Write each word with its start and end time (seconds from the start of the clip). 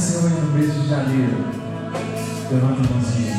nasceu 0.00 0.20
aí 0.20 0.32
no 0.32 0.52
mês 0.52 0.72
de 0.72 0.88
janeiro, 0.88 1.44
levanta 2.50 2.80
a 2.80 2.84
mãozinha. 2.90 3.36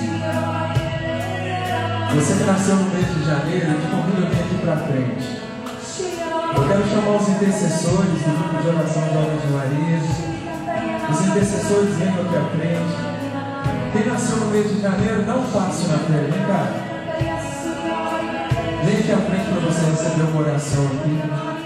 Você 2.13 2.33
que 2.35 2.43
nasceu 2.43 2.75
no 2.75 2.85
mês 2.93 3.07
de 3.07 3.25
janeiro, 3.25 3.65
eu 3.65 3.81
te 3.81 3.87
convido 3.89 4.27
a 4.27 4.29
vir 4.29 4.41
aqui 4.41 4.57
para 4.61 4.77
frente. 4.77 5.41
Eu 6.55 6.67
quero 6.67 6.87
chamar 6.87 7.17
os 7.17 7.29
intercessores 7.29 8.21
do 8.21 8.31
grupo 8.37 8.61
de 8.61 8.69
oração 8.69 9.01
Jovem 9.11 9.37
de 9.39 9.47
Maria. 9.47 9.97
Os 11.09 11.21
intercessores 11.25 11.95
vêm 11.95 12.09
aqui 12.09 12.37
à 12.37 12.45
frente. 12.53 12.93
Quem 13.93 14.05
nasceu 14.05 14.37
no 14.37 14.45
mês 14.51 14.69
de 14.69 14.81
janeiro, 14.81 15.25
não 15.25 15.41
passe 15.41 15.87
na 15.87 15.97
frente, 15.97 16.29
vem 16.29 16.45
cá. 16.45 16.67
Vem 18.85 18.97
aqui 18.99 19.11
à 19.11 19.17
frente 19.17 19.45
para 19.49 19.61
você 19.61 19.89
receber 19.89 20.29
uma 20.29 20.41
oração 20.41 20.85
aqui. 20.85 21.60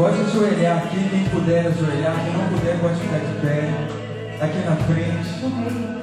Pode 0.00 0.18
ajoelhar 0.18 0.78
aqui, 0.78 1.10
quem 1.10 1.24
puder 1.28 1.66
ajoelhar, 1.66 2.14
quem 2.24 2.32
não 2.32 2.48
puder 2.48 2.80
pode 2.80 2.98
ficar 3.00 3.18
de 3.18 3.34
pé, 3.42 3.68
aqui 4.40 4.58
na 4.64 4.74
frente, 4.88 5.28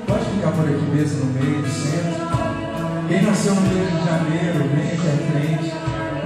pode 0.05 0.25
ficar 0.25 0.51
por 0.51 0.69
aqui 0.69 0.85
mesmo 0.93 1.25
no 1.25 1.33
meio, 1.33 1.61
no 1.61 1.67
centro. 1.67 3.07
Quem 3.07 3.23
nasceu 3.23 3.55
no 3.55 3.61
Rio 3.61 3.87
de 3.87 4.05
janeiro, 4.05 4.69
vem 4.69 4.85
aqui 4.85 5.01
à 5.01 5.17
frente. 5.31 5.73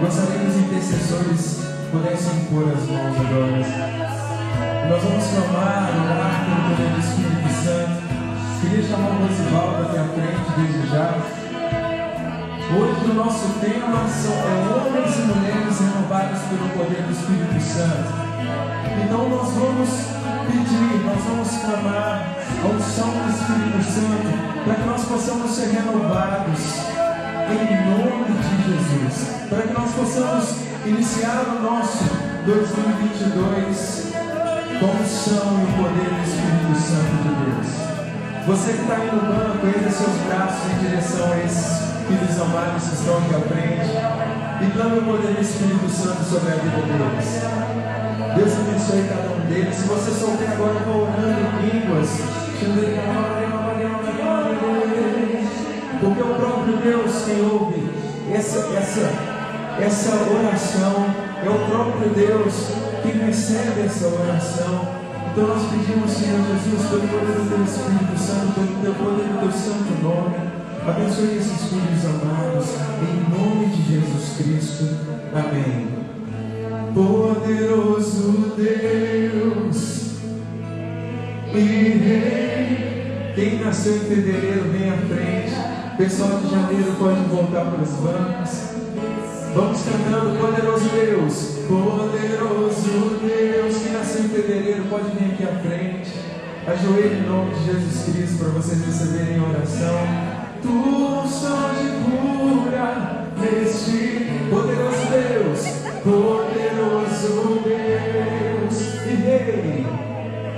Gostaria 0.02 0.40
que 0.40 0.48
os 0.48 0.58
intercessores 0.58 1.62
pudessem 1.94 2.42
impor 2.42 2.68
as 2.76 2.90
mãos 2.90 3.16
agora. 3.22 3.64
Nós 4.90 5.03
vamos 5.03 5.28
clamar, 5.28 5.96
orar 5.96 6.44
pelo 6.44 6.76
poder 6.76 6.92
do 6.92 7.00
Espírito 7.00 7.52
Santo. 7.64 7.96
Queria 8.59 8.84
chamar 8.84 9.12
o 9.12 9.28
Rosivaldo 9.28 9.84
aqui 9.84 9.98
à 9.98 10.03
frente, 10.12 10.44
desde 10.58 10.90
já. 10.90 11.41
Hoje 12.74 13.12
o 13.12 13.14
nosso 13.14 13.50
tema 13.59 14.08
são 14.08 14.32
é, 14.32 14.64
homens 14.72 15.18
e 15.18 15.22
mulheres 15.24 15.78
renovados 15.78 16.40
pelo 16.48 16.70
poder 16.70 17.04
do 17.04 17.12
Espírito 17.12 17.59
Santo. 17.59 18.08
Então 19.04 19.28
nós 19.28 19.52
vamos 19.52 19.90
pedir, 20.48 21.04
nós 21.04 21.22
vamos 21.22 21.50
clamar 21.58 22.34
a 22.64 22.68
unção 22.68 23.09
do 23.12 23.28
Espírito 23.30 23.84
Santo 23.84 24.64
para 24.64 24.76
que 24.76 24.86
nós 24.88 25.04
possamos 25.04 25.52
ser 25.52 25.68
renovados 25.68 26.62
em 27.52 27.76
nome 27.92 28.40
de 28.40 28.56
Jesus. 28.64 29.16
Para 29.50 29.64
que 29.64 29.74
nós 29.74 29.92
possamos 29.92 30.56
iniciar 30.86 31.44
o 31.50 31.62
nosso 31.62 32.06
2022 32.46 34.14
com 34.80 34.86
unção 35.03 35.59
e 35.59 35.64
o 35.68 35.76
poder 35.76 36.08
do 36.08 36.24
Espírito 36.24 36.80
Santo 36.80 37.20
de 37.20 37.36
Deus. 37.36 37.68
Você 38.48 38.72
que 38.72 38.82
está 38.82 38.96
aí 38.96 39.12
no 39.12 39.22
banco, 39.22 39.68
erga 39.68 39.92
seus 39.92 40.16
braços 40.26 40.72
em 40.72 40.88
direção 40.88 41.34
a 41.34 41.38
esses 41.40 41.91
filhos 42.07 42.41
amados 42.41 42.84
estão 42.94 43.17
aqui 43.17 43.35
à 43.35 43.39
frente. 43.39 43.91
E 44.62 44.72
clama 44.72 44.97
o 44.97 45.03
poder 45.03 45.34
do 45.34 45.41
Espírito 45.41 45.89
Santo 45.89 46.23
sobre 46.23 46.53
a 46.53 46.56
vida 46.56 46.81
deles. 46.81 47.41
Deus 48.35 48.53
abençoe 48.53 49.09
cada 49.09 49.34
um 49.35 49.39
deles. 49.47 49.75
Se 49.75 49.88
você 49.88 50.11
souber 50.11 50.51
agora, 50.51 50.73
eu 50.73 50.85
vou 50.85 51.03
orando 51.03 51.41
em 51.41 51.79
línguas. 51.79 52.09
Porque 55.99 56.22
o 56.22 56.35
próprio 56.35 56.78
Deus 56.78 57.23
quem 57.26 57.41
ouve 57.41 57.90
essa, 58.34 58.59
essa, 58.78 59.11
essa 59.79 60.16
oração 60.16 61.05
é 61.43 61.49
o 61.49 61.59
próprio 61.70 62.09
Deus 62.09 62.53
que 63.02 63.09
recebe 63.17 63.81
essa 63.81 64.08
oração. 64.08 65.02
Então 65.31 65.47
nós 65.47 65.64
pedimos, 65.70 66.11
Senhor 66.11 66.40
Jesus, 66.46 66.90
pelo 66.90 67.08
poder 67.08 67.34
do 67.34 67.49
Teu 67.49 67.64
Espírito 67.64 68.17
Santo, 68.17 68.81
pelo 68.81 68.96
poder 68.96 69.28
do 69.28 69.40
Teu 69.40 69.52
Santo 69.52 70.03
Nome. 70.03 70.60
Abençoe 70.87 71.37
esses 71.37 71.69
filhos 71.69 72.05
amados, 72.05 72.69
em 73.03 73.29
nome 73.29 73.67
de 73.67 73.81
Jesus 73.83 74.37
Cristo. 74.37 74.85
Amém. 75.31 75.87
Poderoso 76.95 78.55
Deus 78.57 80.16
e 81.53 81.59
Rei. 81.59 83.31
Quem 83.35 83.59
nasceu 83.59 83.95
em 83.95 83.99
fevereiro, 83.99 84.72
vem 84.72 84.89
à 84.89 84.97
frente. 84.97 85.97
Pessoal 85.97 86.39
de 86.39 86.49
janeiro 86.49 86.95
pode 86.97 87.22
voltar 87.29 87.66
para 87.66 87.83
as 87.83 87.91
bancas. 87.91 88.72
Vamos 89.53 89.81
cantando, 89.83 90.39
poderoso 90.39 90.89
Deus, 90.89 91.59
poderoso 91.67 93.19
Deus, 93.22 93.78
que 93.78 93.89
nasceu 93.89 94.22
em 94.23 94.29
fevereiro, 94.29 94.85
pode 94.89 95.11
vir 95.11 95.33
aqui 95.33 95.43
à 95.43 95.59
frente. 95.61 96.11
Ajoelhe 96.66 97.19
em 97.19 97.28
nome 97.28 97.53
de 97.53 97.66
Jesus 97.66 98.03
Cristo 98.05 98.37
para 98.39 98.49
vocês 98.49 98.83
receberem 98.83 99.41
oração. 99.41 100.30
Tu 100.61 101.28
só 101.28 101.73
de 101.73 101.90
cura 102.03 103.25
neste 103.35 104.47
poderoso 104.49 105.05
Deus, 105.09 105.61
poderoso 106.03 107.61
Deus 107.63 108.75
e 109.05 109.13
rei, 109.16 109.85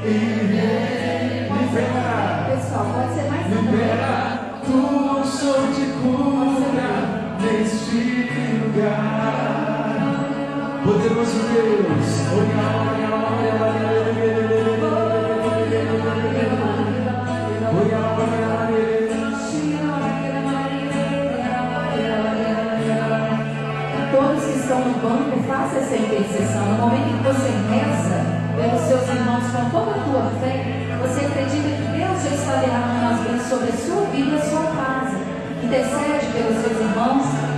e 0.03 0.07
rei, 0.51 1.47
libera, 1.49 2.49
pessoal, 2.49 2.85
pode 2.93 3.13
ser 3.13 3.25
mais 3.29 3.47
libera. 3.47 4.13
Tu 4.65 4.79
só 5.25 5.55
de 5.71 5.85
cura 6.01 6.91
neste 7.39 8.01
lugar, 8.59 10.03
poderoso 10.83 11.39
Deus, 11.53 12.07
olha, 12.33 12.65
olha, 12.91 13.07
olha, 13.15 13.51
olha, 13.53 13.63
olha, 13.63 13.91
olha, 13.93 14.51
olha, 14.51 14.73
olha. 14.73 14.82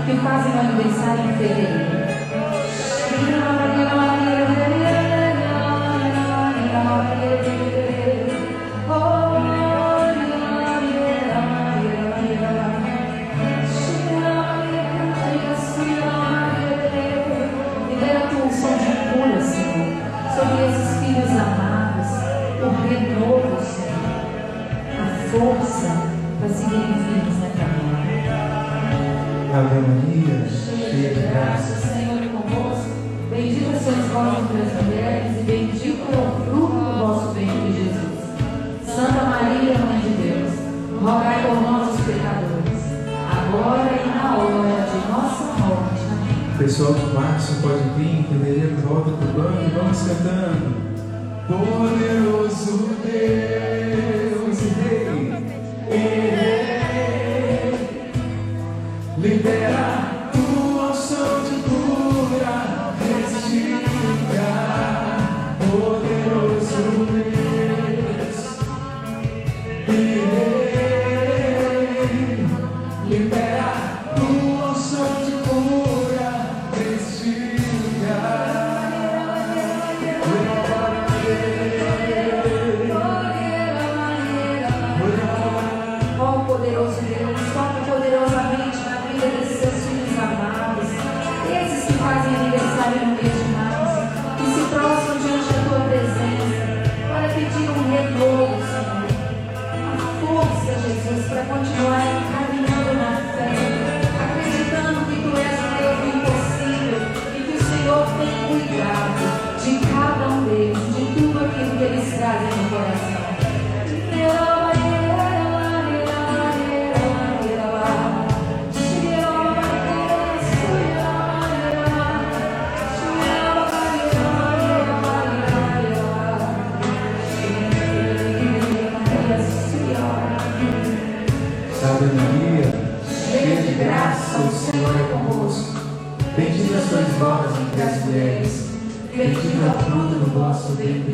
que 0.05 0.15
fazem 0.17 0.53
aniversário 0.59 1.31
em 1.31 1.37
fevereiro. 1.37 1.84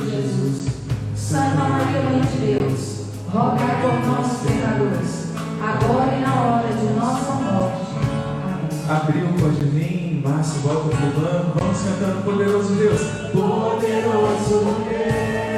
de 0.01 0.09
Jesus. 0.09 0.67
Santa 1.15 1.63
Maria, 1.63 2.01
Mãe 2.01 2.21
de 2.21 2.57
Deus, 2.57 3.05
rogai 3.31 3.81
por 3.81 3.93
nós, 4.05 4.39
pecadores, 4.41 5.27
agora 5.61 6.15
e 6.15 6.21
na 6.21 6.41
hora 6.41 6.67
de 6.67 6.93
nossa 6.93 7.31
morte. 7.33 7.81
Amém. 8.43 8.89
Abriu 8.89 9.25
o 9.25 9.33
Claudinei, 9.33 10.21
Márcio, 10.25 10.61
volta 10.61 10.95
pro 10.95 11.21
banco, 11.21 11.59
vamos 11.59 11.77
cantando, 11.81 12.23
poderoso 12.23 12.73
Deus, 12.75 13.01
poderoso 13.31 14.65
Deus. 14.89 15.50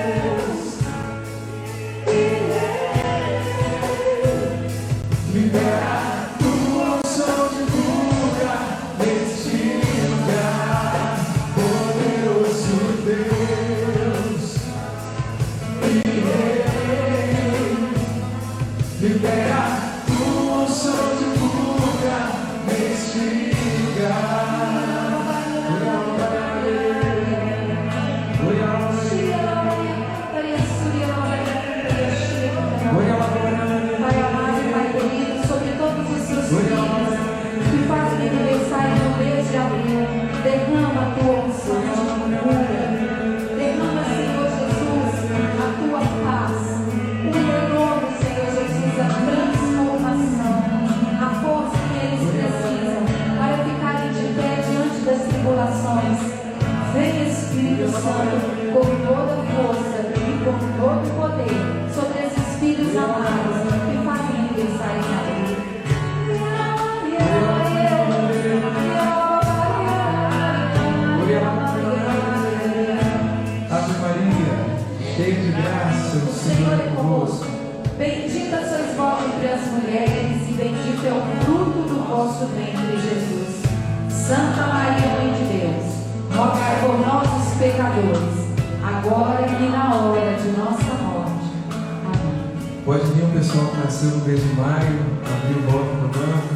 nasceu 93.93 94.09
no 94.09 94.25
mês 94.25 94.39
de 94.39 94.55
maio, 94.55 95.05
abriu 95.23 95.57
o 95.59 95.71
voto 95.71 96.01
do 96.01 96.07
banco. 96.07 96.47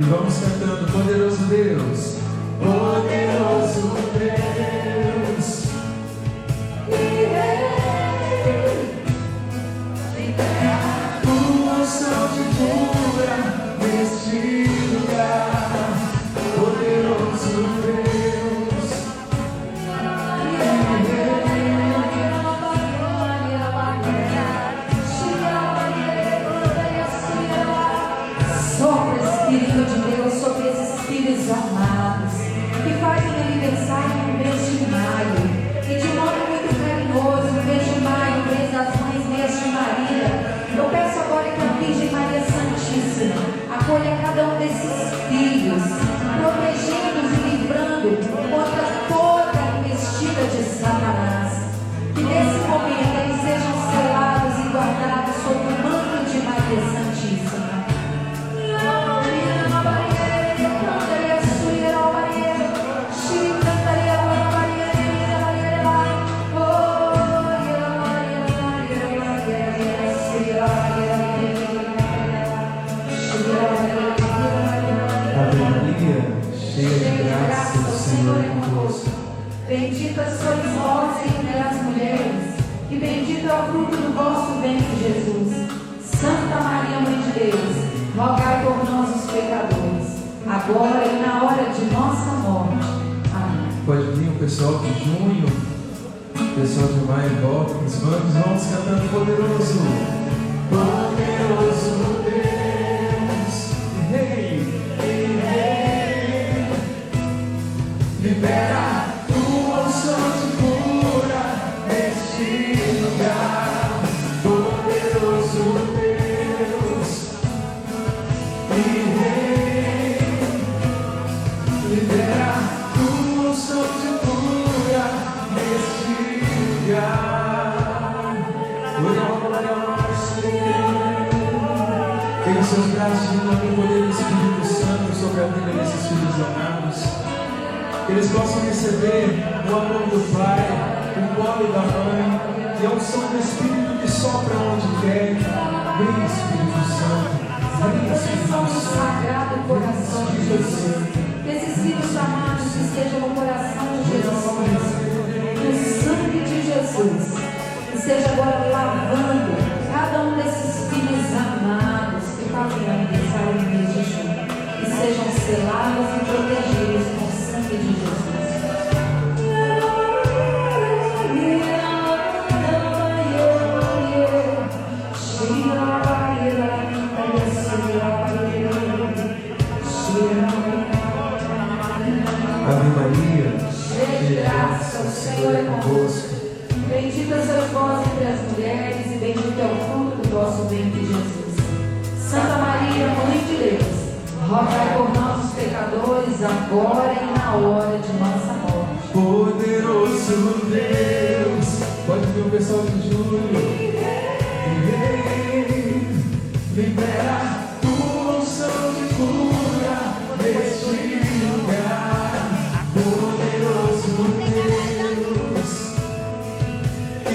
E 0.00 0.02
vamos 0.02 0.34
cantando, 0.38 0.90
poderoso 0.90 1.44
Deus. 1.44 2.19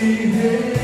He 0.06 0.75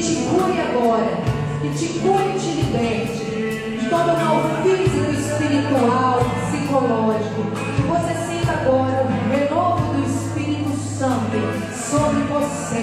te 0.00 0.14
cure 0.14 0.58
agora, 0.58 1.18
que 1.60 1.68
te 1.70 2.00
cure 2.00 2.34
e 2.34 2.38
te 2.38 2.54
liberte 2.62 3.78
de 3.78 3.88
todo 3.90 4.06
mal 4.06 4.42
físico, 4.62 5.10
espiritual, 5.12 6.20
psicológico. 6.48 7.42
Que 7.76 7.82
você 7.82 8.14
sinta 8.14 8.52
agora 8.52 9.04
o 9.04 9.30
renovo 9.30 9.92
do 9.92 10.02
Espírito 10.06 10.70
Santo 10.78 11.36
sobre 11.74 12.22
você, 12.32 12.82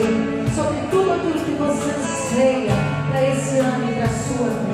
sobre 0.55 0.77
tudo 0.91 1.13
aquilo 1.13 1.39
que 1.39 1.51
você 1.53 1.89
anseia 1.91 2.73
para 3.09 3.27
esse 3.27 3.57
ano 3.57 3.89
e 3.89 3.95
para 3.95 4.05
a 4.05 4.09
sua 4.09 4.49
vida. 4.49 4.66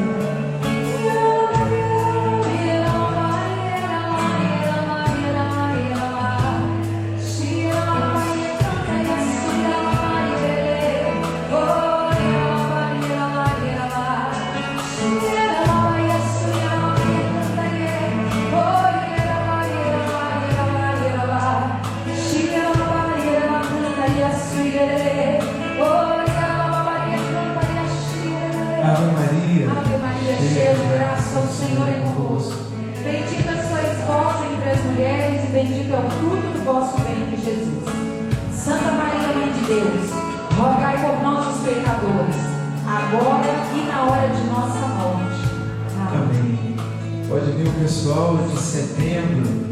e 43.75 43.85
na 43.87 44.03
hora 44.03 44.27
de 44.27 44.43
nossa 44.47 44.87
morte. 44.87 45.43
Amém. 46.07 46.75
Amém. 46.77 47.27
Pode 47.27 47.51
vir 47.51 47.67
o 47.67 47.73
pessoal 47.73 48.37
de 48.37 48.59
setembro. 48.59 49.62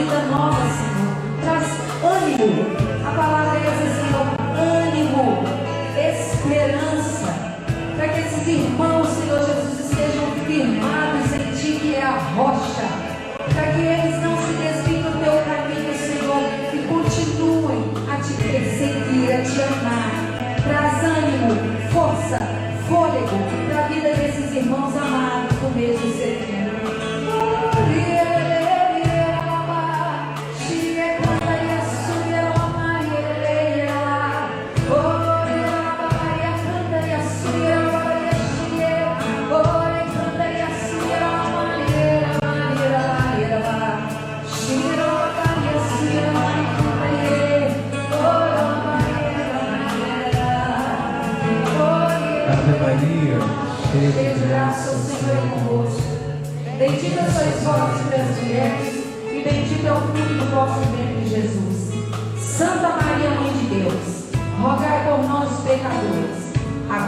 vida 0.00 0.22
nova, 0.30 0.62
Senhor. 0.70 1.10
Traz 1.42 1.66
ânimo, 2.02 2.79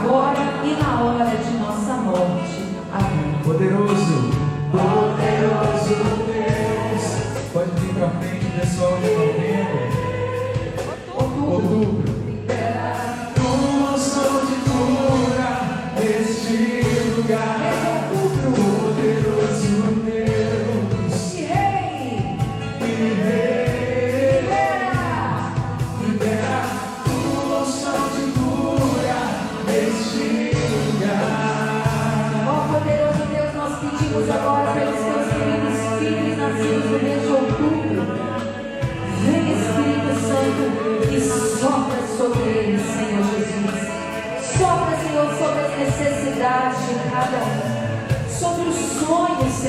Бога. 0.02 0.31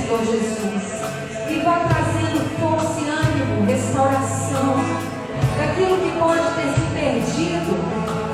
Senhor 0.04 0.20
Jesus. 0.26 0.84
E 1.50 1.60
vai 1.64 1.88
trazendo 1.88 2.44
força 2.60 3.00
e 3.00 3.10
ânimo, 3.10 3.66
restauração 3.66 4.76
daquilo 5.58 5.98
que 5.98 6.20
pode 6.20 6.44
ter 6.56 6.74
se 6.74 6.86
perdido 6.94 7.74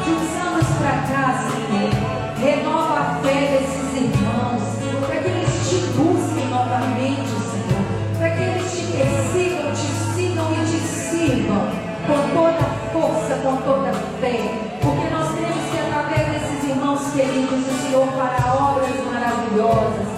de 0.04 0.12
uns 0.12 0.48
anos 0.48 0.66
para 0.80 0.98
cá, 1.08 1.46
Senhor. 1.46 1.92
Renova 2.40 3.00
a 3.00 3.20
fé 3.22 3.60
desses 3.60 3.96
irmãos, 3.96 4.64
para 5.06 5.18
que 5.18 5.28
eles 5.30 5.70
te 5.70 5.76
busquem 5.94 6.48
novamente, 6.50 7.30
Senhor. 7.30 8.18
Para 8.18 8.30
que 8.32 8.42
eles 8.42 8.72
te 8.72 8.86
persigam, 8.98 9.72
te 9.72 10.16
sigam 10.16 10.48
e 10.52 10.66
te 10.66 10.80
sirvam 10.88 11.70
com 12.08 12.20
toda 12.34 12.64
força, 12.94 13.36
com 13.44 13.58
toda 13.58 13.94
fé. 14.20 14.40
Porque 14.82 15.14
nós 15.14 15.28
temos 15.36 15.70
que, 15.70 15.78
através 15.78 16.28
desses 16.30 16.70
irmãos 16.70 17.02
queridos, 17.14 17.60
o 17.60 17.86
Senhor 17.86 18.08
fará 18.14 18.56
obras 18.56 18.90
maravilhosas 19.06 20.09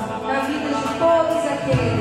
day. 1.72 2.01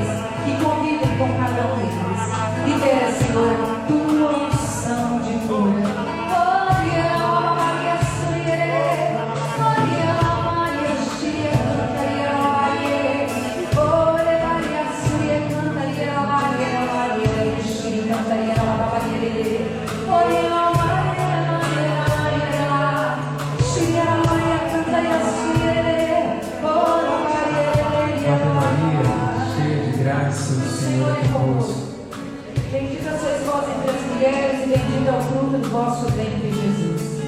vosso 35.71 36.05
ventre, 36.11 36.51
Jesus. 36.51 37.21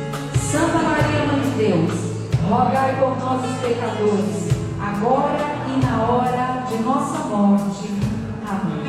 Santa 0.51 0.79
Maria, 0.79 1.25
Mãe 1.25 1.39
de 1.41 1.49
Deus, 1.57 1.91
rogai 2.49 2.95
por 2.99 3.17
nós, 3.17 3.41
os 3.49 3.57
pecadores, 3.59 4.49
agora 4.79 5.39
e 5.67 5.85
na 5.85 6.03
hora 6.03 6.65
de 6.67 6.83
nossa 6.83 7.19
morte. 7.29 7.89
Amém. 8.45 8.83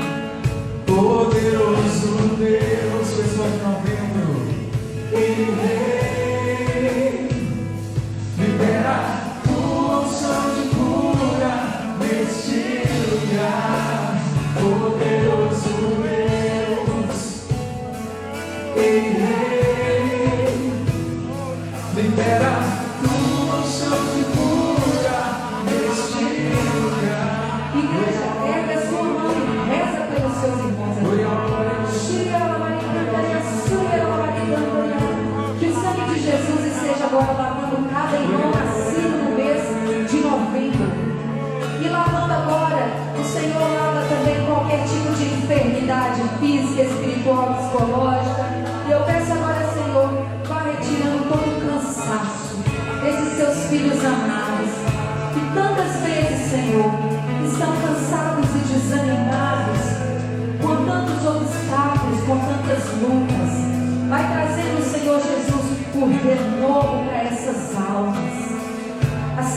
Poderoso 0.85 2.37
Deus, 2.37 3.09
pessoas 3.09 3.63
não 3.63 3.81
vendo, 3.83 4.35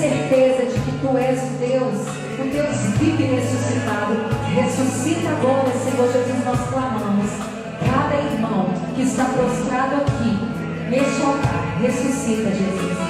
certeza 0.08 0.65
de 0.65 0.80
que 0.80 0.91
tu 1.00 1.17
és 1.17 1.38
o 1.38 1.58
Deus, 1.60 2.08
o 2.39 2.43
Deus 2.52 2.78
vivo 3.00 3.22
e 3.22 3.26
ressuscitado. 3.36 4.15
Ressuscita 4.56 5.30
agora, 5.30 5.72
Senhor 5.72 6.12
Jesus, 6.12 6.46
nós 6.46 6.70
clamamos. 6.70 7.30
Cada 7.80 8.15
irmão 8.15 8.74
que 8.96 9.02
está 9.04 9.26
prostrado 9.26 9.96
aqui, 9.96 10.38
neste 10.89 11.22
altar, 11.22 11.78
ressuscita, 11.82 12.50
Jesus. 12.50 13.07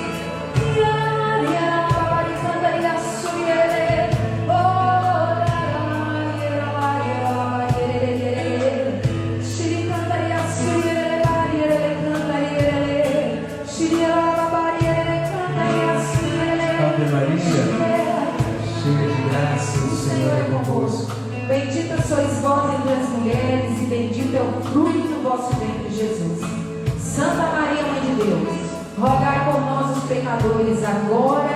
Pecadores, 30.37 30.83
agora 30.83 31.46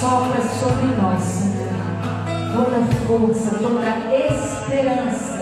sopra 0.00 0.40
sobre 0.40 0.94
nós, 0.94 1.20
Senhor, 1.20 1.74
toda 2.54 2.78
força, 3.04 3.50
toda 3.58 3.90
esperança 4.14 5.38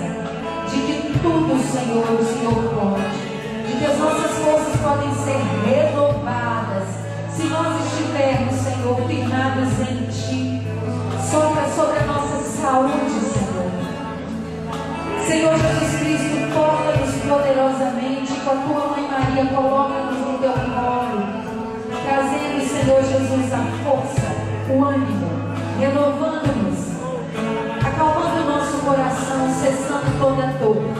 de 0.70 0.78
que 0.80 1.18
tudo, 1.18 1.60
Senhor, 1.60 2.06
o 2.08 2.24
Senhor 2.24 2.54
pode, 2.74 3.18
de 3.66 3.76
que 3.78 3.84
as 3.84 3.98
nossas 3.98 4.30
forças 4.38 4.80
podem 4.80 5.12
ser 5.14 5.36
renovadas, 5.68 6.88
se 7.34 7.42
nós 7.48 7.84
estivermos, 7.84 8.54
Senhor, 8.54 8.96
firmados 9.06 9.72
em 9.90 10.06
Ti. 10.06 10.66
Sopra 11.30 11.68
sobre 11.68 11.98
a 11.98 12.06
nossa 12.06 12.38
saúde, 12.38 13.10
Senhor. 13.20 13.70
Senhor 15.26 15.54
Jesus 15.58 16.00
Cristo, 16.00 16.54
toca-nos 16.54 17.14
poderosamente 17.28 18.32
com 18.42 18.50
a 18.50 18.54
tua 18.54 18.86
mãe 18.88 19.06
Maria, 19.10 19.44
coloca-nos 19.54 20.18
no 20.18 20.38
teu 20.38 20.52
colo, 20.52 21.20
trazendo, 22.06 22.56
Senhor 22.66 23.02
Jesus, 23.02 23.52
a 23.52 23.84
força, 23.84 24.35
o 24.68 24.84
ânimo, 24.84 25.30
renovando-nos, 25.78 26.96
acalmando 27.86 28.42
o 28.42 28.46
nosso 28.46 28.78
coração, 28.78 29.48
cessando 29.60 30.18
toda 30.18 30.46
dor. 30.58 30.95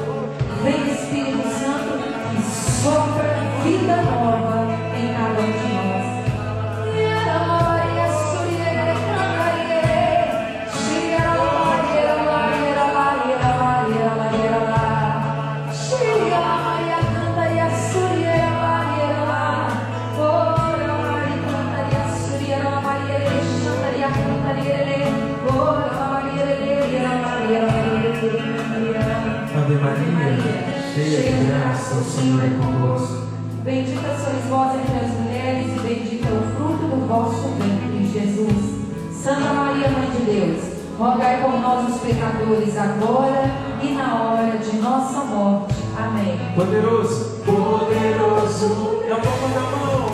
Senhor 32.07 32.43
é 32.45 32.49
convosco. 32.51 33.27
Bendita 33.65 34.17
sois 34.17 34.45
vós 34.49 34.79
entre 34.79 35.05
as 35.05 35.13
mulheres, 35.19 35.77
e 35.77 35.81
bendito 35.81 36.27
é 36.27 36.33
o 36.33 36.57
fruto 36.57 36.87
do 36.87 37.07
vosso 37.09 37.49
ventre, 37.59 38.07
Jesus. 38.13 38.77
Santa 39.13 39.53
Maria, 39.53 39.89
Mãe 39.89 40.09
de 40.11 40.25
Deus, 40.25 40.77
rogai 40.99 41.43
por 41.43 41.61
nós, 41.61 41.95
os 41.95 42.01
pecadores, 42.01 42.77
agora 42.77 43.51
e 43.83 43.91
na 43.93 44.23
hora 44.23 44.57
de 44.57 44.77
nossa 44.77 45.25
morte. 45.25 45.75
Amém. 45.99 46.39
Poderoso, 46.55 47.43
poderoso, 47.45 49.03
na 49.09 49.17
palma 49.17 49.49
da 49.49 49.61
mão, 49.61 50.07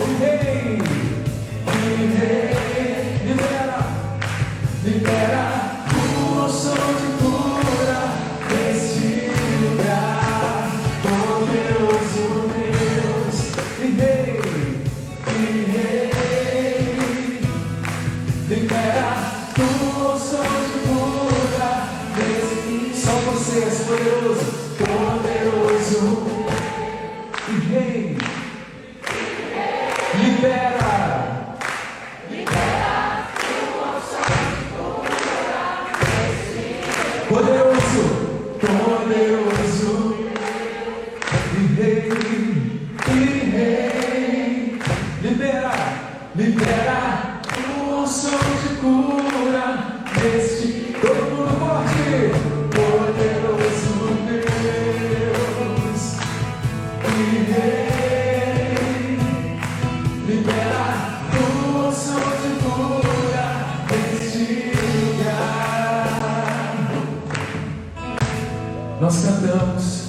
Nós 69.03 69.17
cantamos, 69.17 70.03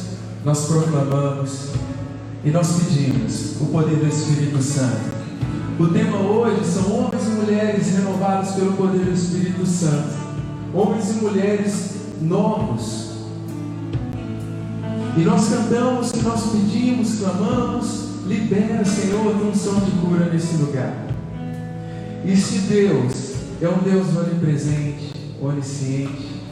nós 0.44 0.66
proclamamos 0.66 1.70
e 2.44 2.50
nós 2.50 2.76
pedimos 2.78 3.60
o 3.60 3.66
poder 3.66 3.96
do 3.96 4.06
Espírito 4.06 4.62
Santo. 4.62 5.14
O 5.80 5.88
tema 5.88 6.18
hoje 6.18 6.64
são 6.64 6.92
homens 6.92 7.26
e 7.26 7.30
mulheres 7.30 7.88
renovados 7.88 8.52
pelo 8.52 8.74
poder 8.74 9.04
do 9.04 9.10
Espírito 9.10 9.66
Santo. 9.66 10.14
Homens 10.72 11.10
e 11.10 11.14
mulheres 11.14 11.94
novos. 12.22 13.10
E 15.16 15.20
nós 15.22 15.48
cantamos, 15.48 16.12
nós 16.22 16.42
pedimos, 16.52 17.18
clamamos, 17.18 18.03
libera, 18.26 18.84
Senhor, 18.84 19.36
tua 19.38 19.48
unção 19.48 19.80
de 19.80 19.90
cura 19.92 20.26
nesse 20.26 20.56
lugar. 20.56 20.94
E 22.24 22.36
se 22.36 22.58
Deus 22.60 23.34
é 23.60 23.68
um 23.68 23.78
Deus 23.78 24.16
onipresente, 24.16 25.12
onisciente, 25.40 26.42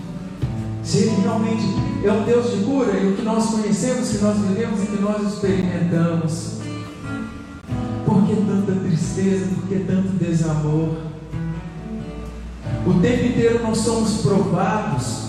se 0.83 0.99
Ele 0.99 1.23
realmente 1.23 1.63
é 2.05 2.13
um 2.13 2.25
Deus 2.25 2.51
de 2.51 2.65
cura 2.65 2.93
e 2.99 3.13
o 3.13 3.17
que 3.17 3.23
nós 3.23 3.47
conhecemos, 3.47 4.11
que 4.11 4.19
nós 4.19 4.37
vivemos 4.39 4.83
e 4.83 4.87
que 4.87 5.01
nós 5.01 5.33
experimentamos, 5.33 6.59
por 8.05 8.27
que 8.27 8.35
tanta 8.37 8.73
tristeza, 8.73 9.47
por 9.55 9.69
que 9.69 9.85
tanto 9.85 10.09
desamor? 10.19 10.97
O 12.85 12.95
tempo 13.01 13.27
inteiro 13.27 13.63
nós 13.63 13.79
somos 13.79 14.23
provados, 14.23 15.23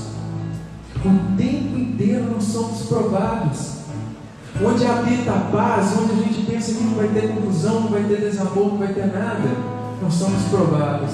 o 0.97 1.37
tempo 1.37 1.77
inteiro 1.77 2.31
nós 2.31 2.43
somos 2.43 2.87
provados. 2.87 3.72
Onde 4.61 4.85
habita 4.85 5.31
a 5.31 5.39
paz, 5.51 5.97
onde 5.97 6.11
a 6.11 6.23
gente 6.25 6.45
pensa 6.45 6.73
que 6.73 6.83
não 6.83 6.93
vai 6.93 7.07
ter 7.07 7.33
confusão, 7.33 7.81
não 7.81 7.89
vai 7.89 8.03
ter 8.03 8.19
desamor, 8.19 8.67
não 8.69 8.77
vai 8.77 8.93
ter 8.93 9.07
nada, 9.07 9.49
nós 10.01 10.13
somos 10.13 10.43
provados. 10.43 11.11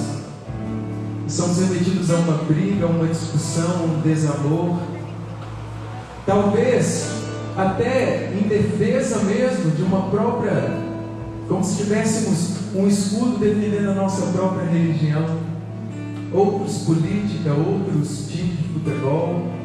Somos 1.27 1.59
remetidos 1.59 2.11
a 2.11 2.15
uma 2.15 2.43
briga, 2.43 2.85
a 2.85 2.89
uma 2.89 3.07
discussão, 3.07 3.85
um 3.85 4.01
desamor. 4.01 4.79
Talvez 6.25 7.19
até 7.55 8.31
em 8.33 8.47
defesa 8.47 9.19
mesmo 9.23 9.71
de 9.71 9.83
uma 9.83 10.09
própria, 10.09 10.77
como 11.47 11.63
se 11.63 11.77
tivéssemos 11.77 12.59
um 12.75 12.87
escudo 12.87 13.37
defendendo 13.37 13.91
a 13.91 13.95
nossa 13.95 14.27
própria 14.31 14.65
religião. 14.65 15.25
Outros 16.33 16.79
política, 16.79 17.53
outros 17.53 18.27
times 18.27 18.57
de 18.57 18.67
futebol. 18.73 19.58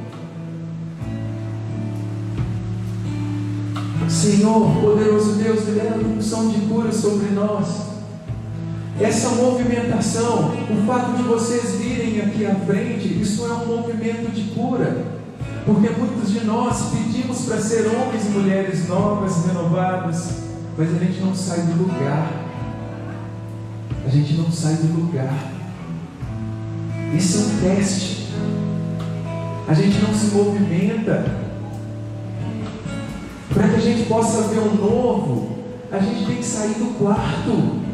Senhor, 4.09 4.81
poderoso 4.81 5.33
Deus, 5.35 5.67
libera 5.67 5.95
a 5.95 5.99
unção 5.99 6.49
de 6.49 6.61
cura 6.63 6.93
sobre 6.93 7.31
nós. 7.31 7.95
Essa 9.01 9.31
movimentação, 9.31 10.53
o 10.71 10.87
fato 10.87 11.17
de 11.17 11.23
vocês 11.25 11.73
virem 11.73 12.21
aqui 12.21 12.47
à 12.47 12.55
frente, 12.55 13.21
isso 13.21 13.45
é 13.45 13.53
um 13.53 13.67
movimento 13.67 14.31
de 14.33 14.43
cura. 14.55 15.05
Porque 15.67 15.89
muitos 15.91 16.31
de 16.31 16.45
nós 16.45 16.91
pedimos 16.91 17.41
para 17.47 17.59
ser 17.59 17.87
homens 17.87 18.27
e 18.27 18.29
mulheres 18.29 18.89
novas, 18.89 19.47
renovadas, 19.47 20.45
mas 20.77 20.95
a 20.95 20.99
gente 20.99 21.21
não 21.21 21.35
sai 21.35 21.61
do 21.63 21.83
lugar. 21.83 22.31
A 24.07 24.11
gente 24.11 24.35
não 24.35 24.51
sai 24.53 24.75
do 24.75 25.01
lugar. 25.01 25.53
Esse 27.17 27.37
é 27.37 27.41
um 27.41 27.59
teste. 27.61 28.29
A 29.67 29.73
gente 29.73 29.99
não 30.03 30.15
se 30.15 30.27
movimenta. 30.27 31.44
Para 33.55 33.69
que 33.69 33.77
a 33.77 33.81
gente 33.81 34.09
possa 34.09 34.49
ver 34.49 34.59
o 34.59 34.75
novo, 34.75 35.59
a 35.93 35.99
gente 36.01 36.27
tem 36.27 36.37
que 36.37 36.45
sair 36.45 36.75
do 36.75 36.99
quarto. 36.99 37.85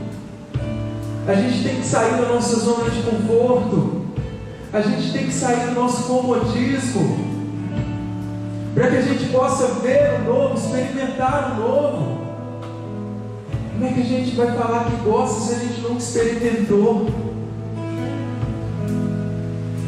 A 1.28 1.34
gente 1.34 1.62
tem 1.62 1.76
que 1.76 1.86
sair 1.86 2.12
da 2.12 2.28
nossa 2.28 2.58
zona 2.58 2.88
de 2.88 3.02
conforto. 3.02 4.00
A 4.72 4.80
gente 4.80 5.12
tem 5.12 5.26
que 5.26 5.32
sair 5.32 5.66
do 5.66 5.74
nosso 5.74 6.04
comodismo. 6.04 7.30
Para 8.74 8.90
que 8.90 8.96
a 8.96 9.02
gente 9.02 9.26
possa 9.26 9.66
ver 9.80 10.20
o 10.20 10.32
novo, 10.32 10.54
experimentar 10.54 11.52
o 11.52 11.60
novo. 11.60 12.20
Como 13.72 13.84
é 13.84 13.92
que 13.92 14.00
a 14.00 14.04
gente 14.04 14.36
vai 14.36 14.52
falar 14.52 14.84
que 14.84 14.96
gosta 15.04 15.40
se 15.40 15.54
a 15.54 15.58
gente 15.58 15.80
nunca 15.82 15.98
experimentou? 15.98 17.06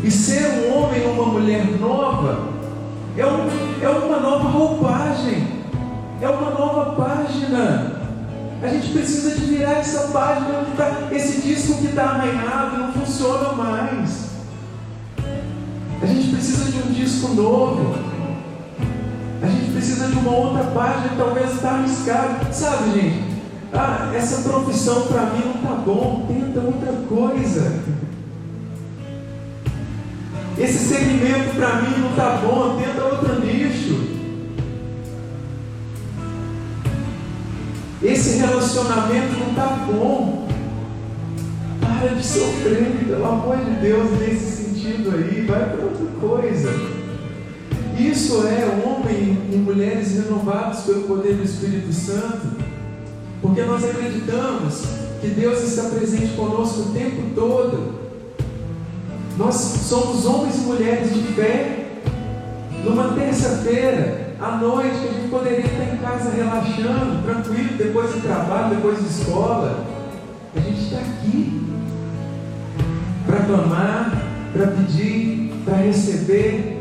E 0.05 0.11
ser 0.11 0.47
um 0.49 0.77
homem 0.77 1.07
ou 1.07 1.13
uma 1.13 1.27
mulher 1.27 1.65
nova 1.81 2.53
é, 3.17 3.27
um, 3.27 3.49
é 3.83 3.89
uma 3.89 4.21
nova 4.21 4.49
roupagem, 4.49 5.47
é 6.23 6.29
uma 6.29 6.51
nova 6.51 6.93
página. 6.93 8.01
A 8.63 8.69
gente 8.69 8.93
precisa 8.93 9.35
de 9.35 9.45
virar 9.47 9.81
essa 9.81 10.09
página, 10.09 10.65
tá, 10.77 11.09
esse 11.11 11.43
disco 11.43 11.79
que 11.79 11.89
está 11.89 12.05
arranhado, 12.05 12.79
não 12.79 12.93
funciona 12.93 13.53
mais. 13.53 14.31
A 16.01 16.07
gente 16.07 16.29
precisa 16.31 16.71
de 16.71 16.79
um 16.79 16.93
disco 16.93 17.35
novo. 17.35 17.97
A 19.43 19.47
gente 19.47 19.73
precisa 19.73 20.07
de 20.07 20.19
uma 20.19 20.31
outra 20.31 20.65
página, 20.71 21.11
talvez 21.19 21.55
está 21.55 21.71
arriscado. 21.71 22.55
Sabe, 22.55 22.93
gente? 22.93 23.33
Ah, 23.73 24.13
essa 24.15 24.49
profissão 24.49 25.09
para 25.09 25.23
mim 25.23 25.43
não 25.45 25.55
está 25.55 25.75
bom. 25.85 26.27
Tenta 26.29 26.61
outra 26.61 26.93
coisa. 27.09 27.83
Esse 30.57 30.79
segmento 30.79 31.57
para 31.57 31.83
mim 31.83 31.99
não 31.99 32.11
está 32.11 32.37
bom. 32.37 32.81
Tenta 32.81 33.05
outro 33.05 33.41
nicho. 33.45 33.72
Relacionamento 38.39 39.39
não 39.39 39.51
está 39.51 39.67
bom. 39.87 40.49
Para 41.81 42.15
de 42.15 42.25
sofrer, 42.25 43.05
pelo 43.07 43.25
amor 43.25 43.57
de 43.59 43.71
Deus, 43.81 44.11
nesse 44.19 44.65
sentido 44.65 45.15
aí. 45.15 45.47
Vai 45.47 45.71
para 45.71 45.85
outra 45.85 46.07
coisa. 46.21 46.71
Isso 47.99 48.47
é 48.47 48.83
homem 48.85 49.39
e 49.53 49.57
mulheres 49.57 50.17
renovados 50.17 50.81
pelo 50.81 51.03
poder 51.03 51.35
do 51.35 51.45
Espírito 51.45 51.93
Santo, 51.93 52.57
porque 53.41 53.63
nós 53.63 53.85
acreditamos 53.85 54.83
que 55.21 55.29
Deus 55.29 55.63
está 55.63 55.89
presente 55.91 56.35
conosco 56.35 56.81
o 56.81 56.93
tempo 56.93 57.23
todo. 57.35 57.95
Nós 59.37 59.55
somos 59.55 60.25
homens 60.27 60.57
e 60.57 60.61
mulheres 60.61 61.15
de 61.15 61.23
fé. 61.35 61.79
Numa 62.85 63.13
terça-feira, 63.15 64.22
à 64.43 64.57
noite, 64.57 64.99
que 64.99 65.09
a 65.09 65.13
gente 65.13 65.29
poderia 65.31 65.65
estar 65.65 65.95
em 65.95 65.97
casa 65.99 66.31
relaxando, 66.31 67.23
tranquilo, 67.25 67.77
depois 67.79 68.13
do 68.13 68.21
trabalho, 68.21 68.75
depois 68.75 68.99
da 68.99 69.09
escola. 69.09 69.87
A 70.57 70.61
gente 70.61 70.83
está 70.83 70.99
aqui 70.99 71.63
para 73.25 73.45
clamar, 73.45 74.27
para 74.53 74.67
pedir, 74.67 75.55
para 75.65 75.77
receber. 75.77 76.81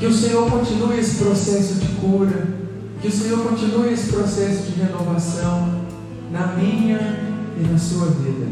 Que 0.00 0.06
o 0.06 0.12
Senhor 0.12 0.50
continue 0.50 0.98
esse 0.98 1.22
processo 1.22 1.74
de 1.74 1.86
cura, 2.00 2.48
que 3.00 3.08
o 3.08 3.12
Senhor 3.12 3.38
continue 3.46 3.92
esse 3.92 4.10
processo 4.10 4.72
de 4.72 4.80
renovação 4.80 5.82
na 6.32 6.48
minha 6.48 7.20
e 7.56 7.66
na 7.70 7.78
sua 7.78 8.06
vida. 8.06 8.48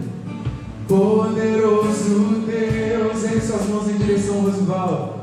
Poderoso 0.86 2.44
Deus, 2.46 3.24
ergue 3.24 3.40
suas 3.40 3.66
mãos 3.68 3.88
em 3.88 3.96
direção 3.96 4.36
ao 4.36 4.40
Rosval. 4.42 5.17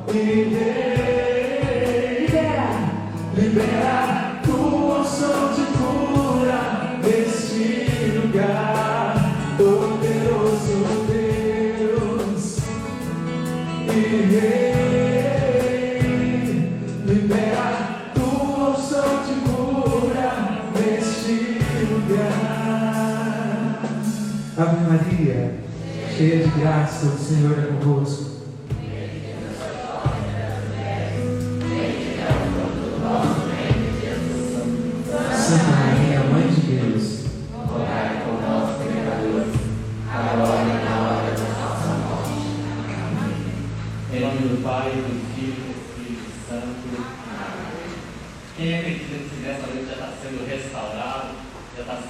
Cheia 26.18 26.48
de 26.48 26.60
graça, 26.62 27.08
o 27.08 27.18
Senhor 27.18 27.60
é 27.60 27.64
convosco. 27.74 28.25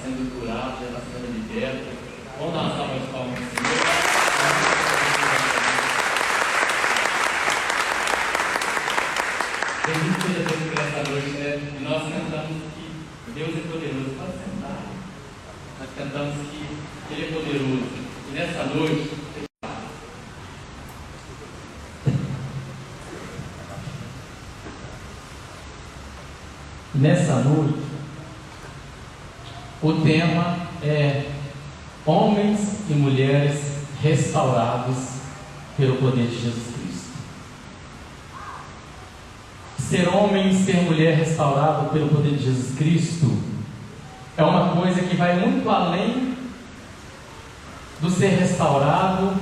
Sendo 0.06 0.38
curado, 0.38 0.78
já 0.78 0.86
está 0.86 1.00
sendo 1.00 1.34
liberto? 1.34 1.90
Vamos 2.38 2.54
dar 2.54 2.60
uma 2.60 2.76
salva 2.76 2.94
de 2.94 3.06
palmas 3.08 3.38
ao 3.38 3.46
Senhor. 3.50 4.06
Bendito 9.86 10.22
seja 10.22 10.42
Deus 10.46 10.62
por 10.62 10.78
essa 10.78 11.10
noite, 11.10 11.30
né? 11.30 11.50
E 11.76 11.82
nós 11.82 12.02
cantamos 12.02 12.62
que 12.74 13.32
Deus 13.32 13.50
é 13.50 13.60
poderoso. 13.68 14.10
Pode 14.16 14.32
sentar. 14.32 14.78
Nós 15.80 15.90
cantamos 15.98 16.34
que 16.50 16.62
Ele 17.10 17.24
é 17.24 17.32
poderoso. 17.32 17.86
E 18.28 18.32
nessa 18.32 18.64
noite, 18.64 19.26
Nessa 26.98 27.34
noite, 27.40 27.75
o 29.82 29.92
tema 29.92 30.68
é 30.82 31.30
Homens 32.04 32.80
e 32.88 32.94
Mulheres 32.94 33.60
Restaurados 34.02 34.96
pelo 35.76 35.96
Poder 35.96 36.26
de 36.26 36.40
Jesus 36.40 36.74
Cristo. 36.74 36.76
Ser 39.78 40.08
homem 40.08 40.50
e 40.50 40.54
ser 40.54 40.82
mulher 40.82 41.16
restaurado 41.16 41.90
pelo 41.90 42.08
poder 42.08 42.36
de 42.36 42.44
Jesus 42.44 42.76
Cristo 42.76 43.30
é 44.36 44.42
uma 44.42 44.70
coisa 44.70 45.00
que 45.00 45.16
vai 45.16 45.38
muito 45.38 45.68
além 45.70 46.36
do 48.00 48.10
ser 48.10 48.30
restaurado 48.30 49.34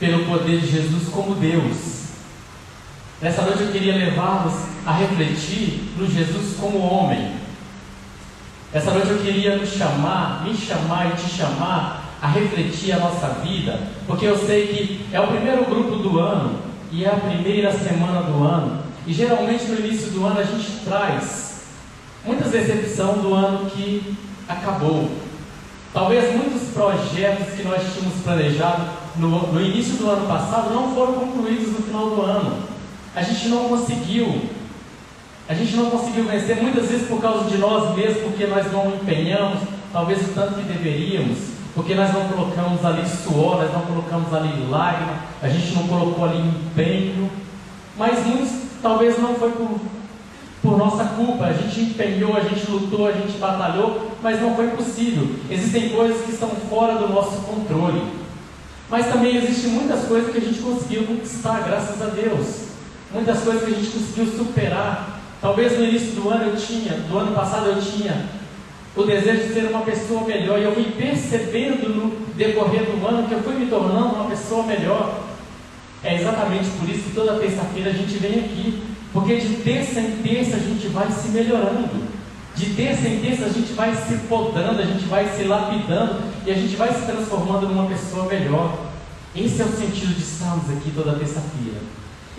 pelo 0.00 0.24
poder 0.24 0.60
de 0.60 0.70
Jesus 0.70 1.08
como 1.10 1.34
Deus. 1.34 2.02
Nessa 3.20 3.42
noite 3.42 3.62
eu 3.62 3.72
queria 3.72 3.94
levá-los 3.94 4.54
a 4.86 4.92
refletir 4.92 5.92
no 5.96 6.10
Jesus 6.10 6.56
como 6.58 6.78
homem. 6.78 7.41
Essa 8.74 8.90
noite 8.90 9.10
eu 9.10 9.18
queria 9.18 9.56
nos 9.56 9.68
chamar, 9.68 10.42
me 10.44 10.56
chamar 10.56 11.10
e 11.10 11.22
te 11.22 11.28
chamar 11.28 12.04
a 12.22 12.26
refletir 12.26 12.92
a 12.92 13.00
nossa 13.00 13.26
vida, 13.44 13.78
porque 14.06 14.24
eu 14.24 14.38
sei 14.38 14.66
que 14.68 15.14
é 15.14 15.20
o 15.20 15.26
primeiro 15.26 15.66
grupo 15.66 15.96
do 15.96 16.18
ano 16.18 16.58
e 16.90 17.04
é 17.04 17.08
a 17.08 17.16
primeira 17.16 17.70
semana 17.70 18.22
do 18.22 18.42
ano, 18.42 18.82
e 19.06 19.12
geralmente 19.12 19.64
no 19.64 19.78
início 19.78 20.12
do 20.12 20.24
ano 20.24 20.40
a 20.40 20.44
gente 20.44 20.70
traz 20.86 21.64
muitas 22.24 22.50
decepções 22.50 23.20
do 23.20 23.34
ano 23.34 23.68
que 23.68 24.16
acabou. 24.48 25.10
Talvez 25.92 26.34
muitos 26.34 26.68
projetos 26.70 27.54
que 27.54 27.64
nós 27.64 27.82
tínhamos 27.92 28.22
planejado 28.22 28.84
no, 29.16 29.52
no 29.52 29.60
início 29.60 29.96
do 29.96 30.08
ano 30.08 30.26
passado 30.26 30.72
não 30.72 30.94
foram 30.94 31.12
concluídos 31.12 31.68
no 31.68 31.82
final 31.82 32.08
do 32.08 32.22
ano. 32.22 32.62
A 33.14 33.20
gente 33.20 33.48
não 33.48 33.68
conseguiu. 33.68 34.40
A 35.48 35.54
gente 35.54 35.76
não 35.76 35.90
conseguiu 35.90 36.24
vencer 36.24 36.62
muitas 36.62 36.88
vezes 36.88 37.08
por 37.08 37.20
causa 37.20 37.50
de 37.50 37.58
nós 37.58 37.94
mesmos, 37.96 38.22
porque 38.22 38.46
nós 38.46 38.70
não 38.72 38.94
empenhamos, 38.94 39.60
talvez 39.92 40.20
o 40.22 40.32
tanto 40.32 40.54
que 40.54 40.62
deveríamos, 40.62 41.38
porque 41.74 41.94
nós 41.94 42.12
não 42.12 42.28
colocamos 42.28 42.84
ali 42.84 43.02
suor, 43.06 43.56
nós 43.62 43.72
não 43.72 43.82
colocamos 43.82 44.32
ali 44.32 44.66
lágrima, 44.70 45.14
a 45.42 45.48
gente 45.48 45.74
não 45.74 45.86
colocou 45.88 46.24
ali 46.24 46.38
empenho. 46.38 47.30
Mas 47.98 48.24
muitos 48.24 48.50
talvez 48.80 49.18
não 49.18 49.34
foi 49.34 49.50
por, 49.52 49.80
por 50.62 50.78
nossa 50.78 51.04
culpa, 51.04 51.46
a 51.46 51.52
gente 51.52 51.80
empenhou, 51.80 52.36
a 52.36 52.40
gente 52.40 52.70
lutou, 52.70 53.06
a 53.06 53.12
gente 53.12 53.38
batalhou, 53.38 54.12
mas 54.22 54.40
não 54.40 54.54
foi 54.54 54.68
possível. 54.68 55.28
Existem 55.50 55.90
coisas 55.90 56.24
que 56.24 56.32
estão 56.32 56.50
fora 56.68 56.94
do 56.96 57.08
nosso 57.08 57.40
controle. 57.42 58.02
Mas 58.88 59.06
também 59.06 59.36
existem 59.36 59.70
muitas 59.70 60.04
coisas 60.04 60.30
que 60.30 60.38
a 60.38 60.40
gente 60.40 60.60
conseguiu 60.60 61.04
conquistar, 61.04 61.62
graças 61.66 62.00
a 62.02 62.06
Deus. 62.06 62.66
Muitas 63.10 63.40
coisas 63.40 63.64
que 63.64 63.70
a 63.70 63.78
gente 63.78 63.90
conseguiu 63.90 64.26
superar. 64.36 65.11
Talvez 65.42 65.76
no 65.76 65.84
início 65.84 66.12
do 66.12 66.30
ano 66.30 66.50
eu 66.50 66.56
tinha, 66.56 66.92
do 66.92 67.18
ano 67.18 67.34
passado 67.34 67.66
eu 67.66 67.82
tinha 67.82 68.26
o 68.94 69.02
desejo 69.02 69.48
de 69.48 69.54
ser 69.54 69.64
uma 69.64 69.80
pessoa 69.80 70.22
melhor. 70.22 70.56
E 70.60 70.62
eu 70.62 70.72
fui 70.72 70.84
percebendo 70.84 71.88
no 71.88 72.26
decorrer 72.36 72.84
do 72.84 73.04
ano 73.04 73.26
que 73.26 73.34
eu 73.34 73.42
fui 73.42 73.54
me 73.54 73.66
tornando 73.66 74.14
uma 74.14 74.30
pessoa 74.30 74.64
melhor. 74.64 75.20
É 76.04 76.14
exatamente 76.14 76.70
por 76.78 76.88
isso 76.88 77.02
que 77.02 77.14
toda 77.14 77.40
terça-feira 77.40 77.90
a 77.90 77.92
gente 77.92 78.18
vem 78.18 78.38
aqui. 78.38 78.84
Porque 79.12 79.36
de 79.36 79.56
terça 79.56 80.00
em 80.00 80.22
terça 80.22 80.56
a 80.56 80.60
gente 80.60 80.86
vai 80.86 81.10
se 81.10 81.28
melhorando. 81.30 81.90
De 82.54 82.66
terça 82.74 83.08
em 83.08 83.18
terça 83.18 83.46
a 83.46 83.48
gente 83.48 83.72
vai 83.72 83.96
se 83.96 84.14
podando, 84.28 84.80
a 84.80 84.84
gente 84.84 85.06
vai 85.06 85.28
se 85.36 85.42
lapidando 85.42 86.20
e 86.46 86.52
a 86.52 86.54
gente 86.54 86.76
vai 86.76 86.92
se 86.94 87.04
transformando 87.04 87.66
numa 87.66 87.86
pessoa 87.86 88.26
melhor. 88.26 88.78
Esse 89.34 89.60
é 89.60 89.64
o 89.64 89.72
sentido 89.72 90.14
de 90.14 90.22
estarmos 90.22 90.70
aqui 90.70 90.92
toda 90.94 91.18
terça-feira. 91.18 91.80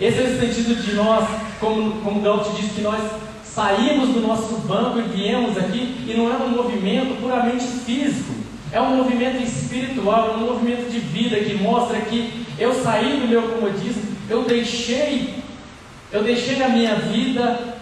Esse 0.00 0.18
é 0.18 0.22
o 0.22 0.40
sentido 0.40 0.82
de 0.82 0.94
nós, 0.94 1.24
como, 1.60 2.00
como 2.00 2.20
Gaut 2.20 2.50
disse, 2.56 2.74
que 2.74 2.80
nós 2.80 3.00
saímos 3.44 4.08
do 4.08 4.20
nosso 4.20 4.56
banco 4.66 4.98
e 4.98 5.02
viemos 5.02 5.56
aqui, 5.56 6.04
e 6.08 6.14
não 6.16 6.32
é 6.32 6.36
um 6.36 6.48
movimento 6.48 7.20
puramente 7.20 7.64
físico, 7.64 8.34
é 8.72 8.80
um 8.80 8.96
movimento 8.96 9.40
espiritual, 9.40 10.30
é 10.30 10.36
um 10.36 10.46
movimento 10.52 10.90
de 10.90 10.98
vida 10.98 11.36
que 11.36 11.54
mostra 11.62 12.00
que 12.00 12.44
eu 12.58 12.74
saí 12.74 13.20
do 13.20 13.28
meu 13.28 13.42
comodismo, 13.42 14.02
eu 14.28 14.42
deixei, 14.42 15.34
eu 16.10 16.24
deixei 16.24 16.60
a 16.60 16.68
minha 16.68 16.96
vida 16.96 17.76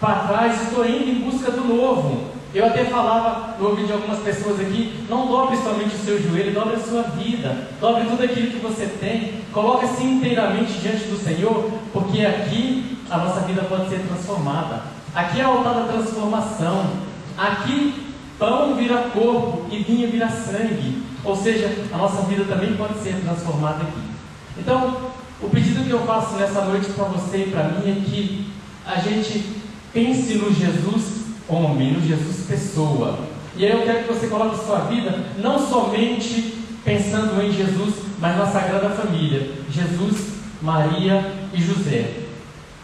para 0.00 0.26
trás, 0.26 0.62
estou 0.62 0.86
indo 0.86 1.10
em 1.10 1.30
busca 1.30 1.50
do 1.50 1.64
novo. 1.64 2.31
Eu 2.54 2.66
até 2.66 2.84
falava 2.84 3.56
no 3.58 3.70
ouvido 3.70 3.86
de 3.86 3.92
algumas 3.94 4.18
pessoas 4.18 4.60
aqui, 4.60 5.06
não 5.08 5.26
dobre 5.26 5.56
somente 5.56 5.94
o 5.94 5.98
seu 5.98 6.22
joelho, 6.22 6.52
dobre 6.52 6.76
a 6.76 6.80
sua 6.80 7.02
vida, 7.02 7.68
dobre 7.80 8.04
tudo 8.04 8.22
aquilo 8.22 8.50
que 8.50 8.58
você 8.58 8.86
tem, 9.00 9.40
coloque-se 9.52 10.04
inteiramente 10.04 10.74
diante 10.74 11.04
do 11.04 11.16
Senhor, 11.16 11.70
porque 11.94 12.20
aqui 12.20 12.98
a 13.10 13.16
nossa 13.16 13.40
vida 13.40 13.62
pode 13.62 13.88
ser 13.88 14.00
transformada. 14.00 14.82
Aqui 15.14 15.40
é 15.40 15.46
o 15.46 15.50
altar 15.50 15.74
da 15.74 15.92
transformação. 15.92 16.90
Aqui 17.38 17.94
pão 18.38 18.74
vira 18.74 19.10
corpo 19.14 19.66
e 19.70 19.78
vinho 19.82 20.10
vira 20.10 20.28
sangue. 20.28 21.02
Ou 21.24 21.34
seja, 21.34 21.70
a 21.92 21.96
nossa 21.96 22.22
vida 22.22 22.44
também 22.44 22.74
pode 22.74 22.98
ser 22.98 23.14
transformada 23.22 23.82
aqui. 23.82 24.02
Então, 24.58 24.96
o 25.40 25.48
pedido 25.48 25.84
que 25.84 25.90
eu 25.90 26.00
faço 26.00 26.34
nessa 26.36 26.62
noite 26.66 26.90
para 26.92 27.04
você 27.04 27.38
e 27.38 27.50
para 27.50 27.64
mim 27.64 27.90
é 27.90 28.04
que 28.04 28.46
a 28.84 28.96
gente 28.96 29.62
pense 29.92 30.34
no 30.34 30.52
Jesus 30.52 31.21
homem, 31.48 31.92
no 31.92 32.06
Jesus 32.06 32.46
pessoa. 32.46 33.18
E 33.56 33.66
aí 33.66 33.72
eu 33.72 33.82
quero 33.82 34.04
que 34.04 34.12
você 34.12 34.26
coloque 34.28 34.64
sua 34.64 34.80
vida 34.80 35.26
não 35.38 35.58
somente 35.58 36.54
pensando 36.84 37.40
em 37.42 37.52
Jesus, 37.52 37.94
mas 38.18 38.36
na 38.36 38.46
Sagrada 38.46 38.90
Família: 38.90 39.50
Jesus, 39.70 40.34
Maria 40.60 41.24
e 41.52 41.60
José. 41.60 42.22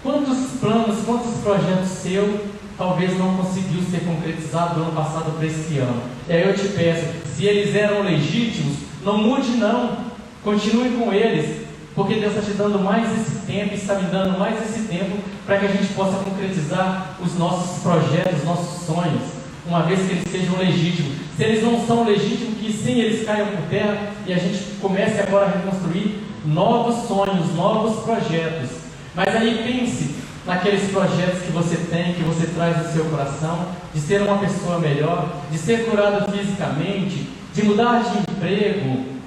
Quantos 0.03 0.61
planos, 0.61 1.05
quantos 1.05 1.41
projetos 1.43 1.89
seu 1.89 2.47
talvez 2.77 3.19
não 3.19 3.37
conseguiu 3.37 3.83
ser 3.83 4.01
concretizado 4.05 4.79
no 4.79 4.87
ano 4.87 4.93
passado 4.93 5.37
para 5.37 5.47
esse 5.47 5.79
ano? 5.79 6.01
E 6.29 6.33
aí 6.33 6.49
eu 6.49 6.55
te 6.55 6.69
peço, 6.69 7.07
se 7.35 7.45
eles 7.47 7.75
eram 7.75 8.03
legítimos, 8.03 8.77
não 9.05 9.19
mude 9.19 9.51
não, 9.57 9.99
continue 10.45 10.91
com 10.91 11.13
eles, 11.13 11.68
porque 11.99 12.15
Deus 12.15 12.37
está 12.37 12.49
te 12.49 12.57
dando 12.57 12.79
mais 12.79 13.11
esse 13.19 13.45
tempo, 13.45 13.75
está 13.75 13.97
me 13.97 14.05
dando 14.05 14.39
mais 14.39 14.57
esse 14.63 14.87
tempo 14.87 15.19
para 15.45 15.59
que 15.59 15.67
a 15.67 15.69
gente 15.69 15.93
possa 15.95 16.19
concretizar 16.19 17.17
os 17.21 17.37
nossos 17.37 17.83
projetos, 17.83 18.39
os 18.39 18.45
nossos 18.45 18.87
sonhos, 18.87 19.23
uma 19.67 19.83
vez 19.83 20.07
que 20.07 20.13
eles 20.13 20.31
sejam 20.31 20.57
legítimos. 20.59 21.17
Se 21.37 21.43
eles 21.43 21.65
não 21.65 21.85
são 21.85 22.05
legítimos, 22.05 22.57
que 22.57 22.73
sim 22.73 23.01
eles 23.01 23.27
caiam 23.27 23.49
por 23.49 23.63
terra 23.69 24.13
e 24.25 24.33
a 24.33 24.39
gente 24.39 24.77
comece 24.81 25.21
agora 25.21 25.47
a 25.47 25.51
reconstruir 25.59 26.23
novos 26.47 27.09
sonhos, 27.09 27.53
novos 27.57 28.05
projetos. 28.05 28.71
Mas 29.13 29.35
aí 29.35 29.61
pense 29.67 30.15
naqueles 30.47 30.89
projetos 30.93 31.43
que 31.43 31.51
você 31.51 31.79
tem, 31.91 32.15
que 32.15 32.23
você 32.23 32.47
traz 32.47 32.79
no 32.79 32.93
seu 32.93 33.07
coração, 33.07 33.67
de 33.93 34.01
ser 34.01 34.23
uma 34.23 34.39
pessoa 34.39 34.79
melhor, 34.79 35.35
de 35.51 35.59
ser 35.59 35.85
curado 35.87 36.31
fisicamente, 36.31 37.29
de 37.53 37.65
mudar 37.65 38.05
de 38.05 38.19
emprego, 38.21 39.18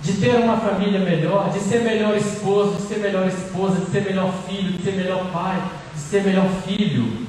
de 0.00 0.12
ter 0.14 0.36
uma 0.36 0.56
família 0.56 1.00
melhor, 1.00 1.50
de 1.50 1.58
ser 1.60 1.80
melhor 1.80 2.16
esposo, 2.16 2.76
de 2.76 2.82
ser 2.82 2.98
melhor 2.98 3.26
esposa, 3.26 3.80
de 3.80 3.90
ser 3.90 4.02
melhor 4.02 4.32
filho, 4.48 4.72
de 4.72 4.82
ser 4.82 4.92
melhor 4.92 5.30
pai, 5.32 5.62
de 5.94 6.00
ser 6.00 6.22
melhor 6.22 6.48
filho. 6.66 7.26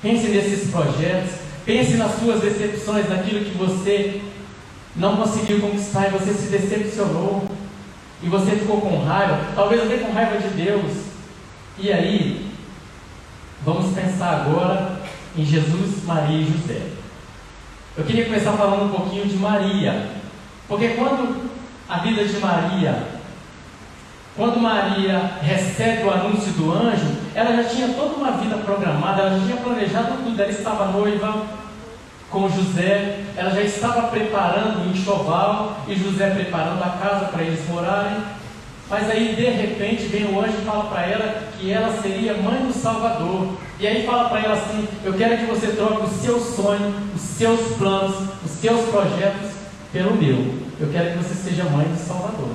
Pense 0.00 0.28
nesses 0.28 0.70
projetos, 0.70 1.32
pense 1.66 1.94
nas 1.94 2.18
suas 2.18 2.40
decepções, 2.40 3.08
naquilo 3.08 3.44
que 3.44 3.56
você 3.56 4.22
não 4.96 5.16
conseguiu 5.16 5.60
conquistar 5.60 6.08
e 6.08 6.10
você 6.10 6.32
se 6.32 6.48
decepcionou, 6.48 7.48
e 8.22 8.28
você 8.28 8.52
ficou 8.52 8.80
com 8.80 9.04
raiva, 9.04 9.38
talvez 9.54 9.82
até 9.82 9.98
com 9.98 10.12
raiva 10.12 10.38
de 10.38 10.48
Deus. 10.48 10.92
E 11.78 11.92
aí, 11.92 12.50
vamos 13.64 13.94
pensar 13.94 14.40
agora 14.40 15.00
em 15.36 15.44
Jesus, 15.44 16.02
Maria 16.04 16.38
e 16.38 16.50
José. 16.50 16.82
Eu 17.96 18.04
queria 18.04 18.24
começar 18.24 18.52
falando 18.52 18.86
um 18.86 18.96
pouquinho 18.96 19.26
de 19.26 19.36
Maria, 19.36 20.08
porque 20.66 20.88
quando 20.88 21.48
a 21.88 21.98
vida 21.98 22.24
de 22.24 22.38
Maria. 22.38 23.18
Quando 24.36 24.60
Maria 24.60 25.38
recebe 25.42 26.04
o 26.04 26.10
anúncio 26.10 26.52
do 26.52 26.72
anjo, 26.72 27.16
ela 27.34 27.56
já 27.56 27.64
tinha 27.64 27.88
toda 27.88 28.14
uma 28.14 28.32
vida 28.32 28.56
programada, 28.58 29.22
ela 29.22 29.38
já 29.38 29.46
tinha 29.46 29.56
planejado 29.56 30.22
tudo. 30.22 30.40
Ela 30.40 30.50
estava 30.50 30.92
noiva 30.92 31.46
com 32.30 32.48
José, 32.48 33.24
ela 33.36 33.50
já 33.50 33.62
estava 33.62 34.08
preparando 34.08 34.82
o 34.82 34.90
enxoval 34.90 35.80
e 35.88 35.96
José 35.96 36.30
preparando 36.30 36.82
a 36.82 36.90
casa 36.90 37.26
para 37.26 37.42
eles 37.42 37.66
morarem. 37.68 38.18
Mas 38.90 39.10
aí 39.10 39.34
de 39.34 39.44
repente 39.44 40.04
vem 40.04 40.26
o 40.26 40.40
anjo 40.40 40.58
e 40.60 40.64
fala 40.64 40.84
para 40.84 41.06
ela 41.06 41.42
que 41.58 41.72
ela 41.72 42.00
seria 42.00 42.34
mãe 42.34 42.66
do 42.66 42.72
Salvador. 42.72 43.56
E 43.80 43.86
aí 43.86 44.06
fala 44.06 44.28
para 44.28 44.40
ela 44.40 44.54
assim: 44.54 44.86
Eu 45.04 45.14
quero 45.14 45.36
que 45.38 45.46
você 45.46 45.68
troque 45.68 46.04
o 46.04 46.08
seu 46.08 46.38
sonho, 46.38 46.94
os 47.14 47.20
seus 47.20 47.76
planos, 47.76 48.14
os 48.44 48.50
seus 48.52 48.88
projetos 48.88 49.50
pelo 49.92 50.14
meu 50.14 50.67
eu 50.80 50.88
quero 50.90 51.12
que 51.12 51.24
você 51.24 51.34
seja 51.34 51.64
mãe 51.64 51.86
do 51.86 51.98
Salvador. 51.98 52.50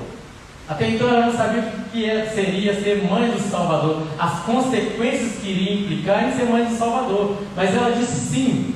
Até 0.66 0.90
então 0.90 1.08
ela 1.08 1.26
não 1.26 1.36
sabia 1.36 1.60
o 1.60 1.90
que 1.90 2.08
é, 2.08 2.26
seria 2.26 2.80
ser 2.80 3.04
mãe 3.04 3.30
do 3.30 3.38
Salvador, 3.38 4.06
as 4.18 4.40
consequências 4.40 5.42
que 5.42 5.50
iria 5.50 5.74
implicar 5.74 6.28
em 6.28 6.32
ser 6.32 6.44
mãe 6.44 6.64
do 6.64 6.76
Salvador. 6.76 7.36
Mas 7.54 7.74
ela 7.74 7.90
disse 7.90 8.32
sim. 8.32 8.74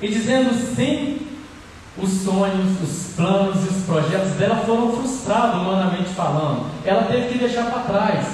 E 0.00 0.08
dizendo 0.08 0.54
sim, 0.76 1.18
os 1.98 2.10
sonhos, 2.22 2.80
os 2.82 3.14
planos 3.16 3.64
e 3.64 3.68
os 3.68 3.84
projetos 3.84 4.32
dela 4.32 4.62
foram 4.64 4.92
frustrados, 4.92 5.60
humanamente 5.60 6.10
falando. 6.10 6.70
Ela 6.84 7.04
teve 7.04 7.28
que 7.28 7.38
deixar 7.38 7.70
para 7.70 7.82
trás. 7.82 8.26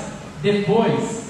Depois, 0.43 1.23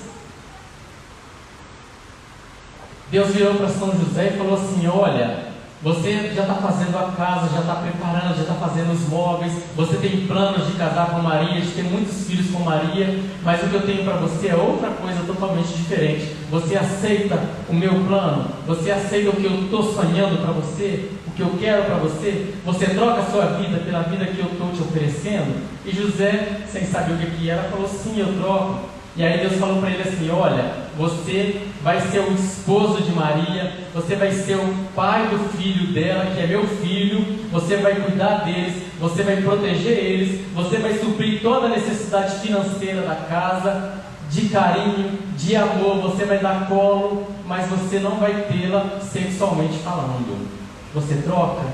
Deus 3.11 3.29
virou 3.29 3.55
para 3.57 3.69
São 3.69 3.93
José 3.93 4.33
e 4.33 4.39
falou 4.39 4.55
assim: 4.55 4.87
Olha, 4.89 5.52
você 5.83 6.33
já 6.33 6.43
está 6.43 6.55
fazendo 6.55 6.97
a 6.97 7.11
casa, 7.11 7.53
já 7.53 7.61
está 7.61 7.75
preparando, 7.75 8.37
já 8.37 8.43
está 8.43 8.55
fazendo 8.55 8.93
os 8.93 9.09
móveis. 9.09 9.53
Você 9.75 9.97
tem 9.97 10.29
planos 10.29 10.69
de 10.69 10.75
casar 10.75 11.11
com 11.11 11.21
Maria, 11.21 11.61
de 11.61 11.73
ter 11.73 11.83
muitos 11.83 12.25
filhos 12.25 12.53
com 12.53 12.61
Maria. 12.61 13.19
Mas 13.43 13.65
o 13.65 13.69
que 13.69 13.75
eu 13.75 13.83
tenho 13.83 14.05
para 14.05 14.15
você 14.19 14.49
é 14.49 14.55
outra 14.55 14.91
coisa 14.91 15.25
totalmente 15.27 15.75
diferente. 15.75 16.37
Você 16.53 16.77
aceita 16.77 17.37
o 17.69 17.75
meu 17.75 17.95
plano? 18.07 18.47
Você 18.65 18.93
aceita 18.93 19.31
o 19.31 19.33
que 19.37 19.45
eu 19.45 19.65
estou 19.65 19.93
sonhando 19.93 20.41
para 20.41 20.53
você? 20.53 21.11
O 21.27 21.33
que 21.33 21.43
eu 21.43 21.57
quero 21.59 21.85
para 21.85 21.97
você? 21.97 22.55
Você 22.65 22.87
troca 22.87 23.23
a 23.23 23.27
sua 23.27 23.47
vida 23.47 23.79
pela 23.79 24.03
vida 24.03 24.27
que 24.27 24.39
eu 24.39 24.53
estou 24.53 24.69
te 24.71 24.83
oferecendo? 24.83 25.67
E 25.85 25.91
José, 25.91 26.61
sem 26.71 26.87
saber 26.87 27.15
o 27.15 27.17
que, 27.17 27.51
era, 27.51 27.65
falou: 27.65 27.89
Sim, 27.89 28.21
eu 28.21 28.33
troco. 28.41 28.92
E 29.15 29.23
aí 29.23 29.41
Deus 29.41 29.61
falou 29.61 29.79
para 29.81 29.91
ele 29.91 30.03
assim: 30.03 30.31
Olha, 30.31 30.73
você 30.97 31.67
vai 31.83 32.01
ser 32.01 32.21
o 32.21 32.33
esposo 32.33 33.03
de 33.03 33.13
Maria, 33.13 33.73
você 33.95 34.17
vai 34.17 34.33
ser 34.33 34.57
o 34.57 34.75
pai 34.95 35.29
do 35.29 35.57
filho 35.57 35.93
dela, 35.93 36.27
que 36.35 36.41
é 36.41 36.47
meu 36.47 36.67
filho, 36.67 37.47
você 37.51 37.77
vai 37.77 37.97
cuidar 37.97 38.45
deles, 38.45 38.83
você 38.99 39.23
vai 39.23 39.37
proteger 39.37 39.99
eles, 39.99 40.41
você 40.55 40.79
vai 40.79 40.99
suprir 40.99 41.43
toda 41.43 41.67
a 41.67 41.71
necessidade 41.71 42.41
financeira 42.41 43.03
da 43.03 43.15
casa, 43.15 44.01
de 44.31 44.49
carinho, 44.49 45.19
de 45.37 45.57
amor, 45.57 46.01
você 46.01 46.25
vai 46.25 46.39
dar 46.39 46.67
colo, 46.67 47.27
mas 47.47 47.69
você 47.69 47.99
não 47.99 48.17
vai 48.17 48.47
tê-la 48.51 48.99
sexualmente 49.01 49.79
falando. 49.81 50.49
Você 50.95 51.17
troca? 51.17 51.67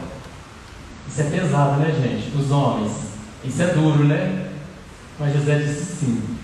Isso 1.06 1.20
é 1.20 1.24
pesado, 1.24 1.80
né, 1.80 1.92
gente? 1.92 2.36
Os 2.36 2.50
homens. 2.50 2.92
Isso 3.44 3.62
é 3.62 3.66
duro, 3.66 4.04
né? 4.04 4.48
Mas 5.20 5.34
José 5.34 5.56
disse 5.58 5.96
sim 5.96 6.37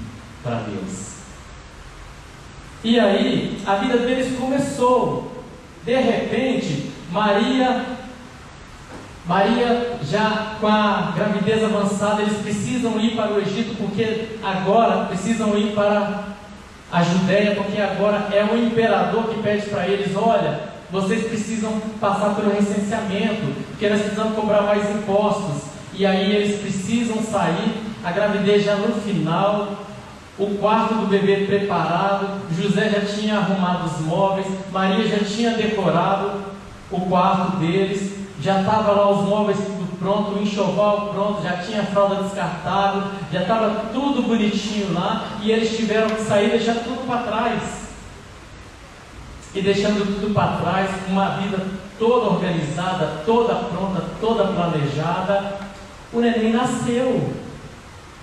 para 0.44 0.56
Deus. 0.56 1.14
E 2.84 3.00
aí, 3.00 3.58
a 3.66 3.76
vida 3.76 3.96
deles 3.96 4.38
começou. 4.38 5.32
De 5.84 5.96
repente, 5.96 6.92
Maria, 7.10 7.84
Maria 9.26 9.98
já 10.04 10.56
com 10.60 10.66
a 10.66 11.12
gravidez 11.16 11.64
avançada, 11.64 12.20
eles 12.20 12.38
precisam 12.42 13.00
ir 13.00 13.16
para 13.16 13.32
o 13.32 13.40
Egito, 13.40 13.74
porque 13.76 14.36
agora 14.42 15.06
precisam 15.06 15.56
ir 15.56 15.74
para 15.74 16.24
a 16.92 17.02
Judéia, 17.02 17.54
porque 17.54 17.80
agora 17.80 18.28
é 18.30 18.44
o 18.44 18.56
imperador 18.56 19.28
que 19.28 19.42
pede 19.42 19.66
para 19.68 19.88
eles: 19.88 20.14
olha, 20.14 20.68
vocês 20.90 21.26
precisam 21.26 21.80
passar 21.98 22.34
pelo 22.34 22.54
recenseamento, 22.54 23.46
porque 23.70 23.88
nós 23.88 24.00
precisamos 24.00 24.34
cobrar 24.34 24.62
mais 24.62 24.88
impostos. 24.90 25.72
E 25.94 26.04
aí 26.04 26.34
eles 26.34 26.60
precisam 26.60 27.22
sair, 27.22 27.72
a 28.04 28.10
gravidez 28.10 28.64
já 28.64 28.74
no 28.76 29.00
final, 29.00 29.84
o 30.38 30.58
quarto 30.58 30.94
do 30.94 31.06
bebê 31.06 31.46
preparado, 31.46 32.40
José 32.50 32.90
já 32.90 33.00
tinha 33.02 33.38
arrumado 33.38 33.86
os 33.86 34.00
móveis, 34.00 34.46
Maria 34.72 35.06
já 35.06 35.24
tinha 35.24 35.50
decorado 35.52 36.32
o 36.90 37.00
quarto 37.02 37.56
deles, 37.58 38.14
já 38.40 38.60
estava 38.60 38.92
lá 38.92 39.10
os 39.10 39.28
móveis 39.28 39.58
tudo 39.58 39.96
pronto, 39.98 40.32
o 40.32 40.42
enxoval 40.42 41.10
pronto, 41.14 41.42
já 41.42 41.58
tinha 41.58 41.82
a 41.82 41.86
fralda 41.86 42.24
descartável, 42.24 43.04
já 43.32 43.42
estava 43.42 43.90
tudo 43.92 44.22
bonitinho 44.22 44.92
lá, 44.92 45.38
e 45.40 45.52
eles 45.52 45.76
tiveram 45.76 46.08
que 46.08 46.22
sair 46.22 46.48
e 46.48 46.50
deixar 46.50 46.74
tudo 46.82 47.06
para 47.06 47.22
trás. 47.22 47.84
E 49.54 49.62
deixando 49.62 50.04
tudo 50.04 50.34
para 50.34 50.56
trás, 50.56 50.90
uma 51.08 51.36
vida 51.36 51.64
toda 51.96 52.30
organizada, 52.30 53.22
toda 53.24 53.54
pronta, 53.54 54.02
toda 54.20 54.48
planejada, 54.48 55.58
o 56.12 56.20
neném 56.20 56.52
nasceu 56.52 57.43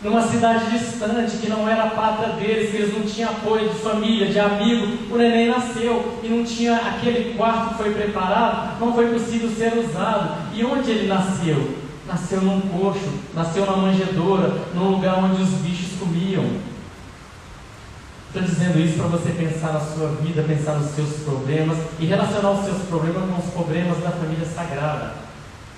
numa 0.04 0.22
cidade 0.22 0.72
distante, 0.72 1.38
que 1.38 1.50
não 1.50 1.70
era 1.70 1.84
a 1.84 1.90
pátria 1.92 2.34
deles, 2.34 2.72
que 2.72 2.78
eles 2.78 2.94
não 2.94 3.04
tinham 3.04 3.30
apoio 3.30 3.70
de 3.70 3.76
família, 3.76 4.28
de 4.28 4.40
amigo. 4.40 5.14
O 5.14 5.18
neném 5.18 5.50
nasceu 5.50 6.20
e 6.24 6.28
não 6.28 6.44
tinha 6.44 6.76
aquele 6.76 7.36
quarto 7.36 7.70
que 7.70 7.84
foi 7.84 7.94
preparado, 7.94 8.80
não 8.80 8.94
foi 8.94 9.08
possível 9.14 9.50
ser 9.52 9.78
usado. 9.78 10.38
E 10.54 10.66
onde 10.66 10.90
ele 10.90 11.08
nasceu? 11.08 11.78
Nasceu 12.08 12.42
num 12.42 12.62
coxo, 12.62 13.10
nasceu 13.36 13.66
na 13.66 13.78
manjedoura, 13.78 14.54
num 14.74 14.90
lugar 14.90 15.24
onde 15.24 15.42
os 15.42 15.50
bichos 15.50 16.00
comiam. 16.00 16.46
Estou 18.28 18.42
dizendo 18.42 18.80
isso 18.80 18.98
para 18.98 19.08
você 19.08 19.30
pensar 19.32 19.74
na 19.74 19.82
sua 19.82 20.08
vida, 20.22 20.42
pensar 20.44 20.74
nos 20.76 20.92
seus 20.92 21.18
problemas 21.24 21.78
e 22.00 22.06
relacionar 22.06 22.52
os 22.52 22.66
seus 22.66 22.82
problemas 22.84 23.30
com 23.30 23.42
os 23.42 23.54
problemas 23.54 23.98
da 24.00 24.10
família 24.10 24.46
sagrada. 24.46 25.16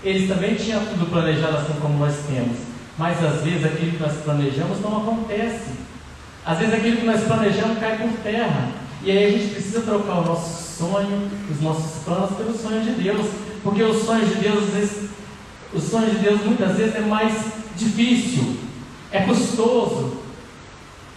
Eles 0.04 0.30
também 0.30 0.56
tinham 0.56 0.86
tudo 0.86 1.10
planejado 1.10 1.58
assim 1.58 1.74
como 1.82 1.98
nós 1.98 2.16
temos. 2.28 2.73
Mas 2.98 3.24
às 3.24 3.42
vezes 3.42 3.66
aquilo 3.66 3.92
que 3.92 4.04
nós 4.04 4.14
planejamos 4.24 4.80
não 4.82 4.98
acontece. 4.98 5.72
Às 6.46 6.60
vezes 6.60 6.74
aquilo 6.74 6.98
que 6.98 7.06
nós 7.06 7.24
planejamos 7.24 7.80
cai 7.80 7.98
por 7.98 8.12
terra. 8.22 8.70
E 9.02 9.12
aí 9.12 9.26
a 9.26 9.38
gente 9.38 9.54
precisa 9.54 9.82
trocar 9.82 10.20
o 10.20 10.26
nosso 10.26 10.78
sonho, 10.78 11.30
os 11.50 11.62
nossos 11.62 12.04
planos 12.04 12.32
pelo 12.38 12.58
sonho 12.58 12.82
de 12.82 12.92
Deus. 12.92 13.28
Porque 13.64 13.82
os 13.82 14.06
sonhos 14.06 14.30
de 14.30 14.36
Deus, 14.36 14.70
vezes, 14.70 15.10
os 15.74 15.84
sonhos 15.84 16.12
de 16.12 16.20
Deus 16.20 16.42
muitas 16.46 16.76
vezes 16.78 16.96
é 16.96 17.02
mais 17.02 17.34
difícil, 17.76 18.58
é 19.12 19.22
custoso, 19.22 20.18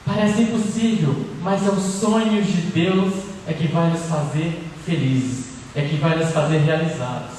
parece 0.04 0.42
impossível, 0.42 1.26
mas 1.42 1.66
é 1.66 1.70
os 1.70 1.82
sonhos 1.82 2.46
de 2.46 2.62
Deus 2.72 3.12
é 3.46 3.52
que 3.52 3.66
vai 3.68 3.90
nos 3.90 4.02
fazer 4.02 4.62
felizes, 4.84 5.46
é 5.74 5.82
que 5.82 5.96
vai 5.96 6.16
nos 6.16 6.30
fazer 6.30 6.58
realizados. 6.58 7.36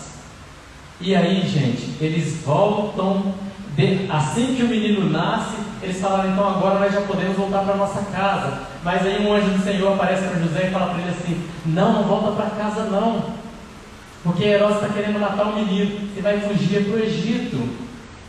E 0.99 1.15
aí, 1.15 1.41
gente, 1.47 1.95
eles 2.01 2.41
voltam 2.43 3.33
assim 4.09 4.55
que 4.55 4.63
o 4.63 4.67
menino 4.67 5.07
nasce, 5.09 5.55
eles 5.83 5.99
falaram, 5.99 6.31
então 6.31 6.49
agora 6.49 6.79
nós 6.79 6.91
já 6.91 7.01
podemos 7.01 7.37
voltar 7.37 7.63
para 7.63 7.75
nossa 7.75 8.01
casa. 8.11 8.61
Mas 8.83 9.05
aí 9.05 9.23
um 9.23 9.33
anjo 9.33 9.51
do 9.51 9.63
Senhor 9.63 9.93
aparece 9.93 10.27
para 10.27 10.39
José 10.39 10.67
e 10.67 10.71
fala 10.71 10.93
para 10.93 11.01
ele 11.01 11.11
assim: 11.11 11.41
Não, 11.65 11.93
não 11.93 12.03
volta 12.03 12.31
para 12.31 12.49
casa 12.51 12.85
não. 12.85 13.37
Porque 14.23 14.43
Herodes 14.43 14.77
está 14.77 14.89
querendo 14.89 15.19
matar 15.19 15.47
o 15.47 15.55
menino. 15.55 16.09
Você 16.09 16.21
vai 16.21 16.39
fugir 16.39 16.85
para 16.85 16.95
o 16.95 16.99
Egito. 16.99 17.57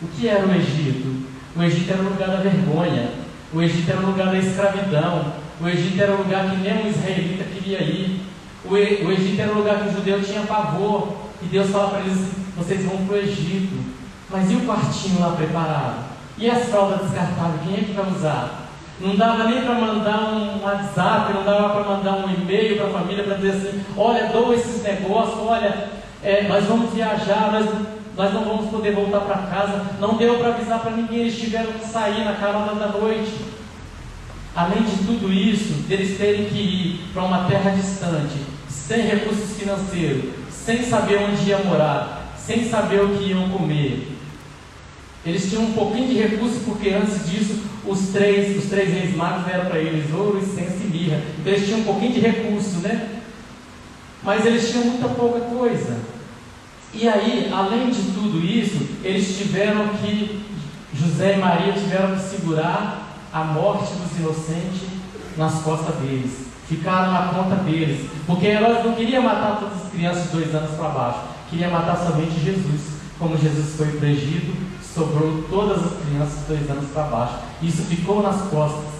O 0.02 0.08
que 0.08 0.28
era 0.28 0.46
o 0.46 0.54
Egito? 0.54 1.26
O 1.56 1.62
Egito 1.62 1.92
era 1.92 2.02
o 2.02 2.08
lugar 2.10 2.28
da 2.28 2.36
vergonha. 2.36 3.08
O 3.52 3.62
Egito 3.62 3.90
era 3.90 4.00
o 4.00 4.06
lugar 4.06 4.26
da 4.26 4.38
escravidão. 4.38 5.32
O 5.60 5.66
Egito 5.66 6.00
era 6.00 6.12
o 6.12 6.18
lugar 6.18 6.50
que 6.50 6.56
nem 6.56 6.84
um 6.84 6.88
israelita 6.88 7.44
queria 7.44 7.82
ir. 7.82 8.20
O, 8.64 8.76
Egito 8.76 9.40
era 9.40 9.52
o 9.52 9.58
lugar 9.58 9.80
que 9.80 9.88
o 9.88 9.92
judeu 9.92 10.22
tinha 10.22 10.42
pavor. 10.42 11.16
E 11.42 11.46
Deus 11.46 11.70
fala 11.70 11.88
para 11.88 12.00
eles: 12.00 12.30
vocês 12.56 12.84
vão 12.84 12.98
para 13.06 13.16
o 13.16 13.18
Egito. 13.18 13.97
Mas 14.30 14.50
e 14.50 14.54
o 14.54 14.66
quartinho 14.66 15.20
lá 15.20 15.32
preparado? 15.32 16.04
E 16.36 16.48
as 16.50 16.68
fraldas 16.68 17.00
descartáveis? 17.00 17.62
Quem 17.64 17.74
é 17.74 17.84
que 17.84 17.92
vai 17.92 18.10
usar? 18.10 18.68
Não 19.00 19.16
dava 19.16 19.44
nem 19.44 19.62
para 19.62 19.74
mandar 19.74 20.32
um 20.32 20.62
WhatsApp, 20.62 21.32
não 21.32 21.44
dava 21.44 21.70
para 21.70 21.96
mandar 21.96 22.26
um 22.26 22.30
e-mail 22.30 22.76
para 22.76 22.86
a 22.86 22.90
família 22.90 23.24
para 23.24 23.34
dizer 23.36 23.50
assim: 23.50 23.84
olha, 23.96 24.26
dou 24.26 24.52
esses 24.52 24.82
negócios, 24.82 25.38
olha, 25.38 25.88
é, 26.22 26.48
nós 26.48 26.64
vamos 26.64 26.92
viajar, 26.92 27.52
nós, 27.52 27.66
nós 28.16 28.34
não 28.34 28.44
vamos 28.44 28.70
poder 28.70 28.92
voltar 28.94 29.20
para 29.20 29.46
casa. 29.46 29.86
Não 30.00 30.16
deu 30.16 30.38
para 30.38 30.48
avisar 30.48 30.80
para 30.80 30.90
ninguém, 30.90 31.20
eles 31.20 31.38
tiveram 31.38 31.72
que 31.72 31.86
sair 31.86 32.24
na 32.24 32.34
calada 32.34 32.74
da 32.74 32.88
noite. 32.88 33.32
Além 34.54 34.82
de 34.82 35.06
tudo 35.06 35.32
isso, 35.32 35.84
eles 35.88 36.18
terem 36.18 36.46
que 36.46 36.58
ir 36.58 37.10
para 37.12 37.22
uma 37.22 37.44
terra 37.44 37.70
distante, 37.70 38.40
sem 38.68 39.02
recursos 39.02 39.56
financeiros, 39.56 40.32
sem 40.50 40.82
saber 40.82 41.20
onde 41.20 41.48
ia 41.48 41.58
morar, 41.58 42.34
sem 42.36 42.68
saber 42.68 43.02
o 43.02 43.16
que 43.16 43.30
iam 43.30 43.48
comer, 43.50 44.17
eles 45.28 45.48
tinham 45.48 45.64
um 45.64 45.72
pouquinho 45.72 46.08
de 46.08 46.14
recurso, 46.14 46.60
porque 46.64 46.90
antes 46.90 47.28
disso 47.28 47.60
os 47.86 48.08
três, 48.08 48.56
os 48.56 48.68
três 48.70 48.92
reis 48.92 49.16
magos 49.16 49.46
deram 49.46 49.66
para 49.66 49.78
eles 49.78 50.12
ouro, 50.12 50.38
incenso 50.38 50.78
e 50.84 50.86
mirra. 50.86 51.20
Então 51.38 51.52
eles 51.52 51.66
tinham 51.66 51.80
um 51.80 51.84
pouquinho 51.84 52.12
de 52.12 52.20
recurso, 52.20 52.78
né? 52.78 53.20
Mas 54.22 54.44
eles 54.44 54.70
tinham 54.70 54.84
muita 54.84 55.08
pouca 55.08 55.40
coisa. 55.40 55.98
E 56.92 57.06
aí, 57.06 57.50
além 57.52 57.90
de 57.90 58.02
tudo 58.12 58.44
isso, 58.44 58.78
eles 59.04 59.36
tiveram 59.36 59.88
que, 59.88 60.40
José 60.94 61.34
e 61.34 61.38
Maria 61.38 61.72
tiveram 61.72 62.16
que 62.16 62.22
segurar 62.22 63.16
a 63.32 63.44
morte 63.44 63.92
dos 63.92 64.18
inocentes 64.18 64.88
nas 65.36 65.62
costas 65.62 65.94
deles. 65.96 66.46
Ficaram 66.66 67.12
na 67.12 67.28
conta 67.28 67.56
deles. 67.56 68.08
Porque 68.26 68.46
Herodes 68.46 68.84
não 68.84 68.94
queria 68.94 69.20
matar 69.20 69.58
todas 69.60 69.84
as 69.84 69.92
crianças 69.92 70.24
de 70.24 70.28
dois 70.30 70.54
anos 70.54 70.70
para 70.76 70.88
baixo. 70.88 71.20
Queria 71.50 71.68
matar 71.68 71.96
somente 71.96 72.40
Jesus. 72.40 72.98
Como 73.18 73.36
Jesus 73.36 73.74
foi 73.76 73.88
para 73.98 74.08
sobrou 74.98 75.44
todas 75.48 75.78
as 75.78 75.92
crianças 76.02 76.40
dois 76.48 76.68
anos 76.68 76.90
para 76.90 77.04
baixo. 77.04 77.34
Isso 77.62 77.82
ficou 77.84 78.20
nas 78.20 78.42
costas 78.48 78.90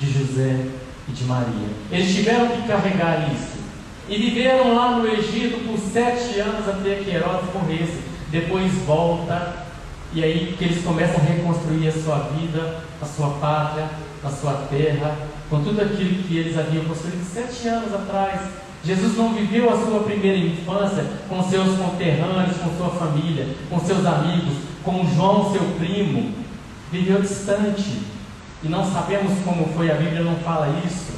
de 0.00 0.10
José 0.10 0.66
e 1.08 1.12
de 1.12 1.24
Maria. 1.24 1.68
Eles 1.90 2.14
tiveram 2.14 2.48
que 2.48 2.66
carregar 2.66 3.30
isso. 3.32 3.60
E 4.08 4.16
viveram 4.16 4.74
lá 4.74 4.96
no 4.96 5.06
Egito 5.06 5.64
por 5.66 5.78
sete 5.78 6.40
anos 6.40 6.66
até 6.66 6.96
que 6.96 7.10
Herodes 7.10 7.52
morresse. 7.54 8.00
Depois 8.30 8.72
volta, 8.86 9.66
e 10.14 10.24
aí 10.24 10.54
que 10.58 10.64
eles 10.64 10.82
começam 10.82 11.16
a 11.16 11.24
reconstruir 11.24 11.88
a 11.88 11.92
sua 11.92 12.18
vida, 12.30 12.80
a 13.00 13.04
sua 13.04 13.28
pátria, 13.34 13.90
a 14.24 14.30
sua 14.30 14.54
terra, 14.70 15.16
com 15.50 15.62
tudo 15.62 15.82
aquilo 15.82 16.22
que 16.22 16.38
eles 16.38 16.58
haviam 16.58 16.84
construído 16.84 17.24
sete 17.24 17.68
anos 17.68 17.94
atrás. 17.94 18.40
Jesus 18.84 19.16
não 19.16 19.32
viveu 19.32 19.72
a 19.72 19.76
sua 19.76 20.00
primeira 20.00 20.38
infância 20.38 21.04
com 21.28 21.42
seus 21.42 21.78
conterrâneos, 21.78 22.56
com 22.56 22.76
sua 22.76 22.90
família, 22.90 23.48
com 23.70 23.78
seus 23.78 24.04
amigos, 24.04 24.54
com 24.82 25.06
João, 25.14 25.52
seu 25.52 25.62
primo. 25.78 26.32
Viveu 26.90 27.22
distante. 27.22 28.02
E 28.62 28.68
não 28.68 28.84
sabemos 28.84 29.32
como 29.44 29.66
foi, 29.74 29.90
a 29.90 29.94
Bíblia 29.94 30.22
não 30.22 30.36
fala 30.36 30.80
isso. 30.84 31.12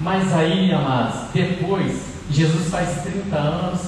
Mas 0.00 0.32
aí, 0.32 0.72
amados, 0.72 1.30
depois, 1.32 2.10
Jesus 2.30 2.68
faz 2.68 3.02
30 3.02 3.36
anos 3.36 3.80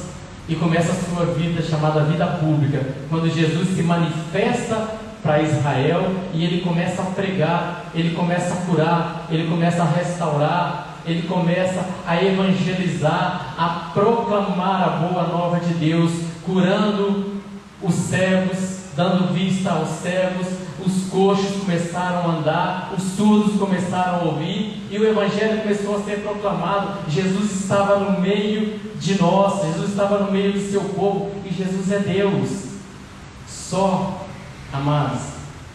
e 0.49 0.55
começa 0.57 0.93
a 0.93 0.95
sua 0.95 1.27
vida 1.35 1.63
chamada 1.63 2.05
vida 2.05 2.27
pública, 2.27 2.85
quando 3.09 3.33
Jesus 3.33 3.77
se 3.77 3.83
manifesta 3.83 4.89
para 5.23 5.41
Israel 5.41 6.11
e 6.35 6.45
ele 6.45 6.63
começa 6.63 7.01
a 7.01 7.07
pregar, 7.07 7.85
ele 7.95 8.15
começa 8.15 8.55
a 8.55 8.57
curar, 8.67 9.27
ele 9.31 9.49
começa 9.49 9.83
a 9.83 9.87
restaurar, 9.87 10.82
ele 11.05 11.27
começa 11.27 11.85
a 12.07 12.23
evangelizar, 12.23 13.55
a 13.59 13.91
proclamar 13.93 14.83
a 14.83 14.91
boa 15.07 15.27
nova 15.27 15.61
de 15.61 15.75
Deus, 15.75 16.13
curando 16.45 17.41
os 17.83 17.95
cegos, 17.95 18.83
dando 18.97 19.33
vista 19.33 19.73
aos 19.73 19.89
cegos, 19.89 20.47
os 20.85 21.11
coxos 21.11 21.61
começaram 21.61 22.31
a 22.31 22.35
andar, 22.35 22.95
os 22.97 23.03
surdos 23.17 23.59
começaram 23.59 24.21
a 24.21 24.23
ouvir 24.25 24.83
e 24.91 24.99
o 24.99 25.07
evangelho 25.07 25.63
começou 25.63 25.97
a 25.97 26.03
ser 26.03 26.23
proclamado. 26.23 27.09
Jesus 27.09 27.63
estava 27.63 27.99
no 27.99 28.21
meio 28.21 28.79
de 28.97 29.21
nós, 29.21 29.63
Jesus 29.63 29.91
estava 29.91 30.19
no 30.19 30.33
meio 30.33 30.53
do 30.53 30.71
seu 30.71 30.81
povo 30.81 31.31
e 31.45 31.53
Jesus 31.53 31.91
é 31.93 31.99
Deus. 31.99 32.73
Só, 33.47 34.27
amados, 34.73 35.23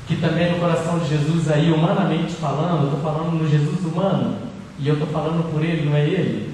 que 0.07 0.17
também 0.17 0.51
no 0.51 0.59
coração 0.59 0.99
de 0.99 1.09
Jesus 1.09 1.49
aí, 1.49 1.71
humanamente 1.71 2.34
falando, 2.34 2.86
estou 2.86 3.01
falando 3.01 3.32
no 3.32 3.49
Jesus 3.49 3.86
humano, 3.86 4.47
e 4.80 4.88
eu 4.88 4.93
estou 4.93 5.07
falando 5.07 5.51
por 5.51 5.63
ele, 5.63 5.89
não 5.89 5.95
é 5.95 6.05
ele, 6.05 6.53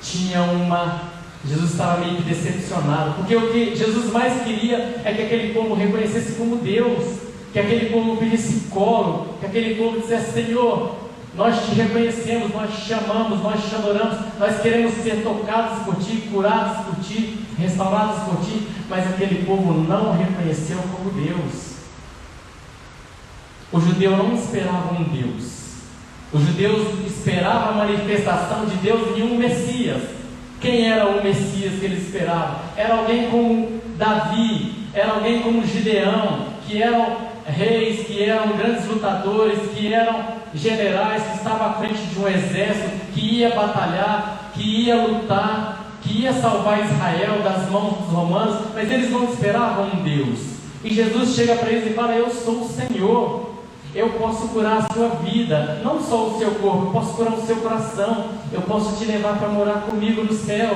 tinha 0.00 0.42
uma. 0.42 1.12
Jesus 1.44 1.72
estava 1.72 2.04
meio 2.04 2.18
que 2.18 2.22
decepcionado, 2.22 3.14
porque 3.14 3.34
o 3.34 3.52
que 3.52 3.74
Jesus 3.74 4.12
mais 4.12 4.44
queria 4.44 5.00
é 5.04 5.12
que 5.12 5.22
aquele 5.22 5.52
povo 5.52 5.74
reconhecesse 5.74 6.34
como 6.34 6.56
Deus, 6.56 7.18
que 7.52 7.58
aquele 7.58 7.90
povo 7.90 8.16
pedisse 8.16 8.68
colo, 8.70 9.34
que 9.40 9.46
aquele 9.46 9.74
povo 9.74 10.00
dissesse: 10.00 10.32
Senhor, 10.32 11.02
nós 11.34 11.64
te 11.64 11.74
reconhecemos, 11.74 12.52
nós 12.52 12.74
te 12.74 12.88
chamamos, 12.88 13.42
nós 13.42 13.60
te 13.64 13.74
adoramos, 13.74 14.18
nós 14.38 14.60
queremos 14.60 14.92
ser 14.94 15.22
tocados 15.22 15.82
por 15.84 15.96
ti, 15.96 16.28
curados 16.30 16.84
por 16.84 17.02
ti, 17.02 17.40
restaurados 17.58 18.22
por 18.24 18.44
ti, 18.44 18.68
mas 18.88 19.08
aquele 19.08 19.44
povo 19.46 19.72
não 19.72 20.16
reconheceu 20.16 20.78
como 20.94 21.10
Deus. 21.10 21.72
O 23.72 23.80
judeu 23.80 24.16
não 24.16 24.34
esperava 24.34 24.94
um 24.94 25.04
Deus, 25.04 25.61
os 26.32 26.46
judeus 26.46 26.88
esperavam 27.06 27.70
a 27.70 27.84
manifestação 27.84 28.64
de 28.64 28.76
Deus 28.76 29.16
em 29.16 29.22
um 29.22 29.36
Messias. 29.36 30.02
Quem 30.60 30.90
era 30.90 31.06
o 31.06 31.22
Messias 31.22 31.78
que 31.78 31.84
eles 31.84 32.06
esperavam? 32.06 32.56
Era 32.76 32.94
alguém 32.94 33.30
como 33.30 33.80
Davi, 33.98 34.72
era 34.94 35.12
alguém 35.12 35.42
como 35.42 35.66
Gideão, 35.66 36.46
que 36.66 36.82
eram 36.82 37.16
reis, 37.44 38.06
que 38.06 38.22
eram 38.22 38.56
grandes 38.56 38.86
lutadores, 38.86 39.58
que 39.74 39.92
eram 39.92 40.24
generais, 40.54 41.22
que 41.22 41.36
estavam 41.36 41.66
à 41.66 41.72
frente 41.74 42.00
de 42.00 42.18
um 42.18 42.28
exército, 42.28 42.90
que 43.12 43.38
ia 43.38 43.50
batalhar, 43.50 44.52
que 44.54 44.84
ia 44.84 44.96
lutar, 44.96 45.84
que 46.02 46.22
ia 46.22 46.32
salvar 46.32 46.84
Israel 46.84 47.42
das 47.42 47.68
mãos 47.70 47.98
dos 47.98 48.08
romanos, 48.08 48.68
mas 48.74 48.90
eles 48.90 49.10
não 49.10 49.24
esperavam 49.24 49.86
um 49.86 50.02
Deus. 50.02 50.38
E 50.84 50.94
Jesus 50.94 51.34
chega 51.34 51.56
para 51.56 51.70
eles 51.70 51.90
e 51.90 51.94
fala: 51.94 52.12
Eu 52.12 52.30
sou 52.30 52.62
o 52.62 52.68
Senhor. 52.68 53.51
Eu 53.94 54.08
posso 54.10 54.48
curar 54.48 54.78
a 54.78 54.94
sua 54.94 55.08
vida, 55.16 55.80
não 55.84 56.00
só 56.00 56.28
o 56.28 56.38
seu 56.38 56.52
corpo, 56.52 56.86
eu 56.86 56.90
posso 56.92 57.14
curar 57.14 57.34
o 57.34 57.46
seu 57.46 57.56
coração, 57.56 58.30
eu 58.50 58.62
posso 58.62 58.96
te 58.96 59.04
levar 59.04 59.38
para 59.38 59.48
morar 59.48 59.82
comigo 59.82 60.24
no 60.24 60.32
céu. 60.32 60.74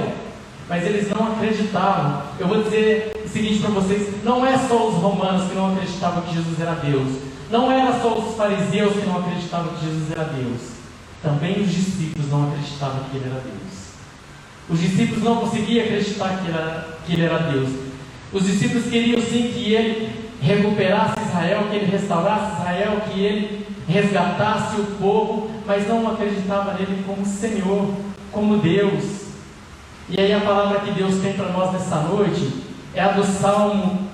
Mas 0.68 0.84
eles 0.84 1.08
não 1.08 1.32
acreditavam. 1.32 2.22
Eu 2.38 2.48
vou 2.48 2.62
dizer 2.62 3.12
o 3.24 3.28
seguinte 3.28 3.60
para 3.60 3.70
vocês: 3.70 4.22
não 4.22 4.44
é 4.44 4.58
só 4.58 4.88
os 4.88 4.96
romanos 4.96 5.48
que 5.48 5.54
não 5.54 5.72
acreditavam 5.72 6.22
que 6.22 6.34
Jesus 6.34 6.60
era 6.60 6.74
Deus, 6.74 7.08
não 7.50 7.72
era 7.72 7.98
só 8.00 8.18
os 8.18 8.36
fariseus 8.36 8.92
que 8.92 9.06
não 9.06 9.18
acreditavam 9.18 9.72
que 9.74 9.86
Jesus 9.86 10.10
era 10.10 10.24
Deus, 10.24 10.60
também 11.22 11.62
os 11.62 11.70
discípulos 11.70 12.30
não 12.30 12.48
acreditavam 12.48 13.04
que 13.10 13.16
ele 13.16 13.30
era 13.30 13.40
Deus. 13.40 13.86
Os 14.68 14.80
discípulos 14.80 15.22
não 15.22 15.36
conseguiam 15.36 15.84
acreditar 15.84 16.38
que 16.38 16.48
ele 16.48 16.58
era, 16.58 16.98
que 17.06 17.12
ele 17.12 17.24
era 17.24 17.38
Deus. 17.38 17.70
Os 18.32 18.44
discípulos 18.44 18.86
queriam 18.90 19.20
sim 19.22 19.52
que 19.54 19.72
ele 19.72 20.25
recuperasse 20.40 21.20
Israel, 21.20 21.66
que 21.70 21.76
ele 21.76 21.90
restaurasse 21.90 22.60
Israel, 22.60 23.00
que 23.10 23.20
ele 23.20 23.66
resgatasse 23.88 24.80
o 24.80 24.86
povo, 24.98 25.50
mas 25.66 25.86
não 25.88 26.10
acreditavam 26.10 26.74
nele 26.74 27.04
como 27.06 27.24
Senhor, 27.24 27.94
como 28.32 28.58
Deus. 28.58 29.26
E 30.08 30.20
aí 30.20 30.32
a 30.32 30.40
palavra 30.40 30.80
que 30.80 30.92
Deus 30.92 31.20
tem 31.20 31.32
para 31.32 31.50
nós 31.50 31.72
nessa 31.72 31.96
noite 32.00 32.64
é 32.94 33.00
a 33.00 33.12
do 33.12 33.24
Salmo 33.24 34.08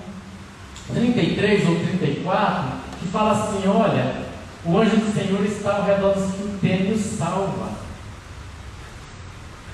33 0.92 1.68
ou 1.68 1.76
34, 1.76 2.72
que 2.98 3.08
fala 3.08 3.32
assim: 3.32 3.68
Olha, 3.68 4.22
o 4.64 4.78
anjo 4.78 4.96
do 4.96 5.12
Senhor 5.12 5.44
está 5.44 5.76
ao 5.76 5.84
redor 5.84 6.14
dos 6.14 6.32
que 6.34 6.42
o 6.42 6.58
temem 6.60 6.96
salva. 6.96 7.70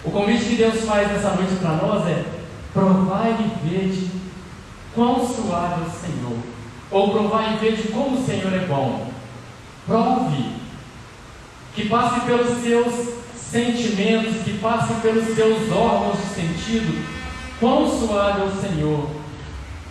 O 0.05 0.11
convite 0.11 0.45
que 0.45 0.57
Deus 0.57 0.85
faz 0.85 1.09
nessa 1.09 1.31
noite 1.31 1.55
para 1.57 1.73
nós 1.73 2.07
é: 2.07 2.25
provai 2.73 3.37
e 3.41 3.69
vede 3.69 4.18
quão 4.99 5.25
suave 5.25 5.83
é 5.83 5.87
o 5.87 5.91
Senhor. 5.91 6.39
Ou 6.91 7.11
provai 7.11 7.55
e 7.55 7.59
vede 7.59 7.89
como 7.89 8.19
o 8.19 8.27
Senhor 8.27 8.53
é 8.53 8.67
bom. 8.67 9.07
Prove. 9.87 10.57
Que 11.75 11.89
passe 11.89 12.21
pelos 12.23 12.61
seus 12.61 13.15
sentimentos, 13.37 14.43
que 14.43 14.59
passe 14.59 14.93
pelos 14.95 15.37
seus 15.37 15.71
órgãos 15.71 16.19
de 16.19 16.35
sentido, 16.35 17.07
quão 17.61 17.89
suave 17.89 18.41
é 18.41 18.45
o 18.45 18.61
Senhor. 18.61 19.09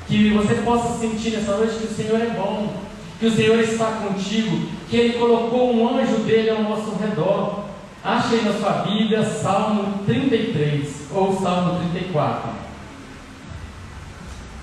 Que 0.07 0.33
você 0.33 0.55
possa 0.55 0.99
sentir 0.99 1.31
nessa 1.31 1.55
noite 1.55 1.75
que 1.75 1.85
o 1.85 1.95
Senhor 1.95 2.19
é 2.19 2.29
bom, 2.31 2.73
que 3.17 3.27
o 3.27 3.35
Senhor 3.35 3.59
está 3.59 3.85
contigo, 3.85 4.67
que 4.89 4.97
Ele 4.97 5.17
colocou 5.17 5.73
um 5.73 5.97
anjo 5.97 6.17
dele 6.17 6.49
ao 6.49 6.63
nosso 6.63 6.91
redor. 6.95 7.63
Ache 8.03 8.35
aí 8.35 8.41
na 8.43 8.53
sua 8.53 8.71
Bíblia 8.83 9.23
Salmo 9.23 10.03
33 10.05 11.07
ou 11.13 11.39
Salmo 11.39 11.79
34. 11.91 12.66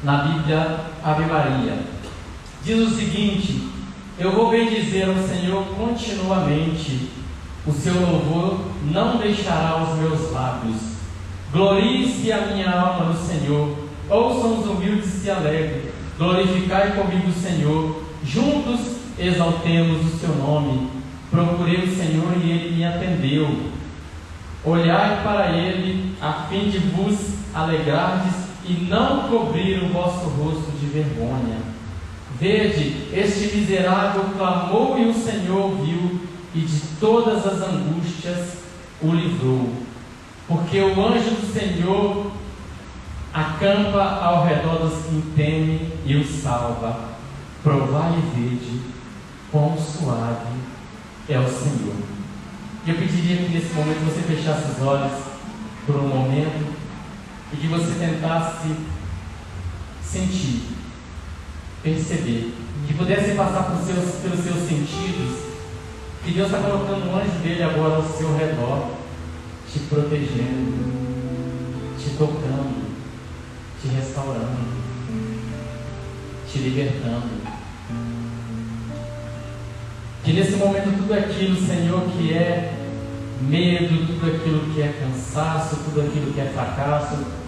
Na 0.05 0.19
Bíblia 0.19 0.81
Ave 1.03 1.25
Maria. 1.25 1.79
Diz 2.63 2.79
o 2.79 2.95
seguinte: 2.95 3.69
Eu 4.19 4.33
vou 4.33 4.51
bendizer 4.51 5.09
ao 5.09 5.17
Senhor 5.27 5.65
continuamente 5.79 7.09
o 7.67 7.73
seu 7.73 7.95
louvor 7.95 8.61
não 8.93 9.17
deixará 9.17 9.83
os 9.83 9.99
meus 9.99 10.31
lábios. 10.31 10.77
Glorie-se 11.51 12.31
a 12.31 12.49
minha 12.49 12.71
alma 12.71 13.07
no 13.07 13.17
Senhor. 13.17 13.79
Ouçam 14.11 14.61
os 14.61 14.67
humildes 14.67 15.07
e 15.07 15.21
se 15.21 15.31
alegrem. 15.31 15.85
Glorificai 16.19 16.93
comigo 16.93 17.29
o 17.29 17.33
Senhor. 17.33 18.05
Juntos 18.23 18.81
exaltemos 19.19 20.05
o 20.05 20.19
seu 20.19 20.35
nome. 20.35 20.91
Procurei 21.31 21.85
o 21.85 21.97
Senhor 21.97 22.31
e 22.45 22.51
ele 22.51 22.77
me 22.77 22.85
atendeu. 22.85 23.71
Olhai 24.63 25.23
para 25.25 25.51
ele 25.51 26.15
a 26.21 26.47
fim 26.51 26.69
de 26.69 26.79
vos 26.79 27.17
alegrardes 27.55 28.44
e 28.67 28.87
não 28.89 29.29
cobrir 29.29 29.83
o 29.83 29.89
vosso 29.89 30.27
rosto 30.29 30.73
de 30.81 30.87
vergonha. 30.87 31.59
Vede, 32.39 33.09
este 33.13 33.57
miserável 33.57 34.25
clamou 34.37 34.99
e 34.99 35.07
o 35.07 35.15
Senhor 35.15 35.57
ouviu 35.57 36.21
e 36.55 36.61
de 36.61 36.81
todas 36.99 37.47
as 37.47 37.61
angústias 37.63 38.59
o 39.03 39.13
livrou. 39.13 39.69
Porque 40.49 40.81
o 40.81 41.07
anjo 41.07 41.31
do 41.31 41.53
Senhor 41.53 42.33
acampa 43.33 44.03
ao 44.03 44.47
redor 44.47 44.79
dos 44.79 45.05
que 45.07 45.23
temem 45.37 45.93
e 46.05 46.17
o 46.17 46.27
salva. 46.27 47.15
Provai 47.63 48.13
e 48.19 48.41
vede 48.41 48.81
quão 49.51 49.77
suave 49.79 50.55
é 51.29 51.39
o 51.39 51.49
Senhor. 51.49 51.95
Eu 52.87 52.95
pediria 52.97 53.37
que 53.39 53.53
nesse 53.53 53.73
momento 53.73 54.05
você 54.05 54.21
fechasse 54.23 54.73
os 54.73 54.87
olhos 54.87 55.13
por 55.87 55.97
um 55.97 56.09
momento 56.09 56.74
e 57.55 57.57
que 57.57 57.69
você 57.69 57.95
tentasse 57.99 58.75
sentir, 60.03 60.63
perceber, 61.83 62.53
que 62.87 62.95
pudesse 62.95 63.35
passar 63.35 63.63
por 63.65 63.85
seus, 63.85 64.17
pelos 64.17 64.41
seus 64.41 64.69
sentidos 64.69 65.45
que 66.25 66.33
Deus 66.33 66.47
está 66.47 66.59
colocando 66.59 67.11
um 67.11 67.17
anjo 67.17 67.39
dele 67.43 67.63
agora 67.63 67.97
ao 67.97 68.03
seu 68.03 68.35
redor, 68.37 68.93
te 69.71 69.79
protegendo, 69.81 70.93
te 71.99 72.11
tocando, 72.17 72.95
te 73.81 73.89
restaurando, 73.89 74.59
te 76.51 76.59
libertando. 76.59 77.45
Que 80.25 80.33
nesse 80.33 80.57
momento 80.57 80.97
tudo 80.97 81.13
aquilo, 81.13 81.57
Senhor, 81.67 82.03
que 82.17 82.33
é 82.33 82.73
medo, 83.43 84.07
tudo 84.07 84.35
aquilo 84.35 84.73
que 84.73 84.81
é 84.81 84.95
cansaço, 84.99 85.77
tudo 85.85 86.01
aquilo 86.01 86.33
que 86.33 86.41
é 86.41 86.47
fracasso, 86.47 87.44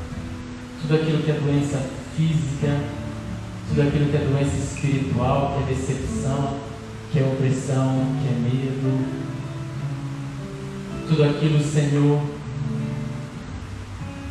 tudo 0.82 0.94
aquilo 0.94 1.22
que 1.22 1.30
é 1.30 1.34
doença 1.34 1.82
física, 2.16 2.80
tudo 3.68 3.82
aquilo 3.82 4.10
que 4.10 4.16
é 4.16 4.20
doença 4.20 4.56
espiritual, 4.56 5.56
que 5.56 5.72
é 5.72 5.74
decepção, 5.74 6.58
que 7.12 7.18
é 7.18 7.22
opressão, 7.22 8.06
que 8.20 8.28
é 8.28 8.38
medo, 8.38 9.26
tudo 11.08 11.24
aquilo, 11.24 11.62
Senhor, 11.62 12.20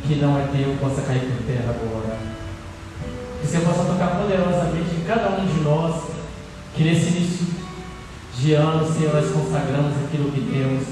que 0.06 0.14
não 0.16 0.38
é 0.38 0.46
teu, 0.48 0.76
possa 0.80 1.02
cair 1.02 1.20
por 1.20 1.46
terra 1.46 1.74
agora. 1.74 2.18
Que 3.40 3.46
o 3.46 3.50
Senhor 3.50 3.64
possa 3.64 3.84
tocar 3.84 4.20
poderosamente 4.20 4.94
em 4.94 5.04
cada 5.04 5.40
um 5.40 5.46
de 5.46 5.60
nós, 5.60 6.02
que 6.74 6.84
nesse 6.84 7.08
início 7.08 7.46
de 8.38 8.52
ano, 8.52 8.92
Senhor, 8.92 9.14
nós 9.14 9.30
consagramos 9.30 9.92
aquilo 10.04 10.30
que 10.30 10.40
temos, 10.40 10.84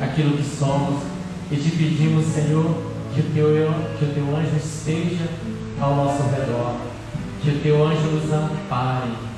aquilo 0.00 0.36
que 0.36 0.44
somos, 0.44 1.02
e 1.50 1.56
te 1.56 1.70
pedimos, 1.70 2.26
Senhor, 2.26 2.91
que 3.14 3.20
o 3.20 3.24
teu, 3.34 3.46
que 3.98 4.04
o 4.04 4.14
teu 4.14 4.36
anjo 4.36 4.56
esteja 4.56 5.28
ao 5.80 5.96
nosso 5.96 6.22
redor, 6.24 6.76
que 7.42 7.50
o 7.50 7.58
teu 7.60 7.86
anjo 7.86 8.08
nos 8.08 8.32
ampare 8.32 9.32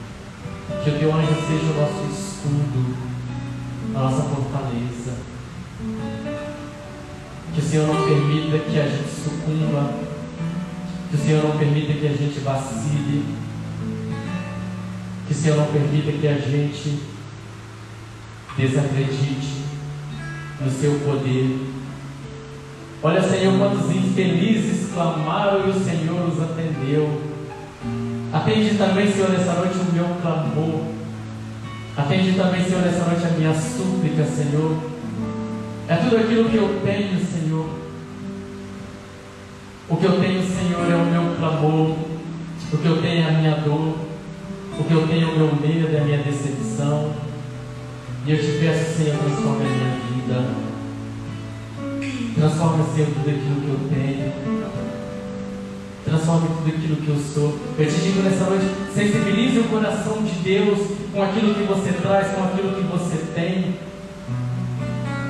que 0.82 0.90
o 0.90 0.98
teu 0.98 1.14
anjo 1.14 1.34
seja 1.46 1.72
o 1.72 1.80
nosso 1.80 2.04
escudo, 2.12 2.96
a 3.94 3.98
nossa 3.98 4.22
fortaleza. 4.22 5.14
Que 7.54 7.60
o 7.60 7.62
Senhor 7.62 7.86
não 7.86 8.06
permita 8.06 8.58
que 8.58 8.78
a 8.78 8.88
gente 8.88 9.08
sucumba. 9.08 9.94
Que 11.10 11.16
o 11.16 11.18
Senhor 11.18 11.44
não 11.44 11.56
permita 11.56 11.92
que 11.92 12.06
a 12.06 12.12
gente 12.12 12.40
vacile. 12.40 13.24
Que 15.26 15.32
o 15.32 15.36
Senhor 15.36 15.56
não 15.56 15.66
permita 15.66 16.12
que 16.12 16.28
a 16.28 16.34
gente 16.34 17.02
desacredite 18.56 19.64
no 20.60 20.70
seu 20.70 20.98
poder. 21.00 21.73
Olha, 23.06 23.20
Senhor, 23.20 23.58
quantos 23.58 23.94
infelizes 23.94 24.90
clamaram 24.94 25.66
e 25.66 25.70
o 25.72 25.84
Senhor 25.84 26.26
os 26.26 26.42
atendeu. 26.42 27.20
Atende 28.32 28.78
também, 28.78 29.12
Senhor, 29.12 29.28
nessa 29.28 29.52
noite 29.52 29.74
o 29.76 29.92
meu 29.92 30.06
clamor. 30.22 30.80
Atende 31.98 32.32
também, 32.32 32.64
Senhor, 32.64 32.80
nessa 32.80 33.04
noite 33.04 33.26
a 33.26 33.36
minha 33.36 33.52
súplica, 33.52 34.24
Senhor. 34.24 34.78
É 35.86 35.96
tudo 35.96 36.16
aquilo 36.16 36.48
que 36.48 36.56
eu 36.56 36.80
tenho, 36.82 37.20
Senhor. 37.26 37.68
O 39.90 39.96
que 39.98 40.04
eu 40.06 40.18
tenho, 40.18 40.42
Senhor, 40.42 40.90
é 40.90 40.96
o 40.96 41.04
meu 41.04 41.36
clamor. 41.36 41.96
O 42.72 42.78
que 42.78 42.86
eu 42.86 43.02
tenho 43.02 43.22
é 43.22 43.28
a 43.28 43.32
minha 43.32 43.56
dor. 43.56 43.98
O 44.78 44.84
que 44.84 44.94
eu 44.94 45.06
tenho 45.06 45.28
é 45.28 45.30
o 45.30 45.36
meu 45.36 45.54
medo, 45.56 45.94
é 45.94 46.00
a 46.00 46.04
minha 46.04 46.22
decepção. 46.22 47.12
E 48.24 48.32
eu 48.32 48.38
te 48.38 48.58
peço, 48.58 48.96
Senhor, 48.96 49.18
transforme 49.18 49.66
a 49.66 49.68
minha 49.68 49.90
vida. 50.08 50.73
Transforme, 52.34 52.84
Senhor, 52.94 53.08
tudo 53.08 53.30
aquilo 53.30 53.60
que 53.60 53.68
eu 53.68 53.88
tenho 53.90 54.64
transforme 56.04 56.48
tudo 56.48 56.68
aquilo 56.68 56.96
que 56.96 57.08
eu 57.08 57.18
sou. 57.18 57.58
Eu 57.78 57.86
te 57.86 58.00
digo 58.00 58.22
nessa 58.22 58.44
noite, 58.44 58.66
sensibilize 58.94 59.58
o 59.58 59.64
coração 59.64 60.22
de 60.22 60.32
Deus 60.42 60.78
com 61.12 61.22
aquilo 61.22 61.54
que 61.54 61.62
você 61.64 61.92
traz, 61.92 62.34
com 62.34 62.44
aquilo 62.44 62.74
que 62.74 62.82
você 62.82 63.16
tem. 63.34 63.76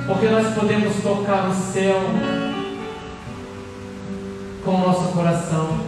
Porque 0.05 0.27
nós 0.27 0.53
podemos 0.53 0.95
tocar 1.01 1.49
o 1.49 1.53
céu 1.73 1.99
com 4.63 4.75
o 4.75 4.79
nosso 4.79 5.13
coração. 5.13 5.79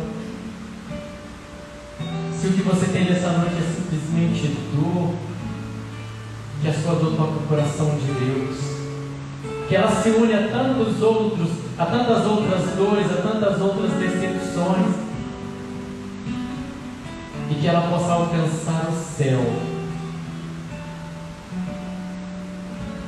Se 2.39 2.47
o 2.47 2.53
que 2.53 2.61
você 2.61 2.85
tem 2.87 3.05
nessa 3.05 3.31
noite 3.31 3.55
é 3.55 3.75
simplesmente 3.75 4.57
dor, 4.73 5.13
que 6.61 6.67
a 6.69 6.73
sua 6.73 6.95
dor 6.95 7.15
toca 7.15 7.37
o 7.37 7.47
coração 7.47 7.89
de 7.97 8.11
Deus. 8.13 8.76
Que 9.67 9.75
ela 9.75 9.89
se 9.91 10.09
une 10.09 10.33
a 10.33 10.47
tantos 10.47 11.01
outros, 11.01 11.49
a 11.77 11.85
tantas 11.85 12.25
outras 12.25 12.61
dores, 12.75 13.05
a 13.11 13.21
tantas 13.21 13.61
outras 13.61 13.91
decepções. 13.93 14.95
E 17.49 17.55
que 17.55 17.67
ela 17.67 17.89
possa 17.89 18.11
alcançar 18.11 18.89
o 18.89 18.95
céu. 18.95 19.41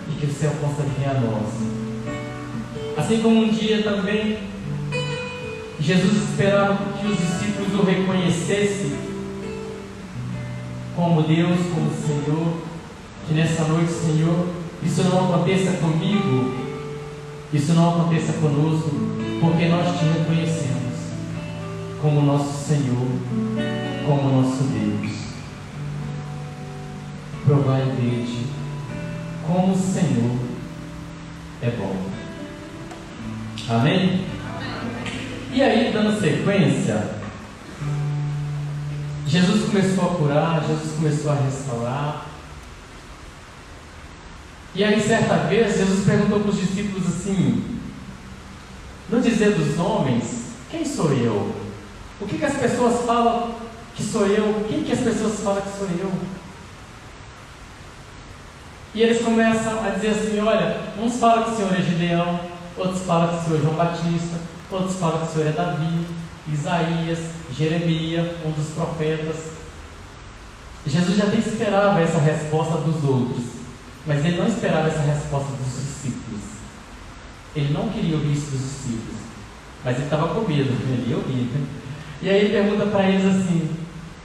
E 0.09 0.11
que 0.19 0.25
o 0.25 0.33
céu 0.33 0.51
possa 0.61 0.83
vir 0.83 1.09
a 1.09 1.13
nós. 1.13 1.79
Assim 2.97 3.21
como 3.21 3.43
um 3.43 3.49
dia 3.49 3.81
também 3.81 4.49
Jesus 5.79 6.29
esperava 6.29 6.77
que 6.99 7.07
os 7.07 7.17
discípulos 7.17 7.73
o 7.79 7.83
reconhecessem 7.83 8.91
como 10.95 11.23
Deus, 11.23 11.57
como 11.73 11.89
Senhor, 12.05 12.57
que 13.25 13.33
nessa 13.33 13.63
noite, 13.63 13.89
Senhor, 13.89 14.45
isso 14.83 15.03
não 15.03 15.25
aconteça 15.25 15.73
comigo, 15.77 16.53
isso 17.53 17.73
não 17.73 17.89
aconteça 17.89 18.33
conosco, 18.33 18.91
porque 19.41 19.67
nós 19.67 19.97
te 19.97 20.05
reconhecemos 20.05 20.79
como 22.01 22.21
nosso 22.21 22.65
Senhor, 22.65 23.07
como 24.05 24.41
nosso 24.41 24.63
Deus. 24.63 25.19
Provai 27.45 27.81
e 27.81 28.45
como 29.45 29.73
o 29.73 29.77
Senhor 29.77 30.37
é 31.61 31.69
bom. 31.71 31.95
Amém? 33.69 34.25
E 35.51 35.61
aí, 35.61 35.91
dando 35.91 36.19
sequência, 36.19 37.19
Jesus 39.25 39.65
começou 39.69 40.05
a 40.05 40.15
curar, 40.15 40.63
Jesus 40.67 40.95
começou 40.95 41.31
a 41.31 41.35
restaurar. 41.35 42.25
E 44.75 44.83
aí, 44.83 45.01
certa 45.01 45.35
vez, 45.47 45.77
Jesus 45.77 46.05
perguntou 46.05 46.41
para 46.41 46.51
os 46.51 46.59
discípulos 46.59 47.07
assim: 47.07 47.79
No 49.09 49.21
dizer 49.21 49.51
dos 49.51 49.79
homens, 49.79 50.49
quem 50.69 50.85
sou 50.85 51.11
eu? 51.11 51.53
O 52.21 52.27
que, 52.27 52.37
que 52.37 52.45
as 52.45 52.57
pessoas 52.57 53.05
falam 53.05 53.55
que 53.95 54.03
sou 54.03 54.27
eu? 54.27 54.65
Quem 54.69 54.83
que 54.83 54.91
as 54.91 54.99
pessoas 54.99 55.39
falam 55.39 55.61
que 55.61 55.77
sou 55.77 55.87
eu? 55.87 56.11
E 58.93 59.01
eles 59.01 59.21
começam 59.21 59.83
a 59.83 59.89
dizer 59.89 60.09
assim: 60.09 60.39
Olha, 60.39 60.81
uns 60.99 61.17
falam 61.17 61.43
que 61.43 61.51
o 61.51 61.55
Senhor 61.55 61.73
é 61.73 61.81
Gideão, 61.81 62.39
outros 62.77 63.03
falam 63.03 63.27
que 63.29 63.35
o 63.35 63.43
Senhor 63.43 63.59
é 63.59 63.61
João 63.61 63.75
Batista, 63.75 64.37
outros 64.71 64.95
falam 64.95 65.19
que 65.19 65.27
o 65.27 65.33
Senhor 65.33 65.47
é 65.47 65.51
Davi, 65.51 66.05
Isaías, 66.51 67.19
Jeremias, 67.55 68.27
um 68.45 68.51
dos 68.51 68.73
profetas. 68.73 69.59
Jesus 70.85 71.17
já 71.17 71.25
nem 71.25 71.39
esperava 71.39 72.01
essa 72.01 72.19
resposta 72.19 72.77
dos 72.77 73.03
outros, 73.03 73.43
mas 74.09 74.25
ele 74.25 74.37
não 74.37 74.47
esperava 74.47 74.87
essa 74.87 75.01
resposta 75.01 75.51
dos 75.51 75.67
discípulos. 75.67 76.41
Ele 77.55 77.71
não 77.71 77.89
queria 77.89 78.15
ouvir 78.15 78.33
isso 78.33 78.49
dos 78.49 78.59
discípulos, 78.59 79.19
mas 79.85 79.97
ele 79.97 80.05
estava 80.05 80.33
com 80.33 80.47
medo, 80.47 80.71
ele 80.71 81.11
ia 81.11 81.15
ouvir. 81.15 81.43
Né? 81.43 81.67
E 82.23 82.29
aí 82.29 82.37
ele 82.37 82.49
pergunta 82.49 82.87
para 82.87 83.07
eles 83.07 83.23
assim: 83.23 83.69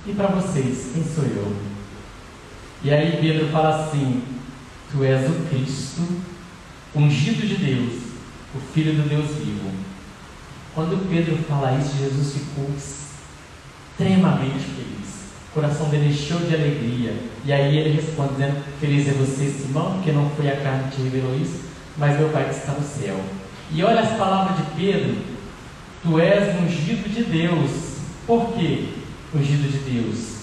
E 0.07 0.15
para 0.15 0.29
vocês, 0.29 0.91
quem 0.95 1.05
sou 1.05 1.25
eu? 1.25 1.55
E 2.83 2.91
aí 2.91 3.19
Pedro 3.21 3.51
fala 3.51 3.85
assim: 3.85 4.23
Tu 4.91 5.05
és 5.05 5.29
o 5.29 5.35
Cristo, 5.51 6.01
ungido 6.95 7.47
de 7.47 7.57
Deus, 7.57 8.05
o 8.55 8.61
Filho 8.73 8.95
do 8.95 9.07
Deus 9.07 9.37
vivo. 9.37 9.71
Quando 10.75 11.11
Pedro 11.11 11.37
fala 11.47 11.79
isso, 11.79 11.99
Jesus 11.99 12.33
ficou 12.33 12.71
extremamente 12.75 14.65
feliz. 14.65 15.04
Coração 15.55 15.89
dele 15.89 16.09
encheu 16.09 16.39
de 16.39 16.53
alegria. 16.53 17.15
E 17.45 17.53
aí 17.53 17.79
ele 17.79 17.95
responde 17.95 18.33
dizendo, 18.33 18.65
feliz 18.81 19.09
é 19.09 19.13
você, 19.13 19.47
Simão, 19.47 19.93
porque 19.93 20.11
não 20.11 20.29
foi 20.31 20.49
a 20.49 20.57
carne 20.57 20.91
que 20.91 20.97
te 20.97 21.03
revelou 21.03 21.37
isso, 21.37 21.61
mas 21.97 22.19
meu 22.19 22.29
Pai 22.31 22.45
que 22.45 22.57
está 22.57 22.73
no 22.73 22.83
céu. 22.83 23.17
E 23.71 23.83
olha 23.85 24.01
as 24.01 24.17
palavras 24.19 24.57
de 24.57 24.65
Pedro, 24.75 25.17
tu 26.03 26.19
és 26.19 26.61
ungido 26.61 27.09
de 27.09 27.23
Deus. 27.23 27.71
Por 28.27 28.53
quê? 28.55 28.89
Ungido 29.33 29.71
de 29.71 29.79
Deus. 29.79 30.39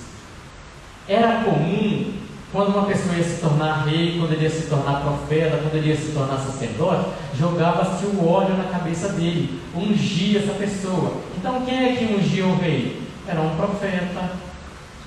Era 1.09 1.43
comum 1.43 2.13
quando 2.53 2.69
uma 2.69 2.85
pessoa 2.85 3.15
ia 3.15 3.23
se 3.23 3.41
tornar 3.41 3.85
rei, 3.85 4.17
quando 4.17 4.31
ele 4.31 4.43
ia 4.43 4.49
se 4.49 4.67
tornar 4.67 5.01
profeta, 5.01 5.57
quando 5.57 5.75
ele 5.75 5.89
ia 5.89 5.97
se 5.97 6.11
tornar 6.13 6.37
sacerdote, 6.37 7.09
jogava-se 7.37 8.05
o 8.05 8.27
óleo 8.27 8.55
na 8.55 8.65
cabeça 8.65 9.09
dele, 9.09 9.59
ungia 9.75 10.39
essa 10.39 10.53
pessoa. 10.53 11.17
Então 11.37 11.65
quem 11.65 11.91
é 11.91 11.95
que 11.97 12.13
ungia 12.13 12.45
o 12.45 12.55
rei? 12.57 13.01
Era 13.27 13.41
um 13.41 13.55
profeta, 13.55 14.31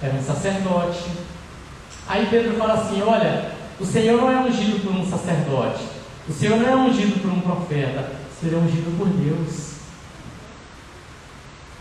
era 0.02 0.14
um 0.14 0.22
sacerdote. 0.22 1.04
Aí 2.06 2.26
Pedro 2.30 2.56
fala 2.56 2.74
assim: 2.74 3.02
olha, 3.02 3.52
o 3.80 3.84
Senhor 3.84 4.20
não 4.20 4.30
é 4.30 4.38
ungido 4.40 4.82
por 4.82 4.92
um 4.92 5.08
sacerdote, 5.08 5.84
o 6.28 6.32
Senhor 6.32 6.58
não 6.58 6.68
é 6.68 6.76
ungido 6.76 7.20
por 7.20 7.30
um 7.30 7.40
profeta, 7.40 8.24
Senhor 8.44 8.60
é 8.60 8.64
ungido 8.64 8.96
por 8.98 9.08
Deus. 9.08 9.74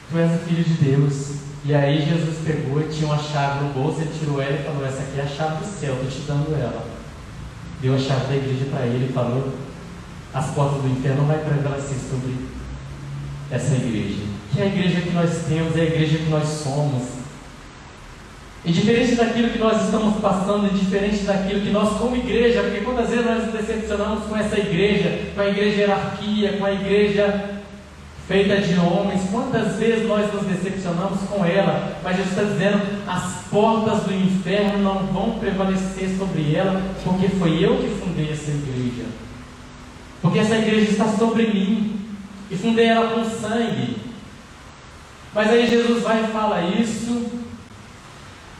Tu 0.09 0.17
és 0.17 0.31
o 0.31 0.45
filho 0.45 0.63
de 0.63 0.73
Deus. 0.75 1.33
E 1.65 1.73
aí 1.73 2.05
Jesus 2.05 2.37
pegou 2.45 2.81
e 2.81 2.89
tinha 2.89 3.07
uma 3.07 3.17
chave 3.17 3.63
no 3.63 3.73
bolso, 3.73 4.01
ele 4.01 4.11
tirou 4.17 4.41
ela 4.41 4.59
e 4.59 4.63
falou, 4.63 4.85
essa 4.85 4.99
aqui 4.99 5.19
é 5.19 5.23
a 5.23 5.27
chave 5.27 5.63
do 5.63 5.79
céu, 5.79 5.93
estou 5.93 6.09
te 6.09 6.27
dando 6.27 6.55
ela. 6.55 6.85
Deu 7.81 7.95
a 7.95 7.97
chave 7.97 8.27
da 8.27 8.35
igreja 8.35 8.65
para 8.65 8.85
ele 8.85 9.09
e 9.09 9.13
falou, 9.13 9.53
as 10.33 10.47
portas 10.47 10.81
do 10.81 10.89
inferno 10.89 11.25
vai 11.25 11.37
prevalecer 11.37 11.97
sobre 12.09 12.35
essa 13.49 13.75
igreja. 13.75 14.23
Que 14.51 14.61
é 14.61 14.63
a 14.63 14.67
igreja 14.67 15.01
que 15.01 15.11
nós 15.11 15.45
temos, 15.47 15.75
é 15.77 15.81
a 15.81 15.85
igreja 15.85 16.17
que 16.17 16.29
nós 16.29 16.47
somos. 16.47 17.22
E 18.65 18.71
diferente 18.71 19.15
daquilo 19.15 19.49
que 19.49 19.59
nós 19.59 19.83
estamos 19.83 20.21
passando, 20.21 20.67
e 20.67 20.79
diferente 20.79 21.23
daquilo 21.23 21.61
que 21.61 21.69
nós 21.69 21.97
como 21.97 22.15
igreja, 22.15 22.63
porque 22.63 22.79
quantas 22.79 23.09
vezes 23.09 23.25
nós 23.25 23.43
nos 23.43 23.53
decepcionamos 23.53 24.25
com 24.25 24.37
essa 24.37 24.57
igreja, 24.57 25.31
com 25.35 25.41
a 25.41 25.49
igreja 25.49 25.81
hierarquia, 25.81 26.53
com 26.53 26.65
a 26.65 26.71
igreja 26.71 27.61
feita 28.27 28.61
de 28.61 28.79
homens. 28.79 29.21
Quantas 29.29 29.75
vezes 29.75 30.07
nós 30.07 30.33
nos 30.33 30.43
decepcionamos 30.43 31.19
com 31.29 31.45
ela, 31.45 31.97
mas 32.03 32.15
Jesus 32.15 32.37
está 32.37 32.43
dizendo: 32.43 32.81
as 33.05 33.43
portas 33.49 34.03
do 34.03 34.13
inferno 34.13 34.79
não 34.79 35.07
vão 35.07 35.39
prevalecer 35.39 36.15
sobre 36.17 36.55
ela, 36.55 36.81
porque 37.03 37.27
foi 37.29 37.63
eu 37.63 37.77
que 37.77 37.89
fundei 37.99 38.31
essa 38.31 38.49
igreja. 38.49 39.05
Porque 40.21 40.39
essa 40.39 40.55
igreja 40.55 40.91
está 40.91 41.07
sobre 41.09 41.47
mim, 41.47 41.99
e 42.49 42.55
fundei 42.55 42.85
ela 42.85 43.09
com 43.09 43.25
sangue. 43.25 43.97
Mas 45.35 45.49
aí 45.49 45.67
Jesus 45.67 46.03
vai 46.03 46.23
e 46.23 46.27
fala 46.27 46.61
isso, 46.61 47.42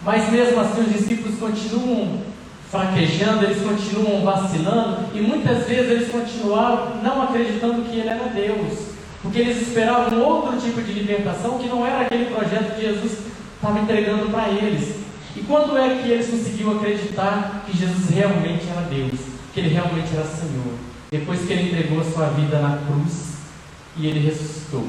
mas 0.04 0.32
mesmo 0.32 0.60
assim 0.60 0.82
os 0.82 0.93
discípulos 0.93 1.39
continuam 1.39 2.22
fraquejando, 2.70 3.45
eles 3.45 3.62
continuam 3.62 4.26
vacilando, 4.26 5.06
e 5.14 5.22
muitas 5.22 5.68
vezes 5.68 5.91
eles 5.91 6.12
continuaram 6.12 7.01
não 7.04 7.22
acreditando 7.22 7.84
que 7.84 7.99
Ele 7.99 8.10
era 8.10 8.30
Deus. 8.30 8.93
Porque 9.22 9.39
eles 9.39 9.62
esperavam 9.62 10.22
outro 10.22 10.60
tipo 10.60 10.82
de 10.82 10.91
libertação 10.91 11.58
que 11.58 11.70
não 11.70 11.86
era 11.86 12.01
aquele 12.01 12.26
projeto 12.26 12.76
que 12.76 12.82
Jesus 12.82 13.20
estava 13.56 13.80
entregando 13.80 14.30
para 14.30 14.49
eles. 14.49 14.95
E 15.36 15.41
quando 15.41 15.78
é 15.78 15.97
que 16.01 16.10
eles 16.10 16.30
conseguiram 16.30 16.78
acreditar 16.78 17.64
que 17.66 17.78
Jesus 17.78 18.10
realmente 18.10 18.68
era 18.70 18.82
Deus, 18.82 19.20
que 19.54 19.60
ele 19.60 19.70
realmente 19.70 20.10
era 20.14 20.26
Senhor? 20.26 20.74
Depois 21.10 21.45
que 21.45 21.54
ele 21.54 21.70
entregou 21.70 22.01
a 22.01 22.04
sua 22.04 22.26
vida 22.30 22.60
na 22.60 22.78
cruz 22.78 23.36
e 23.95 24.08
ele 24.08 24.20
ressuscitou. 24.20 24.86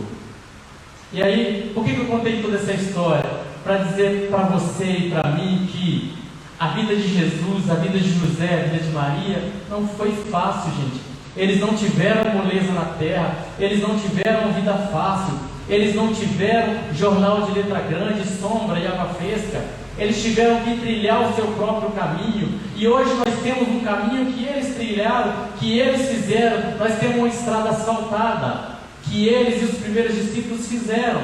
E 1.13 1.23
aí, 1.23 1.71
por 1.73 1.85
que, 1.85 1.95
que 1.95 2.01
eu 2.01 2.07
contei 2.07 2.43
toda 2.43 2.57
essa 2.57 2.73
história? 2.73 3.54
Para 3.65 3.79
dizer 3.79 4.29
para 4.31 4.43
você 4.43 4.85
e 4.85 5.11
para 5.11 5.31
mim 5.31 5.67
que 5.73 6.13
a 6.61 6.69
vida 6.69 6.95
de 6.95 7.09
Jesus, 7.09 7.71
a 7.71 7.75
vida 7.77 7.99
de 7.99 8.13
José, 8.13 8.45
a 8.45 8.69
vida 8.69 8.85
de 8.85 8.91
Maria, 8.91 9.43
não 9.71 9.89
foi 9.89 10.13
fácil, 10.31 10.71
gente. 10.73 11.01
Eles 11.35 11.61
não 11.61 11.75
tiveram 11.75 12.35
moleza 12.35 12.73
na 12.73 12.85
terra, 12.99 13.35
eles 13.59 13.81
não 13.81 13.99
tiveram 13.99 14.53
vida 14.53 14.75
fácil, 14.93 15.35
eles 15.67 15.95
não 15.95 16.13
tiveram 16.13 16.75
jornal 16.93 17.43
de 17.43 17.53
letra 17.53 17.81
grande, 17.81 18.29
sombra 18.29 18.79
e 18.79 18.87
água 18.87 19.15
fresca. 19.15 19.65
Eles 19.97 20.23
tiveram 20.23 20.61
que 20.61 20.77
trilhar 20.77 21.23
o 21.23 21.35
seu 21.35 21.47
próprio 21.47 21.91
caminho. 21.93 22.61
E 22.77 22.87
hoje 22.87 23.15
nós 23.15 23.35
temos 23.43 23.69
um 23.69 23.81
caminho 23.81 24.33
que 24.33 24.45
eles 24.45 24.75
trilharam, 24.75 25.33
que 25.59 25.79
eles 25.79 26.09
fizeram. 26.09 26.77
Nós 26.79 26.99
temos 26.99 27.17
uma 27.17 27.29
estrada 27.29 27.71
asfaltada, 27.71 28.75
que 29.05 29.27
eles 29.27 29.63
e 29.63 29.65
os 29.65 29.79
primeiros 29.79 30.15
discípulos 30.15 30.69
fizeram. 30.69 31.23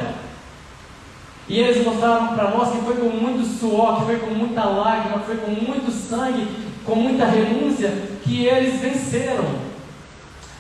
E 1.51 1.59
eles 1.59 1.85
mostraram 1.85 2.29
para 2.29 2.49
nós 2.53 2.71
que 2.71 2.85
foi 2.85 2.95
com 2.95 3.09
muito 3.09 3.45
suor, 3.45 3.99
que 3.99 4.07
foi 4.07 4.19
com 4.21 4.31
muita 4.31 4.63
lágrima, 4.63 5.19
que 5.19 5.27
foi 5.27 5.37
com 5.39 5.51
muito 5.51 5.91
sangue, 5.91 6.47
com 6.87 6.95
muita 6.95 7.25
renúncia, 7.25 7.93
que 8.23 8.47
eles 8.47 8.81
venceram. 8.81 9.47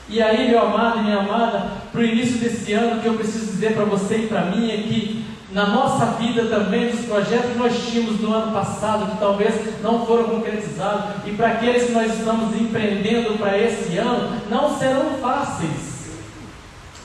E 0.08 0.20
aí, 0.20 0.48
meu 0.48 0.60
amado 0.60 0.98
e 0.98 1.02
minha 1.04 1.18
amada, 1.18 1.70
para 1.92 2.00
o 2.00 2.04
início 2.04 2.38
desse 2.38 2.72
ano, 2.72 2.96
o 2.96 3.00
que 3.00 3.06
eu 3.06 3.14
preciso 3.14 3.52
dizer 3.52 3.74
para 3.74 3.84
você 3.84 4.16
e 4.16 4.26
para 4.26 4.46
mim 4.46 4.68
é 4.68 4.78
que 4.78 5.24
na 5.52 5.68
nossa 5.68 6.06
vida 6.06 6.46
também, 6.46 6.90
dos 6.90 7.06
projetos 7.06 7.52
que 7.52 7.58
nós 7.58 7.72
tínhamos 7.88 8.20
no 8.20 8.34
ano 8.34 8.52
passado, 8.52 9.12
que 9.12 9.18
talvez 9.18 9.80
não 9.84 10.04
foram 10.04 10.24
concretizados, 10.24 11.24
e 11.24 11.30
para 11.30 11.52
aqueles 11.52 11.84
que 11.84 11.92
nós 11.92 12.18
estamos 12.18 12.60
empreendendo 12.60 13.38
para 13.38 13.56
esse 13.56 13.96
ano, 13.96 14.40
não 14.50 14.76
serão 14.76 15.18
fáceis. 15.22 16.18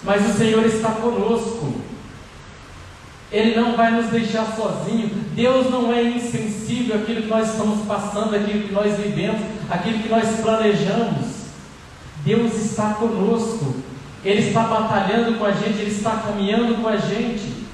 Mas 0.02 0.28
o 0.28 0.34
Senhor 0.34 0.66
está 0.66 0.90
conosco. 0.90 1.95
Ele 3.36 3.54
não 3.54 3.76
vai 3.76 3.92
nos 3.92 4.06
deixar 4.06 4.46
sozinho. 4.56 5.10
Deus 5.34 5.70
não 5.70 5.92
é 5.92 6.02
insensível 6.04 6.96
àquilo 6.96 7.24
que 7.24 7.28
nós 7.28 7.52
estamos 7.52 7.86
passando, 7.86 8.34
àquilo 8.34 8.66
que 8.66 8.74
nós 8.74 8.98
vivemos, 8.98 9.42
àquilo 9.70 10.00
que 10.00 10.08
nós 10.08 10.40
planejamos. 10.40 11.36
Deus 12.24 12.54
está 12.54 12.94
conosco. 12.94 13.76
Ele 14.24 14.40
está 14.40 14.62
batalhando 14.62 15.38
com 15.38 15.44
a 15.44 15.52
gente, 15.52 15.82
Ele 15.82 15.92
está 15.92 16.12
caminhando 16.12 16.82
com 16.82 16.88
a 16.88 16.96
gente. 16.96 17.66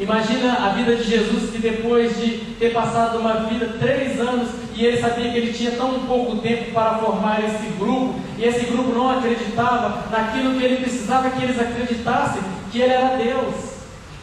Imagina 0.00 0.54
a 0.54 0.70
vida 0.70 0.96
de 0.96 1.04
Jesus 1.04 1.50
que 1.50 1.58
depois 1.58 2.16
de 2.16 2.56
ter 2.58 2.72
passado 2.72 3.18
uma 3.18 3.44
vida 3.44 3.76
três 3.78 4.20
anos 4.20 4.48
e 4.74 4.84
ele 4.84 5.00
sabia 5.00 5.30
que 5.30 5.38
ele 5.38 5.52
tinha 5.52 5.70
tão 5.70 6.00
pouco 6.00 6.38
tempo 6.38 6.72
para 6.72 6.98
formar 6.98 7.42
esse 7.42 7.68
grupo 7.78 8.20
e 8.36 8.44
esse 8.44 8.66
grupo 8.66 8.92
não 8.92 9.16
acreditava 9.16 10.10
naquilo 10.10 10.58
que 10.58 10.64
ele 10.64 10.82
precisava 10.82 11.30
que 11.30 11.42
eles 11.42 11.58
acreditassem 11.58 12.42
que 12.70 12.80
ele 12.80 12.92
era 12.92 13.16
Deus. 13.16 13.75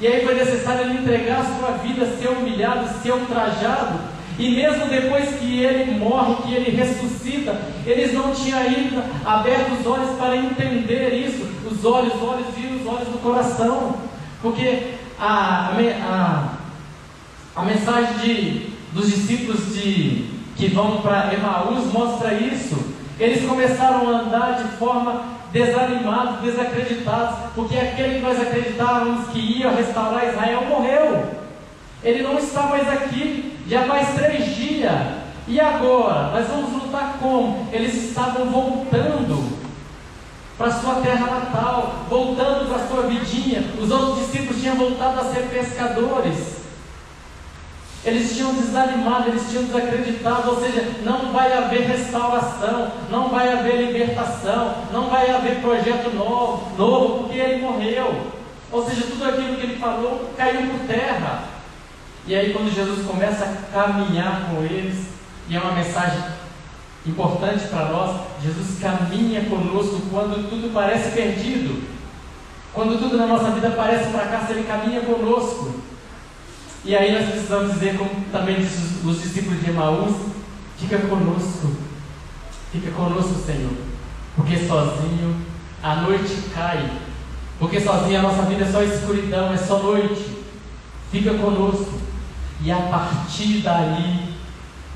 E 0.03 0.07
aí 0.07 0.25
foi 0.25 0.35
necessário 0.35 0.81
ele 0.81 0.99
entregar 0.99 1.39
a 1.39 1.45
sua 1.45 1.71
vida, 1.77 2.05
ser 2.17 2.27
humilhado, 2.27 2.89
ser 3.01 3.13
ultrajado. 3.13 4.01
E 4.37 4.53
mesmo 4.53 4.87
depois 4.87 5.29
que 5.35 5.63
ele 5.63 5.97
morre, 5.97 6.43
que 6.43 6.53
ele 6.53 6.75
ressuscita, 6.75 7.57
eles 7.85 8.13
não 8.13 8.33
tinham 8.33 8.59
ainda 8.59 9.01
aberto 9.25 9.71
os 9.79 9.87
olhos 9.87 10.09
para 10.17 10.35
entender 10.35 11.13
isso. 11.13 11.47
Os 11.71 11.85
olhos, 11.85 12.15
os 12.15 12.21
olhos 12.21 12.47
viram 12.53 12.81
os 12.81 12.85
olhos 12.85 13.07
do 13.07 13.23
coração. 13.23 13.95
Porque 14.41 14.95
a, 15.17 15.71
a, 15.71 17.61
a 17.61 17.63
mensagem 17.63 18.17
de, 18.17 18.71
dos 18.91 19.05
discípulos 19.05 19.73
de, 19.73 20.25
que 20.57 20.67
vão 20.67 20.97
para 20.97 21.33
Emaús 21.33 21.93
mostra 21.93 22.33
isso. 22.33 22.75
Eles 23.17 23.47
começaram 23.47 24.09
a 24.09 24.19
andar 24.19 24.63
de 24.63 24.77
forma 24.77 25.23
desanimados, 25.53 26.41
desacreditados, 26.41 27.51
porque 27.53 27.77
aquele 27.77 28.15
que 28.15 28.21
nós 28.21 28.41
acreditávamos 28.41 29.29
que 29.29 29.59
ia 29.59 29.69
restaurar 29.69 30.27
Israel 30.27 30.65
morreu. 30.65 31.25
Ele 32.03 32.23
não 32.23 32.37
está 32.39 32.63
mais 32.63 32.89
aqui, 32.89 33.55
já 33.67 33.83
faz 33.83 34.15
três 34.15 34.55
dias. 34.55 34.91
E 35.47 35.59
agora? 35.59 36.31
Nós 36.31 36.47
vamos 36.47 36.83
lutar 36.83 37.17
como? 37.21 37.69
Eles 37.71 37.93
estavam 37.93 38.45
voltando 38.47 39.63
para 40.57 40.71
sua 40.71 40.95
terra 40.95 41.27
natal, 41.27 42.05
voltando 42.09 42.67
para 42.67 42.87
sua 42.87 43.03
vidinha. 43.03 43.63
Os 43.79 43.91
outros 43.91 44.19
discípulos 44.19 44.59
tinham 44.59 44.75
voltado 44.75 45.19
a 45.19 45.23
ser 45.25 45.43
pescadores. 45.49 46.62
Eles 48.05 48.35
tinham 48.35 48.53
desanimado, 48.53 49.29
eles 49.29 49.49
tinham 49.49 49.63
desacreditado, 49.63 50.49
ou 50.49 50.61
seja, 50.61 50.85
não 51.03 51.31
vai 51.31 51.53
haver 51.53 51.87
restauração, 51.87 52.91
não 53.09 53.29
vai 53.29 53.51
haver 53.51 53.77
libertação, 53.77 54.75
não 54.91 55.09
vai 55.09 55.29
haver 55.31 55.61
projeto 55.61 56.13
novo, 56.13 56.75
novo, 56.77 57.19
porque 57.19 57.39
ele 57.39 57.61
morreu. 57.61 58.27
Ou 58.69 58.85
seja, 58.85 59.03
tudo 59.03 59.23
aquilo 59.23 59.55
que 59.55 59.63
ele 59.63 59.79
falou 59.79 60.31
caiu 60.35 60.67
por 60.69 60.79
terra. 60.85 61.45
E 62.27 62.35
aí 62.35 62.53
quando 62.53 62.73
Jesus 62.73 63.05
começa 63.05 63.45
a 63.45 63.73
caminhar 63.73 64.49
com 64.49 64.63
eles, 64.63 65.05
e 65.47 65.55
é 65.55 65.59
uma 65.59 65.73
mensagem 65.73 66.19
importante 67.05 67.67
para 67.67 67.85
nós, 67.85 68.21
Jesus 68.41 68.79
caminha 68.79 69.41
conosco 69.45 70.01
quando 70.09 70.49
tudo 70.49 70.73
parece 70.73 71.11
perdido. 71.11 71.83
Quando 72.73 72.97
tudo 72.97 73.17
na 73.17 73.27
nossa 73.27 73.51
vida 73.51 73.71
parece 73.71 74.09
fracasso, 74.09 74.51
Ele 74.51 74.63
caminha 74.63 75.01
conosco. 75.01 75.82
E 76.85 76.95
aí 76.95 77.13
nós 77.13 77.29
precisamos 77.29 77.73
dizer, 77.73 77.97
como 77.97 78.09
também 78.31 78.57
disse 78.57 79.05
os 79.05 79.21
discípulos 79.21 79.61
de 79.61 79.69
Emaús, 79.69 80.15
fica 80.77 80.97
conosco, 80.97 81.71
fica 82.71 82.91
conosco, 82.91 83.35
Senhor, 83.45 83.71
porque 84.35 84.57
sozinho 84.57 85.35
a 85.81 85.95
noite 85.95 86.49
cai, 86.53 86.91
porque 87.57 87.79
sozinho 87.79 88.19
a 88.19 88.23
nossa 88.23 88.43
vida 88.43 88.65
é 88.65 88.71
só 88.71 88.83
escuridão, 88.83 89.53
é 89.53 89.57
só 89.57 89.79
noite. 89.79 90.43
Fica 91.11 91.35
conosco. 91.35 92.01
E 92.61 92.71
a 92.71 92.77
partir 92.77 93.61
daí 93.61 94.33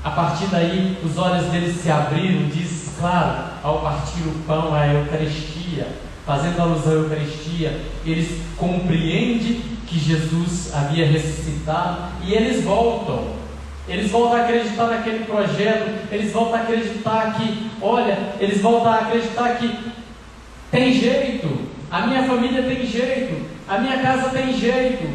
a 0.02 0.10
partir 0.10 0.46
daí, 0.46 0.96
os 1.04 1.18
olhos 1.18 1.46
deles 1.46 1.76
se 1.76 1.90
abriram, 1.90 2.48
diz, 2.48 2.94
claro, 2.98 3.50
ao 3.62 3.80
partir 3.80 4.20
o 4.22 4.44
pão, 4.46 4.72
a 4.72 4.86
Eucaristia, 4.86 5.88
fazendo 6.24 6.60
alusão 6.60 6.92
à 6.92 6.96
Eucaristia, 6.96 7.80
eles 8.06 8.40
compreendem 8.56 9.60
que 9.88 9.98
Jesus 9.98 10.74
havia 10.74 11.06
ressuscitado 11.06 12.12
e 12.24 12.34
eles 12.34 12.62
voltam. 12.62 13.38
Eles 13.88 14.10
voltam 14.10 14.38
a 14.38 14.44
acreditar 14.44 14.86
naquele 14.86 15.24
projeto, 15.24 16.12
eles 16.12 16.30
voltam 16.30 16.56
a 16.56 16.62
acreditar 16.62 17.34
que, 17.34 17.70
olha, 17.80 18.34
eles 18.38 18.60
voltam 18.60 18.92
a 18.92 18.98
acreditar 18.98 19.56
que 19.56 19.74
tem 20.70 20.92
jeito, 20.92 21.48
a 21.90 22.06
minha 22.06 22.24
família 22.24 22.62
tem 22.62 22.86
jeito, 22.86 23.46
a 23.66 23.78
minha 23.78 23.98
casa 23.98 24.28
tem 24.28 24.52
jeito, 24.52 25.08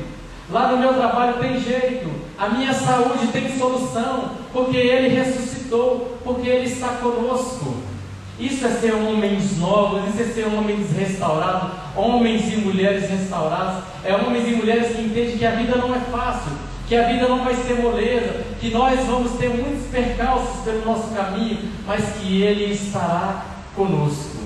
lá 0.49 0.71
no 0.71 0.79
meu 0.79 0.95
trabalho 0.95 1.33
tem 1.33 1.59
jeito, 1.59 2.09
a 2.35 2.49
minha 2.49 2.73
saúde 2.73 3.27
tem 3.27 3.55
solução, 3.55 4.31
porque 4.51 4.77
Ele 4.77 5.09
ressuscitou, 5.09 6.17
porque 6.23 6.49
Ele 6.49 6.65
está 6.65 6.87
conosco. 6.95 7.92
Isso 8.39 8.65
é 8.65 8.69
ser 8.69 8.93
homens 8.93 9.57
novos, 9.59 10.09
isso 10.09 10.21
é 10.21 10.33
ser 10.33 10.47
homens 10.47 10.91
restaurados, 10.91 11.71
homens 11.95 12.51
e 12.51 12.57
mulheres 12.57 13.09
restaurados. 13.09 13.83
É 14.03 14.15
homens 14.15 14.47
e 14.47 14.55
mulheres 14.55 14.95
que 14.95 15.01
entendem 15.01 15.37
que 15.37 15.45
a 15.45 15.51
vida 15.51 15.75
não 15.75 15.93
é 15.93 15.99
fácil, 15.99 16.51
que 16.87 16.95
a 16.95 17.07
vida 17.07 17.27
não 17.27 17.43
vai 17.43 17.53
ser 17.53 17.75
moleza, 17.75 18.43
que 18.59 18.71
nós 18.71 18.99
vamos 19.05 19.33
ter 19.33 19.49
muitos 19.49 19.87
percalços 19.87 20.63
pelo 20.63 20.83
nosso 20.83 21.13
caminho, 21.13 21.71
mas 21.85 22.03
que 22.17 22.41
Ele 22.41 22.73
estará 22.73 23.45
conosco. 23.75 24.43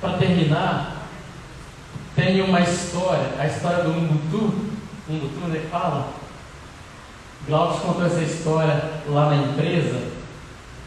Para 0.00 0.16
terminar, 0.16 1.08
tem 2.14 2.40
uma 2.40 2.60
história, 2.60 3.34
a 3.38 3.46
história 3.46 3.82
do 3.82 3.90
Umbutu, 3.90 4.54
Umbutu, 5.08 5.48
né, 5.48 5.60
fala. 5.70 6.08
Glaucio 7.46 7.80
contou 7.80 8.06
essa 8.06 8.20
história 8.20 8.90
lá 9.08 9.30
na 9.30 9.36
empresa 9.36 10.19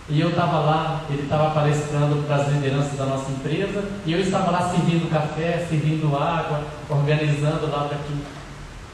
e 0.10 0.20
eu 0.20 0.30
estava 0.30 0.60
lá, 0.60 1.06
ele 1.10 1.24
estava 1.24 1.52
palestrando 1.52 2.24
para 2.28 2.36
as 2.36 2.52
lideranças 2.52 2.98
da 2.98 3.06
nossa 3.06 3.32
empresa 3.32 3.84
e 4.06 4.12
eu 4.12 4.20
estava 4.20 4.52
lá 4.52 4.70
servindo 4.70 5.10
café, 5.10 5.66
servindo 5.70 6.16
água, 6.18 6.66
organizando 6.90 7.68
lá 7.72 7.86
para 7.88 7.98
que 8.00 8.14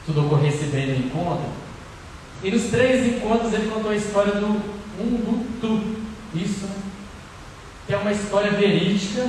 tudo 0.06 0.26
ocorresse 0.26 0.66
bem 0.66 0.86
no 0.86 1.06
encontro. 1.06 1.46
E 2.42 2.50
nos 2.50 2.70
três 2.70 3.06
encontros 3.06 3.52
ele 3.52 3.70
contou 3.70 3.90
a 3.90 3.96
história 3.96 4.34
do 4.34 4.46
Umbutu, 5.00 5.82
isso, 6.34 6.68
que 7.86 7.92
é 7.92 7.96
uma 7.96 8.12
história 8.12 8.52
verídica 8.52 9.28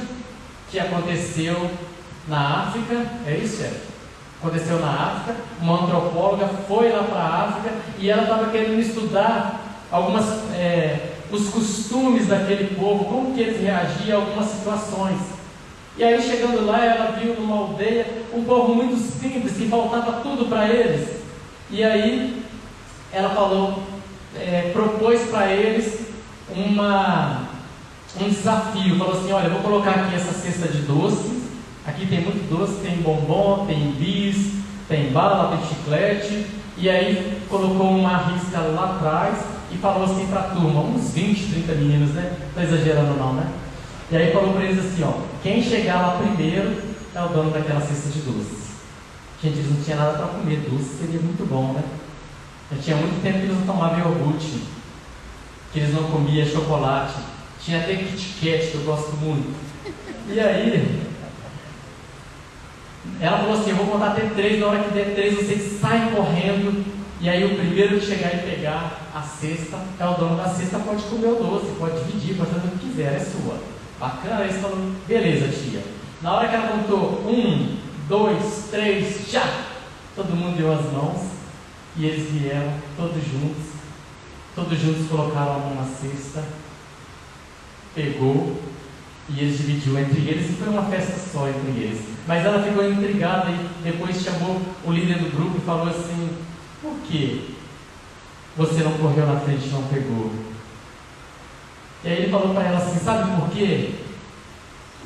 que 0.69 0.79
aconteceu 0.79 1.71
na 2.27 2.61
África, 2.61 3.05
é 3.25 3.37
isso, 3.37 3.57
chefe? 3.57 3.91
aconteceu 4.41 4.79
na 4.79 4.89
África, 4.89 5.39
uma 5.61 5.83
antropóloga 5.83 6.47
foi 6.67 6.91
lá 6.91 7.03
para 7.03 7.19
a 7.19 7.43
África 7.43 7.75
e 7.99 8.09
ela 8.09 8.23
estava 8.23 8.49
querendo 8.49 8.79
estudar 8.79 9.61
algumas 9.91 10.25
é, 10.53 11.10
os 11.31 11.49
costumes 11.49 12.27
daquele 12.27 12.75
povo, 12.75 13.05
como 13.05 13.33
que 13.33 13.41
eles 13.41 13.61
reagiam 13.61 14.19
a 14.19 14.23
algumas 14.23 14.47
situações. 14.47 15.19
E 15.97 16.03
aí 16.03 16.21
chegando 16.21 16.65
lá, 16.65 16.83
ela 16.83 17.11
viu 17.11 17.35
numa 17.35 17.57
aldeia 17.57 18.05
um 18.33 18.43
povo 18.43 18.75
muito 18.75 18.97
simples, 18.97 19.57
que 19.57 19.67
faltava 19.67 20.21
tudo 20.21 20.45
para 20.45 20.67
eles. 20.67 21.21
E 21.69 21.83
aí 21.83 22.43
ela 23.11 23.29
falou, 23.29 23.83
é, 24.35 24.71
propôs 24.73 25.21
para 25.29 25.51
eles 25.51 26.07
uma, 26.49 27.47
um 28.19 28.29
desafio. 28.29 28.97
Falou 28.97 29.19
assim: 29.19 29.31
olha, 29.31 29.49
vou 29.49 29.61
colocar 29.61 29.91
aqui 29.91 30.15
essa 30.15 30.33
cesta 30.33 30.67
de 30.67 30.81
doces 30.83 31.41
Aqui 31.85 32.05
tem 32.05 32.21
muito 32.21 32.47
doce, 32.47 32.79
tem 32.81 32.97
bombom, 32.97 33.65
tem 33.65 33.91
bis, 33.93 34.53
tem 34.87 35.11
bala, 35.11 35.57
tem 35.57 35.67
chiclete. 35.67 36.45
E 36.77 36.89
aí 36.89 37.41
colocou 37.49 37.89
uma 37.89 38.17
risca 38.17 38.59
lá 38.59 38.95
atrás 38.95 39.39
e 39.73 39.77
falou 39.77 40.03
assim 40.03 40.27
para 40.27 40.41
a 40.41 40.49
turma, 40.49 40.81
uns 40.81 41.11
20, 41.13 41.51
30 41.53 41.73
meninos, 41.73 42.09
né? 42.11 42.37
Não 42.39 42.63
estou 42.63 42.63
exagerando 42.63 43.17
não, 43.17 43.33
né? 43.33 43.49
E 44.11 44.17
aí 44.17 44.33
falou 44.33 44.53
para 44.53 44.65
eles 44.65 44.79
assim, 44.79 45.03
ó, 45.03 45.13
quem 45.41 45.63
chegar 45.63 46.01
lá 46.01 46.17
primeiro 46.17 46.81
é 47.15 47.21
o 47.21 47.29
dono 47.29 47.51
daquela 47.51 47.79
cesta 47.79 48.09
de 48.09 48.19
doces. 48.19 48.71
Gente, 49.41 49.57
eles 49.57 49.71
não 49.71 49.83
tinham 49.83 49.99
nada 49.99 50.17
para 50.17 50.27
comer, 50.27 50.59
doce 50.69 50.97
seria 50.97 51.19
muito 51.19 51.47
bom, 51.49 51.73
né? 51.73 51.83
Já 52.71 52.81
tinha 52.81 52.97
muito 52.97 53.21
tempo 53.23 53.39
que 53.39 53.45
eles 53.45 53.57
não 53.57 53.65
tomavam 53.65 53.99
iogurte, 53.99 54.63
que 55.73 55.79
eles 55.79 55.93
não 55.93 56.03
comiam 56.03 56.45
chocolate. 56.45 57.15
Tinha 57.59 57.79
até 57.79 57.95
Kit 57.95 58.33
Kat, 58.39 58.67
que 58.67 58.75
eu 58.75 58.81
gosto 58.81 59.15
muito. 59.17 59.53
E 60.27 60.39
aí, 60.39 61.01
ela 63.19 63.39
falou 63.39 63.59
assim: 63.59 63.71
Eu 63.71 63.77
vou 63.77 63.87
contar 63.87 64.11
até 64.11 64.21
três, 64.27 64.59
na 64.59 64.67
hora 64.67 64.83
que 64.83 64.93
der 64.93 65.13
três, 65.13 65.35
vocês 65.35 65.79
saem 65.79 66.11
correndo. 66.11 67.00
E 67.21 67.29
aí, 67.29 67.45
o 67.45 67.55
primeiro 67.55 67.99
que 67.99 68.05
chegar 68.07 68.33
e 68.33 68.39
pegar 68.39 68.99
a 69.13 69.21
cesta, 69.21 69.77
é 69.99 70.05
o 70.07 70.15
dono 70.15 70.37
da 70.37 70.49
cesta, 70.49 70.79
pode 70.79 71.03
comer 71.03 71.27
o 71.27 71.35
doce, 71.35 71.71
pode 71.77 72.03
dividir, 72.03 72.35
pode 72.35 72.49
fazer 72.49 72.67
o 72.67 72.71
que 72.71 72.89
quiser, 72.89 73.13
é 73.13 73.19
sua. 73.19 73.59
Bacana? 73.99 74.37
Aí 74.37 74.51
falou: 74.53 74.91
Beleza, 75.07 75.47
tia. 75.49 75.83
Na 76.19 76.33
hora 76.33 76.47
que 76.47 76.55
ela 76.55 76.67
contou 76.67 77.21
um, 77.29 77.77
dois, 78.09 78.69
três, 78.71 79.29
já! 79.29 79.65
Todo 80.15 80.35
mundo 80.35 80.57
deu 80.57 80.73
as 80.73 80.91
mãos 80.91 81.27
e 81.95 82.07
eles 82.07 82.27
vieram, 82.31 82.73
todos 82.97 83.23
juntos. 83.23 83.71
Todos 84.55 84.79
juntos 84.79 85.07
colocaram 85.07 85.55
a 85.55 85.59
mão 85.59 85.75
na 85.75 85.85
cesta, 85.85 86.43
pegou 87.95 88.59
e 89.29 89.39
eles 89.39 89.57
dividiu 89.57 89.97
entre 89.97 90.19
eles 90.27 90.49
e 90.49 90.53
foi 90.53 90.69
uma 90.69 90.83
festa 90.83 91.13
só 91.31 91.47
entre 91.47 91.71
eles. 91.83 92.01
Mas 92.27 92.43
ela 92.43 92.63
ficou 92.63 92.83
intrigada 92.83 93.49
e 93.51 93.83
depois 93.83 94.21
chamou 94.21 94.59
o 94.83 94.91
líder 94.91 95.19
do 95.19 95.31
grupo 95.31 95.57
e 95.57 95.61
falou 95.61 95.87
assim: 95.87 96.29
Por 96.81 96.95
que 97.07 97.55
você 98.57 98.83
não 98.83 98.93
correu 98.93 99.27
na 99.27 99.39
frente 99.39 99.67
e 99.67 99.71
não 99.71 99.83
pegou? 99.83 100.31
E 102.03 102.07
aí 102.07 102.17
ele 102.23 102.31
falou 102.31 102.53
para 102.53 102.63
ela 102.63 102.77
assim: 102.77 102.99
Sabe 102.99 103.39
por 103.39 103.49
quê? 103.49 103.95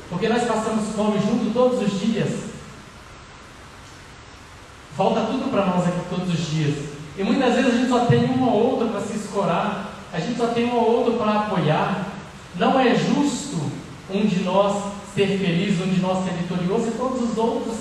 Porque 0.08 0.28
nós 0.28 0.44
passamos 0.44 0.94
fome 0.94 1.18
junto 1.18 1.52
todos 1.52 1.82
os 1.82 2.00
dias. 2.00 2.46
Falta 4.96 5.20
tudo 5.26 5.50
para 5.50 5.66
nós 5.66 5.86
aqui 5.86 6.00
todos 6.08 6.32
os 6.32 6.50
dias. 6.50 6.88
E 7.18 7.22
muitas 7.22 7.54
vezes 7.54 7.72
a 7.72 7.76
gente 7.76 7.88
só 7.88 8.06
tem 8.06 8.24
uma 8.24 8.50
ou 8.50 8.72
outra 8.72 8.88
para 8.88 9.00
se 9.00 9.16
escorar, 9.16 9.92
a 10.12 10.18
gente 10.18 10.38
só 10.38 10.48
tem 10.48 10.64
uma 10.64 10.76
ou 10.76 10.98
outra 10.98 11.14
para 11.18 11.40
apoiar. 11.40 12.06
Não 12.54 12.80
é 12.80 12.94
justo 12.94 13.70
um 14.10 14.24
de 14.24 14.40
nós 14.40 14.92
ser 15.14 15.38
feliz, 15.38 15.80
um 15.80 15.88
de 15.88 16.00
nós 16.00 16.24
ser 16.24 16.32
vitorioso 16.34 16.88
e 16.88 16.92
todos 16.92 17.30
os 17.30 17.36
outros 17.36 17.76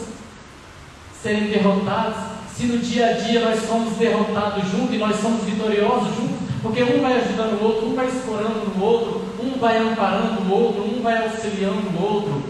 serem 1.22 1.48
derrotados. 1.48 2.36
Se 2.56 2.64
no 2.68 2.78
dia 2.78 3.08
a 3.08 3.14
dia 3.14 3.41
nós 3.41 3.68
somos 3.68 3.97
derrotados 3.97 4.72
juntos 4.72 4.95
e 4.95 4.97
nós 4.97 5.20
somos 5.20 5.43
vitoriosos 5.43 6.16
juntos, 6.16 6.38
porque 6.62 6.84
um 6.84 7.01
vai 7.01 7.18
ajudando 7.18 7.62
o 7.62 7.64
outro, 7.66 7.89
um 7.89 7.95
vai 7.95 8.08
escorando 8.08 8.74
no 8.74 8.82
outro, 8.82 9.26
um 9.43 9.60
vai 9.60 9.78
amparando 9.78 10.41
o 10.41 10.51
outro, 10.51 10.84
um 10.84 11.01
vai 11.01 11.22
auxiliando 11.24 11.89
o 11.89 12.01
outro. 12.01 12.43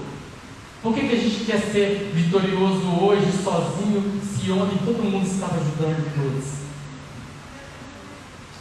Por 0.84 0.94
que, 0.94 1.08
que 1.08 1.16
a 1.16 1.20
gente 1.20 1.46
quer 1.46 1.60
ser 1.60 2.12
vitorioso 2.14 2.88
hoje, 3.02 3.26
sozinho, 3.44 4.22
se 4.22 4.52
ontem 4.52 4.78
todo 4.86 5.04
mundo 5.04 5.26
estava 5.26 5.56
ajudando 5.56 6.14
todos? 6.14 6.46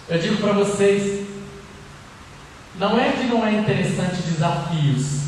Eu 0.08 0.18
digo 0.18 0.38
para 0.38 0.52
vocês, 0.54 1.26
não 2.78 2.98
é 2.98 3.12
que 3.12 3.26
não 3.26 3.46
é 3.46 3.52
interessante 3.52 4.22
desafios, 4.22 5.24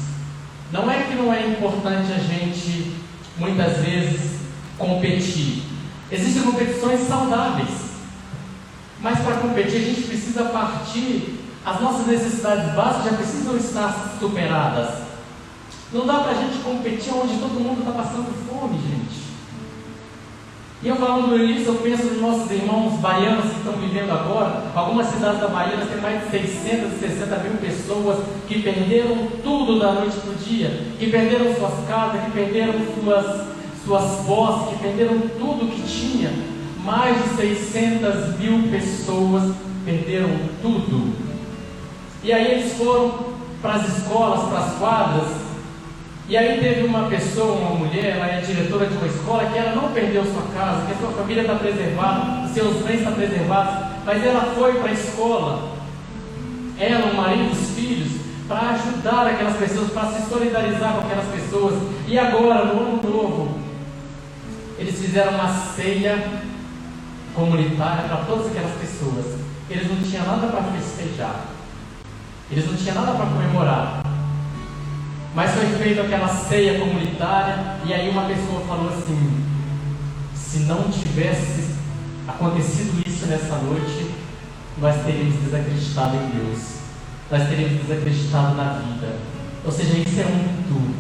não 0.73 0.91
é 0.91 1.03
que 1.03 1.15
não 1.15 1.33
é 1.33 1.47
importante 1.47 2.11
a 2.11 2.19
gente, 2.19 2.97
muitas 3.37 3.77
vezes, 3.85 4.41
competir. 4.79 5.66
Existem 6.11 6.43
competições 6.43 7.01
saudáveis. 7.07 7.87
Mas 9.01 9.19
para 9.21 9.37
competir, 9.37 9.77
a 9.77 9.85
gente 9.85 10.03
precisa 10.03 10.45
partir, 10.45 11.39
as 11.65 11.81
nossas 11.81 12.07
necessidades 12.07 12.75
básicas 12.75 13.05
já 13.05 13.17
precisam 13.17 13.57
estar 13.57 14.17
superadas. 14.19 15.07
Não 15.93 16.07
dá 16.07 16.21
para 16.21 16.33
a 16.33 16.35
gente 16.35 16.59
competir 16.63 17.13
onde 17.13 17.39
todo 17.39 17.61
mundo 17.61 17.81
está 17.81 17.93
passando 17.93 18.33
fome, 18.49 18.79
gente. 18.79 19.27
E 20.83 20.89
eu 20.89 20.97
falando 20.97 21.37
isso, 21.43 21.71
eu 21.71 21.75
penso 21.77 22.05
nos 22.05 22.21
nossos 22.21 22.51
irmãos 22.51 23.01
baianos 23.01 23.51
que 23.51 23.57
estão 23.59 23.73
vivendo 23.73 24.11
agora. 24.11 24.63
Algumas 24.75 25.07
cidades 25.07 25.41
da 25.41 25.49
Bahia 25.49 25.79
têm 25.79 26.01
mais 26.01 26.23
de 26.25 26.31
660 26.31 27.37
mil 27.39 27.53
pessoas 27.55 28.19
que 28.47 28.63
perderam 28.63 29.27
tudo 29.43 29.79
da 29.81 29.93
noite 29.93 30.17
para 30.19 30.33
o 30.33 30.35
dia, 30.35 30.87
que 30.99 31.11
perderam 31.11 31.55
suas 31.55 31.89
casas, 31.89 32.25
que 32.25 32.31
perderam 32.31 32.75
suas, 32.95 33.47
suas 33.87 34.27
posses, 34.27 34.69
que 34.69 34.83
perderam 34.83 35.21
tudo 35.39 35.71
que 35.71 35.83
tinha 35.83 36.31
mais 36.85 37.17
de 37.21 37.29
600 37.37 38.39
mil 38.39 38.69
pessoas 38.71 39.53
perderam 39.85 40.29
tudo. 40.63 41.15
E 42.23 42.33
aí 42.33 42.53
eles 42.53 42.73
foram 42.75 43.37
para 43.63 43.75
as 43.75 43.99
escolas, 43.99 44.49
para 44.49 44.59
as 44.59 44.79
quadras, 44.79 45.29
e 46.29 46.37
aí 46.37 46.61
teve 46.61 46.87
uma 46.87 47.09
pessoa, 47.09 47.57
uma 47.57 47.71
mulher, 47.71 48.17
ela 48.17 48.27
é 48.27 48.41
diretora 48.41 48.87
de 48.87 48.97
uma 48.97 49.07
escola, 49.07 49.47
que 49.47 49.59
ela 49.59 49.77
não 49.77 49.93
perdeu 49.93 50.25
sua 50.25 50.43
casa, 50.55 50.87
que 50.87 50.93
a 50.93 50.97
sua 50.97 51.11
família 51.11 51.43
está 51.43 51.55
preservada, 51.55 52.49
seus 52.49 52.85
bens 52.85 52.99
estão 52.99 53.13
preservados, 53.13 53.87
mas 54.05 54.25
ela 54.25 54.41
foi 54.57 54.75
para 54.75 54.91
a 54.91 54.93
escola, 54.93 55.77
ela, 56.79 57.13
o 57.13 57.17
marido, 57.17 57.53
os 57.53 57.71
filhos, 57.71 58.13
para 58.49 58.71
ajudar 58.71 59.27
aquelas 59.27 59.57
pessoas, 59.57 59.91
para 59.91 60.09
se 60.09 60.29
solidarizar 60.29 60.95
com 60.95 61.07
aquelas 61.07 61.27
pessoas. 61.27 61.75
E 62.07 62.19
agora, 62.19 62.65
no 62.65 62.81
ano 62.81 63.01
novo, 63.03 63.56
eles 64.87 65.01
fizeram 65.01 65.33
uma 65.33 65.49
ceia 65.49 66.41
comunitária 67.35 68.05
para 68.05 68.19
todas 68.19 68.47
aquelas 68.47 68.71
pessoas. 68.77 69.41
Eles 69.69 69.91
não 69.91 69.97
tinham 69.97 70.25
nada 70.25 70.47
para 70.47 70.63
festejar, 70.63 71.47
eles 72.49 72.67
não 72.71 72.77
tinham 72.77 72.95
nada 72.95 73.13
para 73.17 73.27
comemorar. 73.27 74.03
Mas 75.35 75.51
foi 75.51 75.67
feita 75.71 76.03
aquela 76.03 76.29
ceia 76.29 76.79
comunitária 76.79 77.79
e 77.85 77.93
aí 77.93 78.09
uma 78.09 78.27
pessoa 78.27 78.61
falou 78.61 78.89
assim: 78.91 79.45
se 80.37 80.61
não 80.61 80.89
tivesse 80.89 81.75
acontecido 82.29 83.03
isso 83.05 83.27
nessa 83.27 83.57
noite, 83.57 84.15
nós 84.79 85.05
teríamos 85.05 85.35
desacreditado 85.43 86.15
em 86.15 86.31
Deus, 86.31 86.61
nós 87.29 87.49
teríamos 87.49 87.83
desacreditado 87.83 88.55
na 88.55 88.75
vida. 88.75 89.17
Ou 89.65 89.73
seja, 89.73 89.99
isso 89.99 90.21
é 90.21 90.25
muito. 90.27 90.95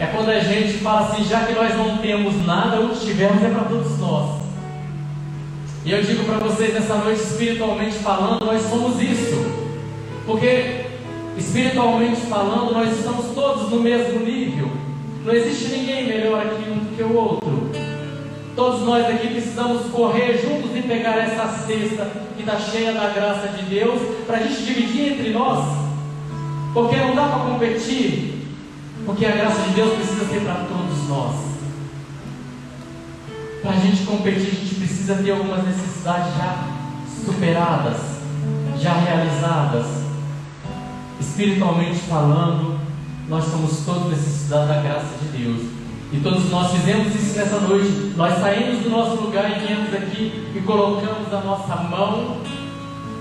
É 0.00 0.06
quando 0.06 0.30
a 0.30 0.40
gente 0.40 0.78
fala 0.78 1.08
assim, 1.08 1.24
já 1.24 1.44
que 1.44 1.52
nós 1.52 1.76
não 1.76 1.98
temos 1.98 2.46
nada, 2.46 2.80
o 2.80 2.88
que 2.88 3.04
tivermos 3.04 3.44
é 3.44 3.50
para 3.50 3.64
todos 3.64 3.98
nós. 3.98 4.40
E 5.84 5.92
eu 5.92 6.02
digo 6.02 6.24
para 6.24 6.38
vocês 6.38 6.72
nessa 6.72 6.94
noite, 6.94 7.20
espiritualmente 7.20 7.98
falando, 7.98 8.46
nós 8.46 8.62
somos 8.62 8.98
isso. 8.98 9.44
Porque, 10.24 10.86
espiritualmente 11.36 12.22
falando, 12.22 12.72
nós 12.72 12.96
estamos 12.96 13.34
todos 13.34 13.70
no 13.70 13.80
mesmo 13.80 14.20
nível. 14.20 14.70
Não 15.22 15.34
existe 15.34 15.68
ninguém 15.68 16.08
melhor 16.08 16.46
aqui 16.46 16.70
um 16.70 16.78
do 16.78 16.96
que 16.96 17.02
o 17.02 17.14
outro. 17.14 17.70
Todos 18.56 18.80
nós 18.80 19.04
aqui 19.04 19.28
precisamos 19.28 19.90
correr 19.92 20.40
juntos 20.42 20.74
e 20.74 20.80
pegar 20.80 21.18
essa 21.18 21.46
cesta 21.46 22.10
que 22.36 22.42
está 22.42 22.58
cheia 22.58 22.92
da 22.92 23.10
graça 23.10 23.48
de 23.48 23.64
Deus, 23.64 24.00
para 24.26 24.38
a 24.38 24.42
gente 24.42 24.62
dividir 24.62 25.12
entre 25.12 25.28
nós. 25.28 25.62
Porque 26.72 26.96
não 26.96 27.14
dá 27.14 27.28
para 27.28 27.52
competir, 27.52 28.39
porque 29.10 29.26
a 29.26 29.32
graça 29.32 29.62
de 29.62 29.70
Deus 29.74 29.94
precisa 29.94 30.24
ser 30.24 30.40
para 30.42 30.66
todos 30.66 31.08
nós. 31.08 31.34
Para 33.60 33.72
a 33.72 33.76
gente 33.76 34.04
competir, 34.04 34.46
a 34.46 34.54
gente 34.54 34.74
precisa 34.76 35.16
ter 35.16 35.32
algumas 35.32 35.64
necessidades 35.64 36.32
já 36.36 36.68
superadas, 37.24 37.96
já 38.78 38.92
realizadas. 38.92 39.86
Espiritualmente 41.18 41.98
falando, 42.08 42.78
nós 43.28 43.44
somos 43.46 43.84
todos 43.84 44.10
necessitados 44.10 44.68
da 44.68 44.80
graça 44.80 45.08
de 45.20 45.38
Deus. 45.38 45.62
E 46.12 46.20
todos 46.20 46.48
nós 46.48 46.70
fizemos 46.70 47.12
isso 47.12 47.36
nessa 47.36 47.58
noite. 47.60 48.12
Nós 48.16 48.38
saímos 48.38 48.84
do 48.84 48.90
nosso 48.90 49.22
lugar 49.22 49.50
e 49.50 49.66
viemos 49.66 49.92
aqui 49.92 50.52
e 50.54 50.60
colocamos 50.60 51.34
a 51.34 51.40
nossa 51.40 51.74
mão 51.74 52.36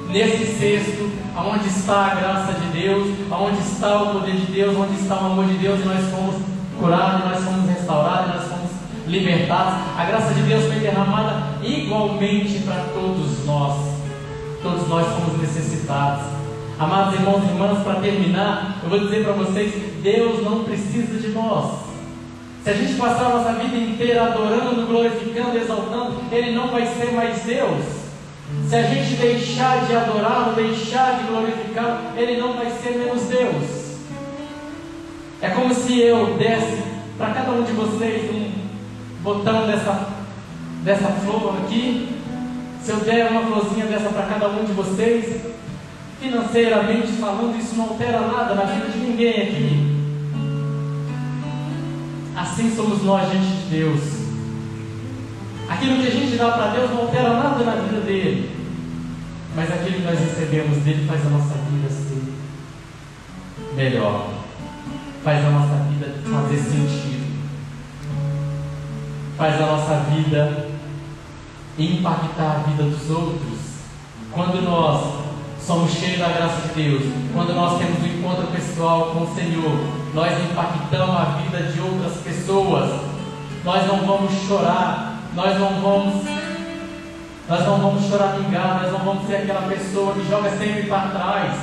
nesse 0.09 0.57
cesto, 0.57 1.09
aonde 1.35 1.67
está 1.67 2.07
a 2.07 2.15
graça 2.15 2.53
de 2.53 2.79
Deus, 2.79 3.07
aonde 3.31 3.59
está 3.59 4.01
o 4.01 4.13
poder 4.13 4.35
de 4.35 4.51
Deus, 4.51 4.75
onde 4.75 4.99
está 4.99 5.15
o 5.15 5.25
amor 5.27 5.45
de 5.45 5.53
Deus, 5.53 5.79
e 5.79 5.83
nós 5.83 6.09
fomos 6.09 6.35
curados, 6.79 7.25
nós 7.25 7.43
fomos 7.43 7.69
restaurados, 7.69 8.35
nós 8.35 8.47
fomos 8.49 8.71
libertados. 9.07 9.73
A 9.97 10.05
graça 10.05 10.33
de 10.33 10.41
Deus 10.41 10.65
foi 10.65 10.79
derramada 10.79 11.43
igualmente 11.63 12.59
para 12.59 12.85
todos 12.93 13.45
nós. 13.45 13.99
Todos 14.61 14.87
nós 14.87 15.05
somos 15.07 15.39
necessitados. 15.39 16.25
Amados 16.79 17.13
irmãos 17.13 17.43
e 17.43 17.47
irmãs, 17.47 17.83
para 17.83 17.99
terminar, 17.99 18.79
eu 18.83 18.89
vou 18.89 18.99
dizer 18.99 19.23
para 19.23 19.33
vocês: 19.33 19.73
Deus 20.01 20.43
não 20.43 20.63
precisa 20.63 21.19
de 21.19 21.29
nós. 21.29 21.89
Se 22.63 22.69
a 22.69 22.73
gente 22.73 22.93
passar 22.95 23.25
a 23.25 23.29
nossa 23.29 23.53
vida 23.53 23.77
inteira 23.77 24.23
adorando, 24.23 24.85
glorificando, 24.87 25.57
exaltando, 25.57 26.15
Ele 26.31 26.51
não 26.51 26.69
vai 26.69 26.85
ser 26.87 27.11
mais 27.13 27.41
Deus. 27.43 27.98
Se 28.67 28.75
a 28.75 28.83
gente 28.83 29.15
deixar 29.15 29.85
de 29.85 29.95
adorá-lo, 29.95 30.55
deixar 30.55 31.19
de 31.19 31.27
glorificá-lo, 31.27 32.17
Ele 32.17 32.39
não 32.39 32.53
vai 32.53 32.69
ser 32.69 32.97
menos 32.97 33.23
Deus. 33.23 33.79
É 35.41 35.49
como 35.49 35.73
se 35.73 35.99
eu 35.99 36.37
desse 36.37 36.83
para 37.17 37.33
cada 37.33 37.51
um 37.51 37.63
de 37.63 37.71
vocês 37.71 38.29
um 38.29 38.51
botão 39.23 39.67
dessa, 39.67 40.09
dessa 40.83 41.07
flor 41.07 41.55
aqui, 41.63 42.09
se 42.83 42.91
eu 42.91 42.97
der 42.97 43.31
uma 43.31 43.41
florzinha 43.41 43.85
dessa 43.85 44.09
para 44.09 44.23
cada 44.23 44.49
um 44.49 44.65
de 44.65 44.73
vocês, 44.73 45.41
financeiramente 46.19 47.07
falando, 47.13 47.57
isso 47.57 47.75
não 47.75 47.89
altera 47.89 48.19
nada 48.21 48.55
na 48.55 48.63
vida 48.63 48.87
de 48.87 48.99
ninguém 48.99 49.41
aqui. 49.41 49.99
Assim 52.35 52.73
somos 52.75 53.03
nós 53.03 53.29
diante 53.29 53.47
de 53.47 53.69
Deus. 53.69 54.28
Aquilo 55.69 56.01
que 56.01 56.07
a 56.07 56.11
gente 56.11 56.37
dá 56.37 56.51
para 56.51 56.71
Deus 56.71 56.89
não 56.91 57.01
altera 57.01 57.33
nada 57.33 57.63
na 57.63 57.75
vida 57.75 58.01
dele. 58.01 58.57
Mas 59.55 59.71
aquilo 59.71 59.97
que 59.97 60.03
nós 60.03 60.19
recebemos 60.19 60.77
dele 60.79 61.07
faz 61.07 61.25
a 61.25 61.29
nossa 61.29 61.55
vida 61.69 61.89
ser 61.89 62.23
melhor. 63.75 64.29
Faz 65.23 65.45
a 65.45 65.49
nossa 65.49 65.75
vida 65.89 66.15
fazer 66.29 66.57
sentido 66.57 67.19
faz 69.39 69.55
a 69.55 69.67
nossa 69.67 69.95
vida 70.11 70.67
impactar 71.77 72.57
a 72.57 72.69
vida 72.69 72.83
dos 72.83 73.09
outros. 73.09 73.57
Quando 74.33 74.61
nós 74.61 75.01
somos 75.65 75.93
cheios 75.93 76.19
da 76.19 76.27
graça 76.27 76.67
de 76.67 76.83
Deus, 76.83 77.03
quando 77.33 77.55
nós 77.55 77.79
temos 77.79 78.03
um 78.03 78.05
encontro 78.05 78.47
pessoal 78.47 79.11
com 79.11 79.21
o 79.21 79.33
Senhor, 79.33 79.79
nós 80.13 80.33
impactamos 80.43 81.15
a 81.15 81.23
vida 81.41 81.71
de 81.71 81.79
outras 81.79 82.17
pessoas. 82.17 82.99
Nós 83.63 83.87
não 83.87 84.05
vamos 84.05 84.33
chorar, 84.45 85.08
nós 85.39 85.57
não 85.57 85.69
vamos 85.81 86.25
nós 87.47 87.65
não 87.65 87.77
vamos 87.79 88.07
choramingar, 88.07 88.81
nós 88.83 88.91
não 88.91 88.99
vamos 88.99 89.25
ser 89.25 89.37
aquela 89.37 89.61
pessoa 89.61 90.13
que 90.13 90.29
joga 90.29 90.51
sempre 90.51 90.83
para 90.83 91.07
trás. 91.07 91.53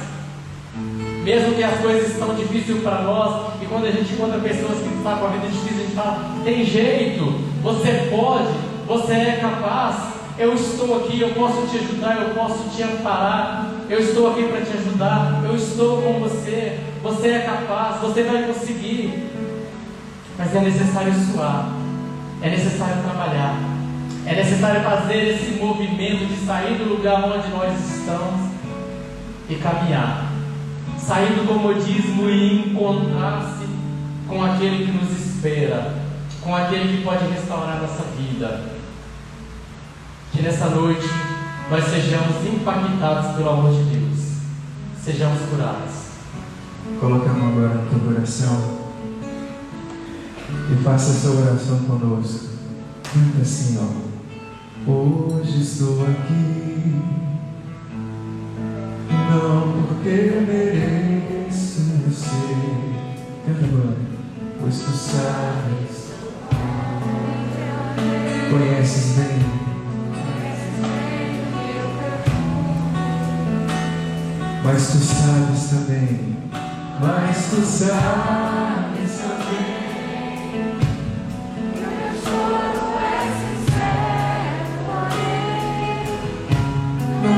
Mesmo 1.22 1.54
que 1.54 1.62
as 1.62 1.78
coisas 1.78 2.10
estão 2.10 2.34
difíceis 2.34 2.82
para 2.82 3.02
nós, 3.02 3.52
e 3.62 3.66
quando 3.66 3.84
a 3.84 3.90
gente 3.90 4.14
encontra 4.14 4.40
pessoas 4.40 4.78
que 4.78 4.94
estão 4.96 5.18
com 5.18 5.26
a 5.26 5.28
vida 5.28 5.46
difícil, 5.46 5.76
a 5.76 5.82
gente 5.82 5.94
fala: 5.94 6.30
tem 6.42 6.64
jeito, 6.64 7.24
você 7.62 8.08
pode, 8.10 8.48
você 8.88 9.12
é 9.12 9.38
capaz, 9.40 9.96
eu 10.38 10.54
estou 10.54 10.96
aqui, 10.96 11.20
eu 11.20 11.28
posso 11.34 11.66
te 11.66 11.76
ajudar, 11.76 12.22
eu 12.22 12.34
posso 12.34 12.68
te 12.74 12.82
amparar, 12.82 13.70
eu 13.90 14.00
estou 14.00 14.32
aqui 14.32 14.44
para 14.44 14.62
te 14.62 14.72
ajudar, 14.76 15.42
eu 15.44 15.54
estou 15.54 16.02
com 16.02 16.20
você, 16.20 16.80
você 17.02 17.28
é 17.28 17.38
capaz, 17.40 18.00
você 18.00 18.22
vai 18.22 18.42
conseguir. 18.44 19.30
Mas 20.38 20.54
é 20.54 20.60
necessário 20.60 21.12
suar, 21.14 21.85
é 22.46 22.50
necessário 22.50 23.02
trabalhar, 23.02 23.58
é 24.24 24.34
necessário 24.36 24.80
fazer 24.82 25.34
esse 25.34 25.58
movimento 25.58 26.26
de 26.26 26.46
sair 26.46 26.78
do 26.78 26.84
lugar 26.84 27.24
onde 27.24 27.48
nós 27.48 27.72
estamos 27.74 28.52
e 29.48 29.56
caminhar, 29.56 30.30
sair 30.96 31.32
do 31.34 31.46
comodismo 31.46 32.30
e 32.30 32.70
encontrar-se 32.70 33.66
com 34.28 34.44
aquele 34.44 34.86
que 34.86 34.92
nos 34.92 35.10
espera, 35.10 35.94
com 36.40 36.54
aquele 36.54 36.98
que 36.98 37.04
pode 37.04 37.26
restaurar 37.26 37.80
nossa 37.80 38.04
vida. 38.16 38.76
Que 40.32 40.42
nessa 40.42 40.68
noite 40.68 41.08
nós 41.68 41.84
sejamos 41.84 42.46
impactados 42.46 43.34
pelo 43.34 43.50
amor 43.50 43.72
de 43.72 43.82
Deus, 43.90 44.18
sejamos 45.02 45.40
curados. 45.50 46.06
Coloca 47.00 47.28
a 47.28 47.34
mão 47.34 47.48
agora 47.48 47.74
no 47.74 47.90
teu 47.90 47.98
coração 47.98 48.85
e 50.48 50.82
faça 50.82 51.10
essa 51.10 51.30
oração 51.30 51.78
conosco. 51.80 52.46
Canta 53.02 53.42
assim, 53.42 53.78
ó. 53.78 54.90
Hoje 54.90 55.62
estou 55.62 56.02
aqui, 56.04 57.02
não 59.10 59.84
porque 59.86 60.08
eu 60.08 60.42
mereço, 60.42 61.80
sei. 62.12 62.94
Canta 63.46 63.64
agora, 63.64 63.96
pois 64.60 64.78
tu 64.78 64.92
sabes, 64.92 66.12
conheces 68.50 69.16
bem. 69.16 69.56
Mas 74.64 74.86
tu 74.88 74.98
sabes 74.98 75.70
também, 75.70 76.36
mas 77.00 77.50
tu 77.50 77.62
sabes 77.62 78.85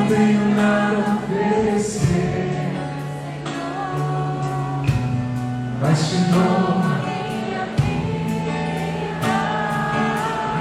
tenho 0.09 0.55
nada 0.55 0.97
a 0.97 1.15
oferecer, 1.17 2.73
mas 5.81 6.09
te 6.09 6.17
dou. 6.33 6.79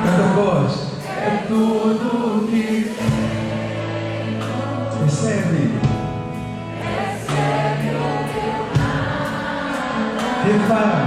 Canta 0.04 0.28
voz, 0.36 0.72
é 1.18 1.46
tudo 1.48 2.48
que 2.50 2.96
recebe. 5.04 5.78
refaz. 10.48 11.07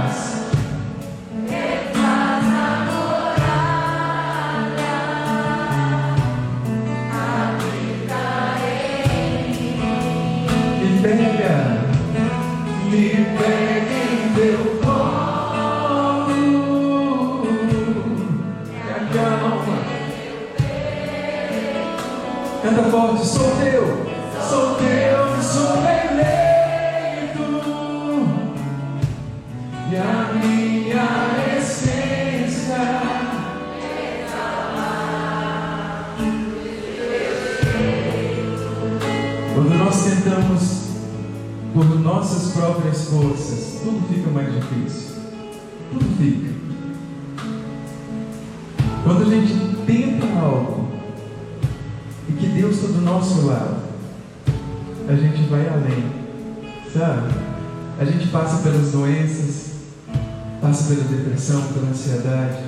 passa 60.81 60.95
pela 60.95 61.03
depressão, 61.03 61.61
pela 61.73 61.89
ansiedade, 61.89 62.63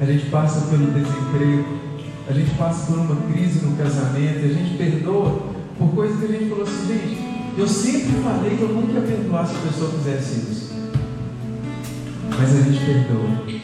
a 0.00 0.04
gente 0.04 0.26
passa 0.26 0.66
pelo 0.66 0.86
desemprego, 0.86 1.78
a 2.28 2.32
gente 2.32 2.50
passa 2.56 2.86
por 2.86 2.98
uma 2.98 3.16
crise 3.30 3.64
no 3.64 3.76
casamento, 3.76 4.44
a 4.44 4.48
gente 4.48 4.76
perdoa 4.76 5.42
por 5.78 5.94
coisas 5.94 6.18
que 6.18 6.24
a 6.24 6.28
gente 6.28 6.50
falou 6.50 6.64
assim, 6.64 6.88
gente, 6.88 7.18
eu 7.56 7.68
sempre 7.68 8.22
falei 8.22 8.56
que 8.56 8.62
eu 8.62 8.68
nunca 8.68 8.92
ia 8.94 9.00
perdoar 9.00 9.46
se 9.46 9.54
a 9.54 9.58
pessoa 9.60 9.90
fizesse 9.92 10.40
isso. 10.40 10.72
Mas 12.36 12.56
a 12.56 12.62
gente 12.62 12.84
perdoa. 12.84 13.56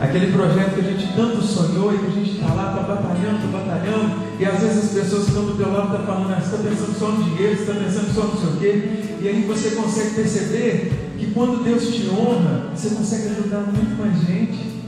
Aquele 0.00 0.32
projeto 0.32 0.74
que 0.74 0.80
a 0.80 0.90
gente 0.92 1.14
tanto 1.14 1.42
sonhou 1.42 1.94
e 1.94 1.98
que 1.98 2.06
a 2.06 2.10
gente 2.10 2.30
está 2.32 2.52
lá, 2.52 2.70
está 2.72 2.94
batalhando, 2.94 3.36
está 3.36 3.58
batalhando, 3.58 4.22
e 4.38 4.44
às 4.44 4.60
vezes 4.60 4.84
as 4.84 4.90
pessoas 4.90 5.22
que 5.24 5.28
estão 5.28 5.44
do 5.46 5.56
teu 5.56 5.72
lado 5.72 5.92
estão 5.92 6.06
falando, 6.06 6.34
ah, 6.34 6.40
você 6.40 6.56
está 6.56 6.68
pensando 6.68 6.98
só 6.98 7.08
no 7.08 7.24
dinheiro, 7.24 7.56
você 7.56 7.62
está 7.62 7.74
pensando 7.74 8.14
só 8.14 8.24
no 8.24 8.38
sei 8.38 8.48
o 8.48 8.56
quê, 8.58 9.01
e 9.22 9.28
aí 9.28 9.42
você 9.46 9.70
consegue 9.76 10.16
perceber 10.16 10.90
que 11.16 11.30
quando 11.30 11.62
Deus 11.62 11.86
te 11.86 12.08
honra, 12.10 12.70
você 12.74 12.90
consegue 12.90 13.28
ajudar 13.28 13.60
muito 13.60 13.96
mais 13.96 14.20
gente. 14.26 14.82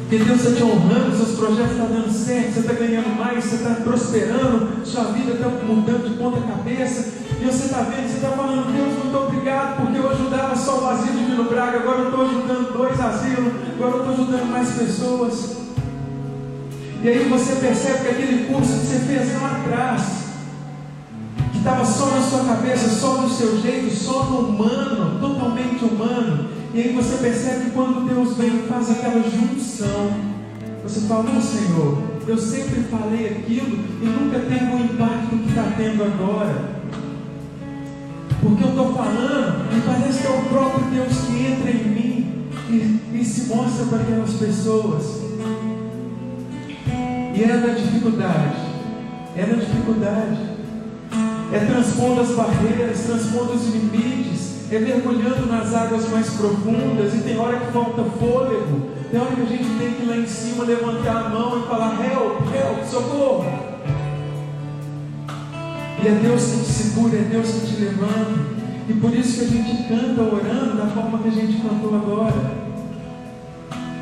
Porque 0.00 0.24
Deus 0.24 0.40
está 0.40 0.56
te 0.56 0.62
honrando, 0.62 1.16
seus 1.16 1.38
projetos 1.38 1.72
estão 1.72 1.86
dando 1.86 2.12
certo, 2.12 2.52
você 2.52 2.60
está 2.60 2.72
ganhando 2.74 3.16
mais, 3.18 3.44
você 3.44 3.56
está 3.56 3.70
prosperando, 3.76 4.84
sua 4.84 5.04
vida 5.04 5.32
está 5.32 5.48
mudando 5.48 6.10
de 6.10 6.16
ponta 6.16 6.40
cabeça, 6.42 7.14
e 7.40 7.44
você 7.44 7.64
está 7.64 7.80
vendo, 7.80 8.08
você 8.08 8.16
está 8.16 8.30
falando, 8.30 8.70
Deus, 8.70 9.04
muito 9.04 9.16
obrigado, 9.16 9.80
porque 9.80 9.98
eu 9.98 10.10
ajudava 10.10 10.54
só 10.54 10.80
o 10.80 10.88
asilo 10.90 11.16
de 11.16 11.24
Vila 11.24 11.44
Braga, 11.44 11.78
agora 11.78 11.98
eu 12.00 12.08
estou 12.10 12.26
ajudando 12.26 12.72
dois 12.74 13.00
asilos, 13.00 13.52
agora 13.74 13.96
eu 13.96 14.00
estou 14.00 14.12
ajudando 14.12 14.50
mais 14.50 14.68
pessoas. 14.70 15.56
E 17.02 17.08
aí 17.08 17.28
você 17.28 17.54
percebe 17.56 18.00
que 18.00 18.08
aquele 18.08 18.46
curso 18.52 18.80
que 18.80 18.86
você 18.86 18.98
fez 18.98 19.40
lá 19.40 19.62
atrás, 19.62 20.17
estava 21.68 21.84
só 21.84 22.06
na 22.06 22.22
sua 22.22 22.44
cabeça, 22.44 22.88
só 22.88 23.16
do 23.16 23.28
seu 23.28 23.60
jeito, 23.60 23.94
só 23.94 24.24
no 24.24 24.48
humano, 24.48 25.20
totalmente 25.20 25.84
humano, 25.84 26.48
e 26.72 26.80
aí 26.80 26.92
você 26.94 27.18
percebe 27.18 27.66
que 27.66 27.70
quando 27.72 28.08
Deus 28.08 28.38
vem 28.38 28.64
e 28.64 28.66
faz 28.66 28.90
aquela 28.90 29.22
junção, 29.22 30.10
você 30.82 31.00
fala, 31.02 31.24
não 31.24 31.42
Senhor, 31.42 31.98
eu 32.26 32.38
sempre 32.38 32.84
falei 32.84 33.26
aquilo 33.26 33.78
e 34.00 34.06
nunca 34.06 34.38
teve 34.38 34.64
o 34.64 34.78
impacto 34.78 35.36
que 35.36 35.48
está 35.50 35.74
tendo 35.76 36.04
agora. 36.04 36.78
Porque 38.40 38.64
eu 38.64 38.68
estou 38.68 38.94
falando 38.94 39.66
e 39.76 39.80
parece 39.82 40.20
que 40.20 40.26
é 40.26 40.30
o 40.30 40.42
próprio 40.44 40.84
Deus 40.86 41.18
que 41.26 41.46
entra 41.46 41.70
em 41.70 41.84
mim 41.84 42.48
e, 42.70 43.18
e 43.18 43.24
se 43.24 43.54
mostra 43.54 43.84
para 43.86 43.98
aquelas 43.98 44.32
pessoas. 44.34 45.22
E 47.34 47.42
é 47.42 47.46
na 47.46 47.74
dificuldade, 47.74 48.56
é 49.36 49.46
na 49.46 49.54
dificuldade, 49.54 50.57
é 51.52 51.58
transpondo 51.60 52.20
as 52.20 52.30
barreiras, 52.30 53.00
transpondo 53.06 53.52
os 53.52 53.66
limites, 53.68 54.70
é 54.70 54.78
mergulhando 54.78 55.46
nas 55.46 55.74
águas 55.74 56.08
mais 56.10 56.28
profundas, 56.30 57.14
e 57.14 57.18
tem 57.22 57.38
hora 57.38 57.58
que 57.58 57.72
falta 57.72 58.04
fôlego, 58.18 58.90
tem 59.10 59.18
hora 59.18 59.34
que 59.34 59.42
a 59.42 59.46
gente 59.46 59.78
tem 59.78 59.92
que 59.92 60.02
ir 60.02 60.06
lá 60.06 60.16
em 60.16 60.26
cima 60.26 60.64
levantar 60.64 61.26
a 61.26 61.28
mão 61.30 61.58
e 61.58 61.66
falar: 61.66 61.98
help, 62.04 62.42
help, 62.54 62.84
socorro. 62.84 63.46
E 66.02 66.06
é 66.06 66.12
Deus 66.22 66.44
que 66.44 66.58
te 66.58 66.70
segura, 66.70 67.16
é 67.16 67.22
Deus 67.22 67.48
que 67.48 67.66
te 67.66 67.80
levanta. 67.80 68.58
E 68.88 68.92
por 68.94 69.12
isso 69.14 69.38
que 69.38 69.44
a 69.44 69.48
gente 69.48 69.88
canta 69.88 70.22
orando 70.22 70.76
da 70.76 70.86
forma 70.86 71.18
que 71.18 71.28
a 71.28 71.32
gente 71.32 71.60
cantou 71.60 71.94
agora. 71.94 72.68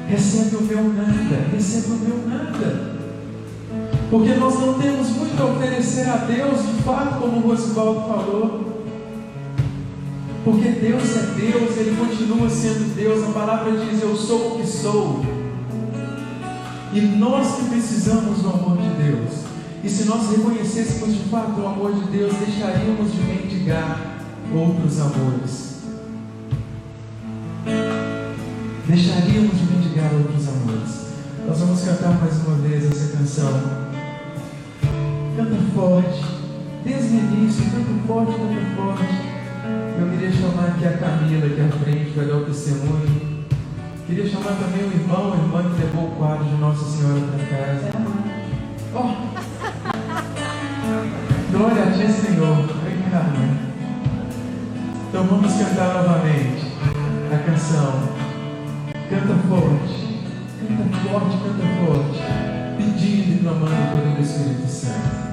Recebe 0.08 0.56
o 0.56 0.62
meu 0.62 0.82
nada, 0.92 1.48
recebe 1.52 1.86
o 1.86 1.98
meu 1.98 2.28
nada. 2.28 2.95
Porque 4.10 4.34
nós 4.34 4.54
não 4.60 4.74
temos 4.74 5.08
muito 5.10 5.42
a 5.42 5.46
oferecer 5.46 6.08
a 6.08 6.16
Deus, 6.16 6.62
de 6.62 6.82
fato, 6.82 7.20
como 7.20 7.38
o 7.38 7.48
Rosivaldo 7.48 8.00
falou. 8.02 8.66
Porque 10.44 10.68
Deus 10.68 11.16
é 11.16 11.34
Deus, 11.34 11.76
Ele 11.76 11.96
continua 11.96 12.48
sendo 12.48 12.94
Deus. 12.94 13.28
A 13.28 13.32
palavra 13.32 13.72
diz: 13.72 14.00
Eu 14.00 14.16
sou 14.16 14.54
o 14.54 14.58
que 14.58 14.66
sou. 14.66 15.24
E 16.92 17.00
nós 17.00 17.56
que 17.56 17.64
precisamos 17.64 18.42
do 18.42 18.48
amor 18.50 18.78
de 18.78 18.88
Deus. 19.02 19.46
E 19.82 19.88
se 19.88 20.04
nós 20.04 20.30
reconhecêssemos 20.30 21.14
de 21.14 21.28
fato 21.28 21.60
o 21.60 21.66
amor 21.66 21.92
de 21.94 22.10
Deus, 22.10 22.32
deixaríamos 22.34 23.12
de 23.12 23.18
mendigar 23.22 24.20
outros 24.54 25.00
amores. 25.00 25.76
Deixaríamos 28.86 29.58
de 29.58 29.64
mendigar 29.64 30.12
outros 30.14 30.48
amores. 30.48 31.06
Nós 31.46 31.58
vamos 31.58 31.80
cantar 31.82 32.20
mais 32.20 32.36
uma 32.46 32.56
vez 32.58 32.84
essa 32.84 33.16
canção 33.16 33.85
canta 35.36 35.56
forte. 35.74 36.24
Desde 36.82 37.16
o 37.16 37.18
início, 37.18 37.64
canta 37.70 38.06
forte, 38.06 38.32
canta 38.32 38.60
forte. 38.76 39.36
Eu 39.98 40.10
queria 40.10 40.32
chamar 40.32 40.68
aqui 40.68 40.86
a 40.86 40.96
Camila, 40.96 41.46
aqui 41.46 41.60
à 41.60 41.68
frente, 41.84 42.10
vai 42.16 42.26
dar 42.26 42.36
o 42.36 42.44
testemunho. 42.46 43.44
Queria 44.06 44.26
chamar 44.26 44.56
também 44.56 44.84
o 44.84 44.92
irmão, 44.92 45.32
a 45.32 45.36
irmã 45.36 45.62
que 45.74 45.82
levou 45.82 46.08
o 46.08 46.10
quadro 46.16 46.44
de 46.44 46.54
Nossa 46.56 46.84
Senhora 46.84 47.20
para 47.20 47.44
casa. 47.46 47.90
Oh. 48.94 49.26
Glória 51.50 51.82
a 51.82 51.90
ti, 51.90 52.12
Senhor. 52.12 52.58
Obrigado. 52.58 53.66
Então 55.08 55.24
vamos 55.24 55.52
cantar 55.52 56.02
novamente 56.02 56.72
a 57.32 57.38
canção. 57.38 57.92
Canta 59.10 59.34
forte, 59.48 60.22
canta 60.60 60.96
forte, 60.98 61.36
canta 61.38 61.66
forte 61.84 62.45
pedindo 62.76 63.34
e 63.34 63.38
clamando 63.38 64.14
do 64.14 64.22
Espírito 64.22 64.68
Santo. 64.68 65.26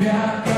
Yeah. 0.00 0.49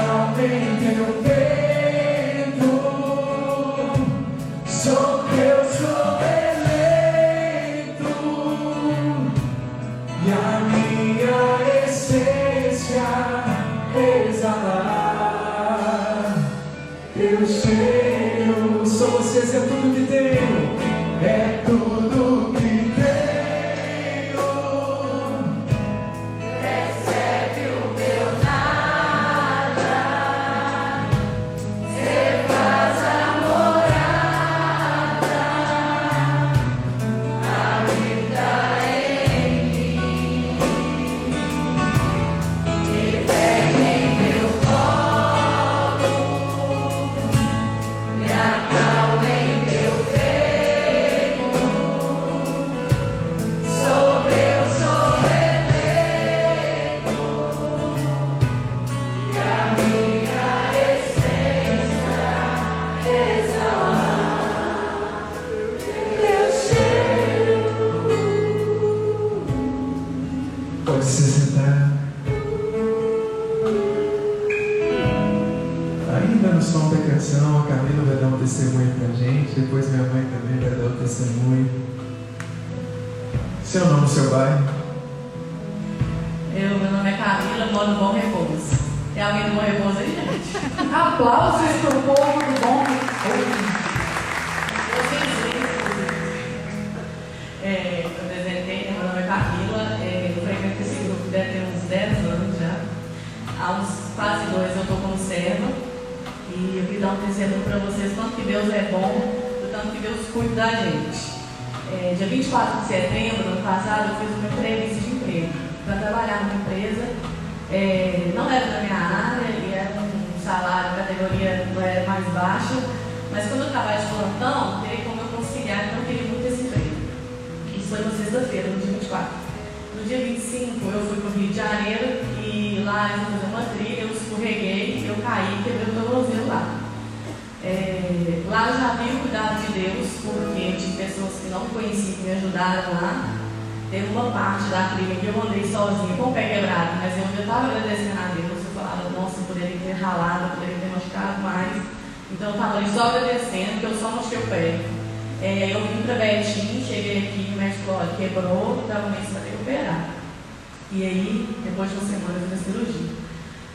Cirurgia. 162.64 163.12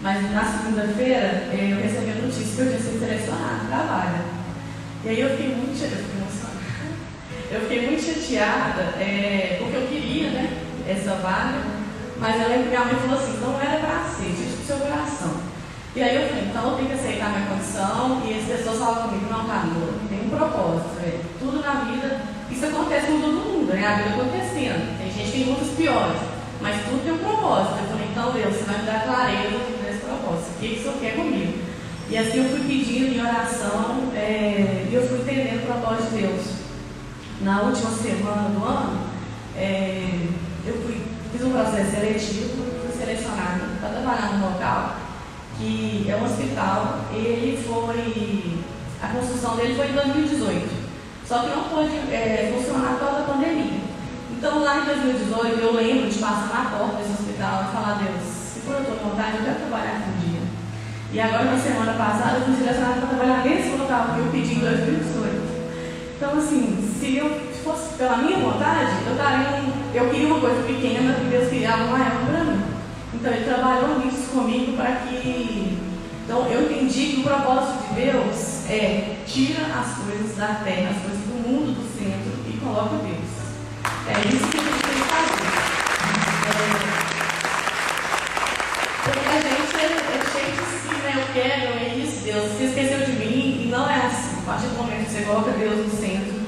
Mas 0.01 0.31
na 0.31 0.43
segunda-feira, 0.43 1.49
eh, 1.51 1.69
eu 1.71 1.81
recebi 1.81 2.11
a 2.11 2.21
notícia 2.21 2.55
que 2.55 2.61
eu 2.61 2.67
tinha 2.67 2.79
sido 2.79 2.99
selecionado 2.99 3.67
para 3.67 3.77
vaga. 3.77 4.25
E 5.03 5.09
aí 5.09 5.19
eu 5.21 5.29
fiquei 5.31 5.55
muito 5.55 5.81
eu 5.81 5.89
fiquei 5.89 6.21
emocionada. 6.21 6.57
Eu 7.49 7.61
fiquei 7.61 7.87
muito 7.87 8.03
chateada, 8.03 8.81
é, 8.99 9.55
porque 9.57 9.77
eu 9.77 9.87
queria, 9.87 10.31
né, 10.31 10.57
essa 10.85 11.15
vaga, 11.15 11.63
mas 12.19 12.35
ela 12.35 12.57
minha 12.57 12.83
mãe 12.83 12.95
falou 12.95 13.17
assim, 13.17 13.39
não 13.39 13.55
era 13.61 13.79
para 13.79 14.03
ser, 14.03 14.35
diz 14.35 14.67
seu 14.67 14.75
coração. 14.75 15.31
E 15.95 16.03
aí 16.03 16.15
eu 16.15 16.27
falei, 16.27 16.43
então 16.43 16.71
eu 16.71 16.75
tenho 16.75 16.89
que 16.89 16.95
aceitar 16.95 17.29
minha 17.29 17.47
condição, 17.47 18.21
e 18.27 18.37
as 18.37 18.45
pessoas 18.45 18.79
falam 18.79 19.07
comigo, 19.07 19.31
não, 19.31 19.47
Camila, 19.47 19.93
tem 20.09 20.25
um 20.25 20.29
propósito, 20.29 20.99
é, 20.99 21.21
tudo 21.39 21.61
na 21.61 21.85
vida, 21.85 22.21
isso 22.51 22.65
acontece 22.65 23.07
com 23.07 23.21
todo 23.21 23.33
mundo, 23.33 23.73
né? 23.73 23.85
A 23.85 23.95
vida 23.95 24.09
acontecendo. 24.09 24.97
Tem 24.97 25.11
gente 25.11 25.31
que 25.31 25.43
tem 25.43 25.53
lutas 25.53 25.69
piores, 25.69 26.19
mas 26.67 26.83
tudo 26.83 27.03
tem 27.03 27.13
um 27.13 27.17
propósito. 27.17 27.79
Eu 27.79 27.87
falei, 27.87 28.07
então 28.11 28.31
Deus, 28.31 28.55
você 28.55 28.63
vai 28.65 28.79
me 28.79 28.85
dar 28.85 29.03
clareza 29.03 29.57
nesse 29.81 29.99
propósito, 29.99 30.51
o 30.51 30.59
que, 30.59 30.67
que 30.67 30.79
o 30.79 30.83
Senhor 30.83 30.99
quer 30.99 31.15
comigo? 31.15 31.59
E 32.09 32.17
assim 32.17 32.43
eu 32.43 32.49
fui 32.49 32.59
pedindo 32.59 33.15
em 33.15 33.21
oração, 33.21 34.11
é, 34.13 34.85
e 34.89 34.93
eu 34.93 35.07
fui 35.07 35.19
entendendo 35.19 35.63
o 35.63 35.65
propósito 35.65 36.11
de 36.11 36.21
Deus 36.21 36.41
na 37.41 37.61
última 37.61 37.91
semana 37.91 38.49
do 38.49 38.63
ano, 38.65 38.99
é, 39.55 40.27
eu 40.65 40.73
fui, 40.81 41.01
fiz 41.31 41.41
um 41.41 41.51
processo 41.51 41.91
seletivo, 41.91 42.65
fui 42.81 42.91
selecionada 42.97 43.63
para 43.79 43.89
trabalhar 43.89 44.33
num 44.33 44.51
local 44.51 44.95
que 45.57 46.05
é 46.09 46.15
um 46.15 46.25
hospital. 46.25 47.05
Ele 47.13 47.57
foi, 47.65 48.59
a 49.01 49.07
construção 49.07 49.55
dele 49.55 49.75
foi 49.75 49.87
em 49.87 49.93
2018, 49.93 50.69
só 51.25 51.39
que 51.39 51.49
não 51.49 51.63
pôde 51.63 51.95
é, 52.11 52.53
funcionar 52.53 52.93
por 52.93 52.99
causa 52.99 53.19
da 53.21 53.33
pandemia. 53.33 53.76
Então 54.37 54.63
lá 54.63 54.77
em 54.77 54.85
2018 54.85 55.59
eu 55.59 55.73
lembro 55.73 56.07
de 56.07 56.19
passar 56.19 56.53
na 56.53 56.77
porta 56.77 56.97
desse 56.97 57.09
hospital 57.09 57.65
e 57.65 57.73
falar, 57.73 57.97
Deus, 57.97 58.21
se 58.21 58.59
for 58.59 58.75
a 58.75 58.81
tua 58.81 59.09
vontade, 59.09 59.37
eu 59.37 59.43
quero 59.43 59.59
trabalhar 59.65 59.97
aqui 59.97 60.09
um 60.13 60.29
dia. 60.29 60.41
E 61.11 61.19
agora 61.19 61.45
na 61.45 61.57
semana 61.57 61.93
passada 61.93 62.37
eu 62.37 62.45
fui 62.45 62.55
selecionada 62.55 63.01
para 63.01 63.17
trabalhar 63.17 63.43
nesse 63.43 63.69
local 63.75 64.13
que 64.13 64.19
eu 64.19 64.31
pedi 64.31 64.53
em 64.53 64.59
2018. 64.59 65.57
Então, 66.17 66.37
assim, 66.37 66.93
se 66.99 67.17
eu 67.17 67.29
fosse 67.63 67.95
pela 67.97 68.17
minha 68.17 68.37
vontade, 68.37 68.91
eu, 69.07 69.15
daria 69.15 69.63
eu 69.95 70.09
queria 70.11 70.27
uma 70.27 70.39
coisa 70.39 70.61
pequena 70.61 71.17
e 71.17 71.29
Deus 71.31 71.49
queria 71.49 71.73
algo 71.73 71.91
maior 71.91 72.25
para 72.27 72.43
mim. 72.43 72.61
Então, 73.15 73.33
Ele 73.33 73.43
trabalhou 73.43 73.99
nisso 74.05 74.29
comigo 74.29 74.77
para 74.77 74.97
que. 74.97 75.79
Então, 76.25 76.45
eu 76.45 76.61
entendi 76.61 77.07
que 77.07 77.21
o 77.21 77.23
propósito 77.23 77.87
de 77.89 78.01
Deus 78.01 78.69
é 78.69 79.15
tira 79.25 79.65
as 79.65 79.97
coisas 79.97 80.37
da 80.37 80.61
terra, 80.63 80.91
as 80.91 81.01
coisas 81.01 81.25
do 81.25 81.49
mundo 81.49 81.73
do 81.73 81.97
centro 81.97 82.33
e 82.47 82.57
coloca 82.57 82.97
Deus. 83.03 83.26
É 84.09 84.19
isso 84.27 84.47
que 84.47 84.57
a 84.57 84.61
gente 84.61 84.81
tem 84.83 84.95
que 84.95 85.07
fazer. 85.11 85.47
É, 86.47 86.61
porque 89.03 89.27
a 89.27 89.39
gente 89.41 89.75
é, 89.75 89.85
é 89.85 90.23
cheio 90.31 90.51
de 90.55 90.63
si, 90.63 90.93
né? 91.03 91.11
Eu 91.17 91.25
quero, 91.33 91.67
é 91.77 91.95
isso, 91.97 92.23
Deus. 92.23 92.51
Você 92.53 92.63
esqueceu 92.65 93.05
de 93.05 93.11
mim 93.11 93.65
e 93.65 93.67
não 93.69 93.89
é 93.89 94.05
assim. 94.05 94.39
A 94.39 94.45
partir 94.45 94.67
do 94.67 94.77
momento 94.77 95.05
que 95.05 95.11
você 95.11 95.23
coloca 95.23 95.51
Deus 95.51 95.85
no 95.85 95.89
centro, 95.89 96.39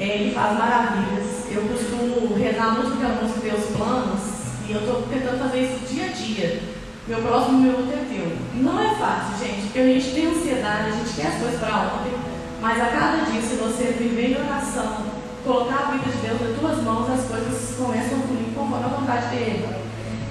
é, 0.00 0.04
Ele 0.04 0.34
faz 0.34 0.58
maravilhas. 0.58 1.46
Eu 1.48 1.62
costumo 1.62 2.34
rezar 2.34 2.70
muito 2.72 2.94
aquela 2.94 3.22
música 3.22 3.40
Deus 3.40 3.66
Planos 3.76 4.20
e 4.68 4.72
eu 4.72 4.80
estou 4.80 5.02
tentando 5.02 5.38
fazer 5.38 5.60
isso 5.60 5.94
dia 5.94 6.06
a 6.06 6.08
dia. 6.08 6.62
Meu 7.06 7.22
próximo 7.22 7.58
minuto 7.58 7.92
é 7.92 8.04
teu. 8.12 8.36
Não 8.60 8.80
é 8.80 8.96
fácil, 8.96 9.46
gente, 9.46 9.62
porque 9.66 9.78
a 9.78 9.86
gente 9.86 10.10
tem 10.10 10.26
ansiedade, 10.26 10.88
a 10.88 10.90
gente 10.90 11.14
quer 11.14 11.28
as 11.28 11.38
coisas 11.38 11.60
para 11.60 11.94
ontem, 11.94 12.12
mas 12.60 12.82
a 12.82 12.86
cada 12.86 13.30
dia, 13.30 13.40
se 13.40 13.54
você 13.54 13.94
viver 13.96 14.32
em 14.32 14.44
oração, 14.44 15.15
colocar 15.46 15.86
a 15.86 15.90
vida 15.92 16.10
de 16.10 16.18
Deus 16.18 16.40
nas 16.40 16.58
tuas 16.58 16.82
mãos, 16.82 17.08
as 17.08 17.24
coisas 17.24 17.76
começam 17.78 18.18
a 18.18 18.22
fluir 18.26 18.50
conforme 18.52 18.84
a 18.84 18.88
vontade 18.88 19.26
dele. 19.28 19.64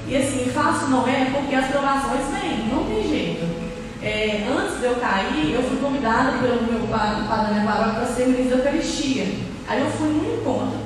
E 0.07 0.17
assim, 0.17 0.51
fácil 0.51 0.89
não 0.89 1.07
é 1.07 1.31
porque 1.33 1.55
as 1.55 1.67
provações 1.67 2.27
vêm, 2.35 2.67
não 2.67 2.83
tem 2.83 3.07
jeito. 3.07 3.65
É, 4.03 4.45
antes 4.45 4.77
de 4.79 4.85
eu 4.85 4.95
cair, 4.95 5.55
eu 5.55 5.63
fui 5.63 5.77
convidada 5.77 6.37
pelo 6.37 6.61
meu 6.61 6.85
padre, 6.87 7.27
padre 7.27 7.47
da 7.47 7.53
minha 7.53 7.65
paróquia 7.65 7.93
para 7.93 8.05
ser 8.05 8.27
ministro 8.27 8.57
da 8.57 8.63
Eucaristia. 8.65 9.25
Aí 9.67 9.81
eu 9.81 9.89
fui 9.89 10.09
num 10.09 10.35
encontro. 10.35 10.77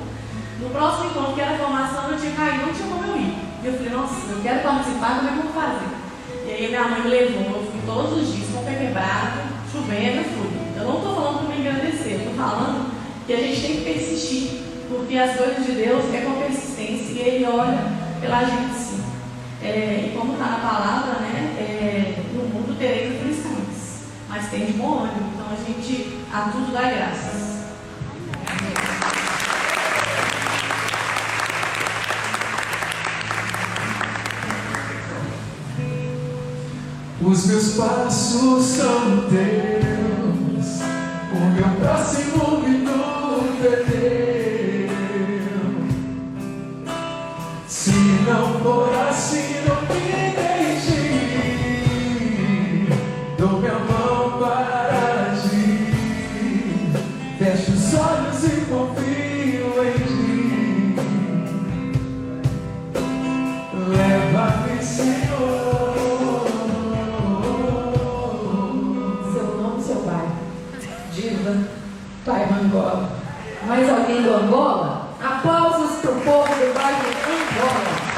No 0.62 0.70
próximo 0.70 1.10
encontro, 1.10 1.34
que 1.34 1.40
era 1.40 1.54
a 1.54 1.58
formação, 1.58 2.10
eu 2.10 2.18
tinha 2.18 2.32
caído, 2.32 2.66
não 2.66 2.72
tinha 2.72 2.88
como 2.88 3.04
eu 3.04 3.16
ir. 3.16 3.34
E 3.62 3.66
eu 3.66 3.72
falei, 3.74 3.92
nossa, 3.92 4.14
eu 4.30 4.40
quero 4.42 4.62
participar, 4.62 5.16
como 5.16 5.28
é 5.28 5.32
que 5.32 5.38
eu 5.38 5.42
vou 5.42 5.52
fazer? 5.52 5.90
E 6.46 6.50
aí 6.50 6.68
minha 6.68 6.84
mãe 6.88 7.02
me 7.02 7.08
levou, 7.08 7.60
eu 7.60 7.70
fui 7.70 7.80
todos 7.84 8.12
os 8.16 8.32
dias 8.32 8.48
com 8.54 8.60
o 8.60 8.64
pé 8.64 8.74
quebrado, 8.74 9.40
chovendo, 9.70 10.16
eu 10.16 10.24
fui. 10.24 10.48
Eu 10.76 10.84
não 10.84 10.96
estou 10.96 11.14
falando 11.14 11.38
para 11.44 11.54
me 11.54 11.60
engrandecer, 11.60 12.14
estou 12.14 12.34
falando 12.34 12.90
que 13.26 13.34
a 13.34 13.36
gente 13.36 13.60
tem 13.60 13.76
que 13.76 13.82
persistir, 13.82 14.09
porque 15.10 15.18
as 15.18 15.36
coisas 15.36 15.66
de 15.66 15.72
Deus 15.72 16.04
é 16.14 16.20
com 16.20 16.40
persistência 16.40 17.12
e 17.14 17.18
Ele 17.18 17.44
olha 17.44 17.82
pela 18.20 18.44
gente 18.44 18.74
sim. 18.74 19.02
É, 19.60 20.06
e 20.06 20.16
como 20.16 20.34
está 20.34 20.44
na 20.44 20.58
palavra, 20.58 21.18
né, 21.18 21.56
é, 21.58 22.22
no 22.32 22.44
mundo 22.44 22.78
tereis 22.78 23.16
aflições, 23.16 24.04
mas 24.28 24.48
tem 24.50 24.66
de 24.66 24.74
bom 24.74 25.00
ânimo, 25.00 25.32
então 25.34 25.46
a 25.50 25.56
gente 25.56 26.16
a 26.32 26.42
tudo 26.52 26.72
dá 26.72 26.82
graças. 26.82 27.50
Os 37.20 37.46
meus 37.46 37.74
passos 37.74 38.64
são 38.64 39.28
teus, 39.28 40.82
o 41.32 41.50
meu 41.52 41.80
próximo 41.80 42.60
minuto 42.60 43.09
Angola? 74.50 75.10
Aplausos 75.22 76.00
para 76.00 76.10
o 76.10 76.20
povo 76.22 76.48
do 76.48 76.74
bairro 76.74 77.06
Angola. 77.06 78.10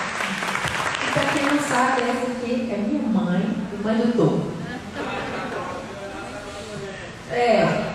E 1.03 1.13
para 1.13 1.25
quem 1.27 1.45
não 1.45 1.59
sabe, 1.59 2.03
essa 2.03 2.33
aqui 2.33 2.71
é 2.73 2.79
minha 2.79 3.03
mãe, 3.03 3.45
irmã 3.75 3.93
do 3.95 4.17
Tom. 4.17 4.53
É, 7.31 7.93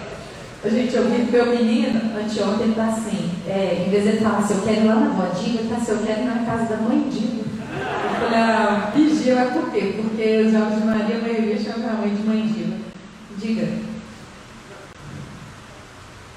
gente, 0.66 0.96
eu 0.96 1.10
vi 1.10 1.26
que 1.26 1.32
meu 1.32 1.46
menino, 1.48 2.00
anteontem, 2.16 2.74
tá 2.74 2.86
assim, 2.86 3.32
é, 3.48 3.86
em 3.88 3.90
vez 3.90 4.04
de 4.04 4.10
ele 4.10 4.22
falar 4.22 4.44
se 4.44 4.54
eu 4.54 4.62
quero 4.62 4.82
ir 4.82 4.88
lá 4.88 4.96
na 4.96 5.14
rodinha, 5.14 5.62
ele 5.62 5.70
tá 5.70 5.78
assim, 5.78 5.92
eu 5.92 6.04
quero 6.06 6.22
ir 6.22 6.26
na 6.26 6.46
casa 6.46 6.66
da 6.66 6.78
mãe 6.78 7.10
Diva. 7.10 7.44
Eu 7.44 8.20
falei, 8.20 8.40
ah, 8.40 8.92
vigia, 8.96 9.36
mas 9.36 9.54
por 9.54 9.72
quê? 9.72 9.96
Porque 10.02 10.44
os 10.46 10.52
Jogos 10.52 10.80
de 10.80 10.86
Maria, 10.86 11.18
a 11.18 11.22
maioria 11.22 11.58
chama 11.58 11.90
a 11.90 11.94
mãe 11.94 12.16
de 12.16 12.24
mãe 12.24 12.48
Diva. 12.48 12.78
Diga. 13.38 13.68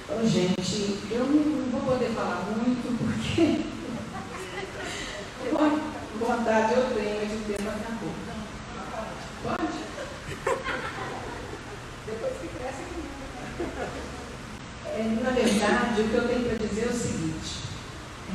Ô, 0.09 0.27
gente, 0.27 0.99
eu 1.11 1.25
não, 1.25 1.60
poder 1.91 2.11
falar 2.11 2.47
muito 2.55 2.87
porque 2.99 3.67
Pode? 5.51 5.91
vontade 6.21 6.75
eu 6.75 6.95
tenho 6.95 7.27
de 7.27 7.45
ter 7.45 7.63
daqui 7.63 7.83
a 7.83 7.95
pouco. 7.99 8.21
Pode? 9.43 9.81
Depois 12.07 12.35
que 12.41 12.49
cresce 12.49 12.85
é, 14.87 15.19
Na 15.25 15.31
verdade, 15.31 16.03
o 16.03 16.09
que 16.09 16.15
eu 16.15 16.29
tenho 16.29 16.45
para 16.45 16.59
dizer 16.67 16.85
é 16.85 16.89
o 16.89 16.93
seguinte: 16.93 17.51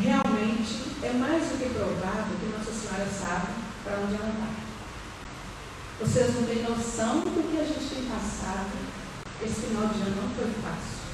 realmente 0.02 0.98
é 1.04 1.14
mais 1.14 1.44
do 1.44 1.58
que 1.58 1.70
provável 1.70 2.36
que 2.40 2.58
Nossa 2.58 2.74
Senhora 2.74 3.08
sabe 3.08 3.54
para 3.84 4.00
onde 4.00 4.16
ela 4.16 4.34
vai. 4.40 4.56
Vocês 6.02 6.36
não 6.36 6.44
têm 6.44 6.64
noção 6.64 7.22
do 7.22 7.52
que 7.52 7.62
a 7.62 7.64
gente 7.64 7.88
tem 7.88 8.04
passado. 8.10 8.72
Esse 9.42 9.68
final 9.68 9.88
de 9.88 10.02
ano 10.02 10.24
não 10.24 10.30
foi 10.36 10.52
fácil. 10.62 11.06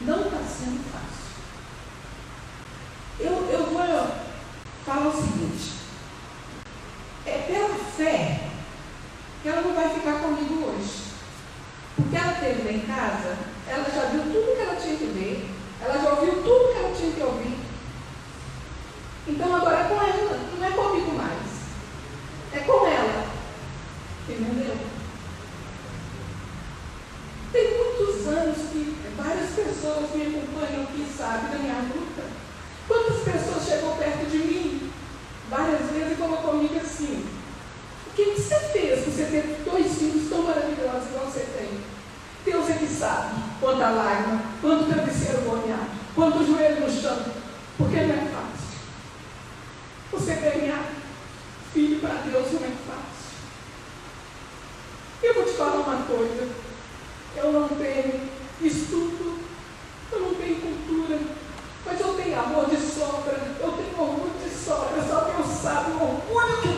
Não 0.00 0.24
está 0.24 0.38
sendo 0.38 0.82
fácil. 0.90 1.14
Eu, 3.20 3.48
eu 3.48 3.66
vou 3.66 3.84
falar 4.84 5.08
o 5.08 5.12
seguinte: 5.12 5.72
é 7.26 7.38
pela 7.46 7.74
fé 7.96 8.48
que 9.42 9.48
ela 9.48 9.62
não 9.62 9.74
vai 9.74 9.88
ficar 9.94 10.20
comigo 10.20 10.66
hoje. 10.66 11.04
Porque 11.96 12.16
ela 12.16 12.32
teve 12.32 12.62
lá 12.62 12.72
em 12.72 12.80
casa, 12.80 13.36
ela 13.68 13.84
já 13.84 14.06
viu 14.06 14.22
tudo 14.22 14.56
que 14.56 14.62
ela 14.62 14.76
tinha 14.76 14.96
que 14.96 15.04
ver, 15.06 15.50
ela 15.80 15.98
já 15.98 16.10
ouviu 16.10 16.42
tudo 16.42 16.72
que 16.72 16.78
ela 16.78 16.94
tinha 16.94 17.12
que 17.12 17.22
ouvir. 17.22 17.58
Então 19.28 19.54
agora 19.54 19.80
é 19.80 19.84
com 19.84 19.94
ela, 19.94 20.40
não 20.58 20.66
é 20.66 20.70
comigo 20.70 21.12
mais. 21.12 21.54
É 22.52 22.58
com 22.60 22.86
ela. 22.86 23.26
Entendeu? 24.28 24.76
Tem 27.52 27.76
muitos 27.76 28.26
anos 28.26 28.56
que 28.72 28.96
várias 29.16 29.50
pessoas 29.50 30.10
me 30.14 30.22
acompanham 30.26 30.82
aqui, 30.82 31.06
sabe, 31.16 31.48
da 31.48 31.58
minha 31.58 31.78
luta. 31.94 32.24
Quantas 32.88 33.22
pessoas 33.22 33.66
chegou 33.66 33.96
perto 33.96 34.30
de 34.30 34.38
mim 34.38 34.90
várias 35.48 35.90
vezes 35.90 36.12
e 36.12 36.14
colocou 36.16 36.44
para 52.04 52.20
Deus 52.30 52.52
não 52.52 52.60
é 52.60 52.72
fácil. 52.86 53.34
Eu 55.22 55.34
vou 55.34 55.44
te 55.44 55.52
falar 55.52 55.80
uma 55.80 56.04
coisa. 56.04 56.48
Eu 57.36 57.52
não 57.52 57.68
tenho 57.68 58.28
estudo, 58.60 59.40
eu 60.12 60.20
não 60.20 60.34
tenho 60.34 60.60
cultura, 60.60 61.18
mas 61.86 62.00
eu 62.00 62.14
tenho 62.14 62.38
amor 62.38 62.66
de 62.66 62.76
sobra, 62.76 63.56
eu 63.58 63.72
tenho 63.72 64.00
orgulho 64.00 64.34
de 64.42 64.54
sobra. 64.54 65.02
Só 65.02 65.20
Deus 65.20 65.46
sabe 66.26 66.68
o 66.68 66.73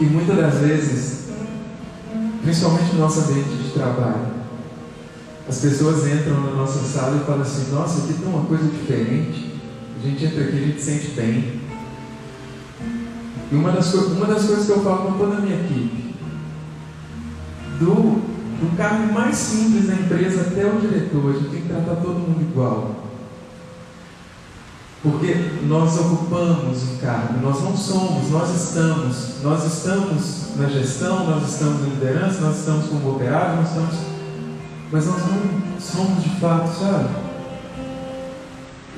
E 0.00 0.04
muitas 0.04 0.34
das 0.34 0.54
vezes, 0.54 1.28
principalmente 2.42 2.94
no 2.94 3.00
nosso 3.00 3.20
ambiente 3.20 3.50
de 3.50 3.70
trabalho, 3.74 4.40
as 5.46 5.58
pessoas 5.58 6.06
entram 6.06 6.40
na 6.40 6.52
nossa 6.52 6.80
sala 6.80 7.20
e 7.20 7.26
falam 7.26 7.42
assim: 7.42 7.70
Nossa, 7.70 8.04
aqui 8.04 8.14
tem 8.14 8.28
uma 8.28 8.46
coisa 8.46 8.64
diferente. 8.64 9.60
A 9.98 10.06
gente 10.06 10.24
entra 10.24 10.44
aqui 10.44 10.56
a 10.56 10.66
gente 10.66 10.80
sente 10.80 11.08
bem. 11.08 11.60
E 13.52 13.54
uma 13.54 13.72
das, 13.72 13.92
uma 13.92 14.26
das 14.26 14.46
coisas 14.46 14.64
que 14.64 14.72
eu 14.72 14.82
falo 14.82 15.12
com 15.12 15.18
toda 15.18 15.36
a 15.36 15.40
minha 15.40 15.56
equipe, 15.56 16.14
do, 17.78 18.22
do 18.60 18.76
cargo 18.76 19.12
mais 19.12 19.36
simples 19.36 19.88
da 19.88 19.94
empresa 19.94 20.42
até 20.42 20.64
o 20.64 20.80
diretor, 20.80 21.30
a 21.30 21.38
gente 21.38 21.50
tem 21.50 21.62
que 21.62 21.68
tratar 21.68 21.96
todo 21.96 22.20
mundo 22.20 22.40
igual. 22.40 23.04
Porque 25.02 25.34
nós 25.64 25.98
ocupamos 25.98 26.82
um 26.84 26.96
cargo, 26.98 27.19
nós 27.42 27.62
não 27.62 27.76
somos, 27.76 28.30
nós 28.30 28.50
estamos. 28.50 29.42
Nós 29.42 29.64
estamos 29.64 30.56
na 30.56 30.68
gestão, 30.68 31.26
nós 31.26 31.48
estamos 31.48 31.80
na 31.80 31.86
liderança, 31.88 32.40
nós 32.40 32.58
estamos 32.58 32.86
como 32.86 33.12
operários, 33.12 33.56
nós 33.56 33.68
estamos. 33.68 33.94
Mas 34.92 35.06
nós 35.06 35.22
não 35.26 35.80
somos 35.80 36.22
de 36.22 36.30
fato, 36.40 36.68
sabe? 36.68 37.08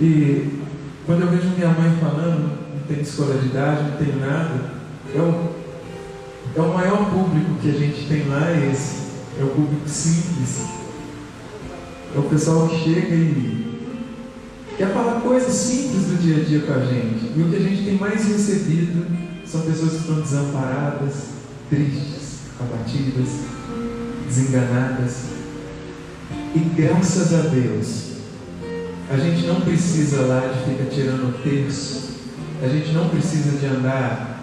E 0.01 0.60
quando 1.06 1.23
eu 1.23 1.28
vejo 1.28 1.48
minha 1.48 1.69
mãe 1.69 1.97
falando, 2.01 2.59
não 2.74 2.82
tem 2.89 3.01
escolaridade, 3.01 3.82
não 3.82 3.97
tem 3.98 4.16
nada, 4.16 4.73
é 5.14 5.19
o, 5.19 5.51
é 6.56 6.60
o 6.60 6.74
maior 6.74 7.10
público 7.10 7.55
que 7.60 7.70
a 7.70 7.74
gente 7.74 8.09
tem 8.09 8.28
lá, 8.28 8.51
é 8.51 8.70
esse. 8.73 9.02
É 9.39 9.44
o 9.44 9.48
público 9.48 9.89
simples. 9.89 10.66
É 12.14 12.19
o 12.19 12.23
pessoal 12.23 12.69
que 12.69 12.78
chega 12.78 13.14
e 13.14 13.72
quer 14.82 14.92
falar 14.92 15.20
coisas 15.20 15.54
simples 15.54 16.06
do 16.06 16.20
dia 16.20 16.38
a 16.38 16.44
dia 16.44 16.60
com 16.62 16.72
a 16.72 16.80
gente. 16.80 17.32
E 17.36 17.40
o 17.40 17.48
que 17.48 17.54
a 17.54 17.60
gente 17.60 17.84
tem 17.84 17.94
mais 17.94 18.26
recebido 18.26 19.06
são 19.46 19.60
pessoas 19.60 19.92
que 19.92 19.98
estão 19.98 20.20
desamparadas, 20.20 21.14
tristes, 21.70 22.40
abatidas, 22.59 23.28
desenganadas. 24.26 25.26
E 26.56 26.59
graças 26.59 27.32
a 27.32 27.42
Deus, 27.42 28.12
a 29.09 29.16
gente 29.18 29.46
não 29.46 29.60
precisa 29.60 30.22
lá 30.22 30.40
de 30.48 30.72
ficar 30.72 30.90
tirando 30.90 31.28
o 31.28 31.42
terço, 31.44 32.10
a 32.60 32.66
gente 32.66 32.90
não 32.90 33.09
precisa 33.09 33.56
de 33.56 33.66
andar 33.66 34.42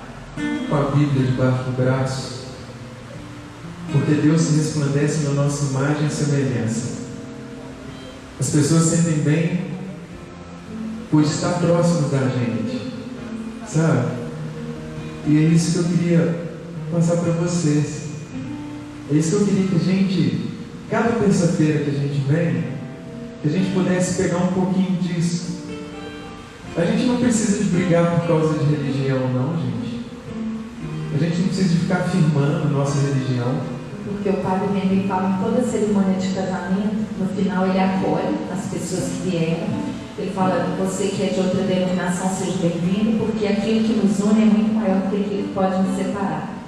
com 0.69 0.75
a 0.75 0.91
Bíblia 0.91 1.25
debaixo 1.25 1.63
do 1.65 1.75
braço, 1.75 2.45
porque 3.91 4.13
Deus 4.13 4.39
se 4.39 4.55
resplandece 4.55 5.23
na 5.23 5.31
nossa 5.31 5.65
imagem 5.65 6.07
e 6.07 6.09
semelhança. 6.09 6.99
As 8.39 8.49
pessoas 8.51 8.83
sentem 8.83 9.21
bem 9.21 9.68
por 11.09 11.23
estar 11.23 11.53
próximo 11.59 12.09
da 12.09 12.27
gente, 12.27 12.93
sabe? 13.67 14.19
E 15.25 15.37
é 15.37 15.41
isso 15.41 15.71
que 15.71 15.77
eu 15.79 15.97
queria 15.97 16.39
passar 16.91 17.17
para 17.17 17.33
vocês. 17.33 18.09
É 19.11 19.15
isso 19.15 19.37
que 19.37 19.41
eu 19.41 19.47
queria 19.47 19.67
que 19.67 19.75
a 19.75 19.79
gente, 19.79 20.49
cada 20.89 21.11
terça-feira 21.13 21.83
que 21.83 21.89
a 21.89 21.93
gente 21.93 22.19
vem, 22.27 22.63
que 23.41 23.47
a 23.47 23.51
gente 23.51 23.71
pudesse 23.71 24.21
pegar 24.21 24.37
um 24.37 24.53
pouquinho 24.53 25.01
disso. 25.01 25.59
A 26.77 26.85
gente 26.85 27.05
não 27.05 27.17
precisa 27.17 27.63
de 27.63 27.69
brigar 27.71 28.19
por 28.19 28.27
causa 28.27 28.59
de 28.59 28.65
religião, 28.75 29.19
não, 29.33 29.57
gente. 29.57 30.05
A 31.13 31.17
gente 31.17 31.41
não 31.41 31.47
precisa 31.47 31.69
de 31.69 31.79
ficar 31.79 31.97
afirmando 31.97 32.69
nossa 32.69 32.99
religião. 32.99 33.59
Porque 34.05 34.29
o 34.29 34.43
padre 34.43 34.67
Mendes 34.73 35.07
fala 35.07 35.29
em 35.29 35.43
toda 35.43 35.67
cerimônia 35.67 36.19
de 36.19 36.29
casamento, 36.29 37.05
no 37.19 37.27
final 37.35 37.67
ele 37.67 37.79
acolhe 37.79 38.37
as 38.53 38.65
pessoas 38.67 39.09
que 39.09 39.29
vieram. 39.29 39.98
Ele 40.19 40.31
fala, 40.31 40.75
você 40.77 41.07
que 41.07 41.23
é 41.23 41.27
de 41.27 41.39
outra 41.39 41.63
denominação, 41.63 42.29
seja 42.29 42.57
bem-vindo, 42.59 43.25
porque 43.25 43.47
aquilo 43.47 43.87
que 43.87 43.93
nos 43.93 44.19
une 44.19 44.41
é 44.41 44.45
muito 44.45 44.75
maior 44.75 44.99
do 44.99 45.09
que 45.09 45.23
aquilo 45.23 45.43
que 45.43 45.53
pode 45.53 45.81
nos 45.81 45.95
separar. 45.95 46.59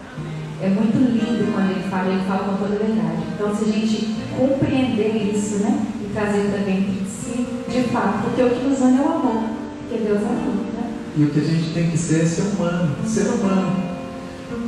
É 0.62 0.70
muito 0.70 0.96
lindo 0.96 1.52
quando 1.52 1.72
ele 1.72 1.90
fala, 1.90 2.14
ele 2.14 2.24
fala 2.24 2.46
com 2.46 2.64
toda 2.64 2.80
verdade. 2.80 3.24
Então, 3.36 3.54
se 3.54 3.66
a 3.66 3.74
gente 3.74 4.16
compreender 4.38 5.36
isso, 5.36 5.64
né, 5.64 5.86
e 6.00 6.14
trazer 6.14 6.50
para 6.50 6.64
dentro 6.64 6.94
de 6.94 7.10
si, 7.10 7.46
de 7.68 7.84
fato, 7.90 8.24
porque 8.24 8.42
o 8.42 8.50
que 8.52 8.64
nos 8.64 8.80
une 8.80 8.98
é 8.98 9.02
o 9.02 9.12
amor, 9.16 9.44
porque 9.82 10.02
Deus 10.02 10.22
é 10.22 10.28
amor, 10.28 10.66
né? 10.72 10.94
E 11.18 11.24
o 11.24 11.30
que 11.30 11.40
a 11.42 11.44
gente 11.44 11.74
tem 11.74 11.92
que 11.92 11.98
ser 11.98 12.22
é 12.22 12.26
ser 12.26 12.44
humano, 12.56 12.96
ser 13.06 13.28
humano. 13.28 13.92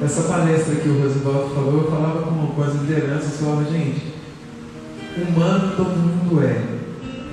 Essa 0.03 0.23
palestra 0.23 0.75
que 0.75 0.89
o 0.89 1.01
Rosivaldo 1.01 1.55
falou, 1.55 1.83
eu 1.83 1.89
falava 1.89 2.23
com, 2.23 2.47
com 2.47 2.63
as 2.63 2.73
lideranças, 2.75 3.39
eu 3.39 3.47
falava, 3.47 3.71
gente, 3.71 4.13
humano 5.15 5.73
todo 5.77 5.95
mundo 5.95 6.43
é, 6.43 6.61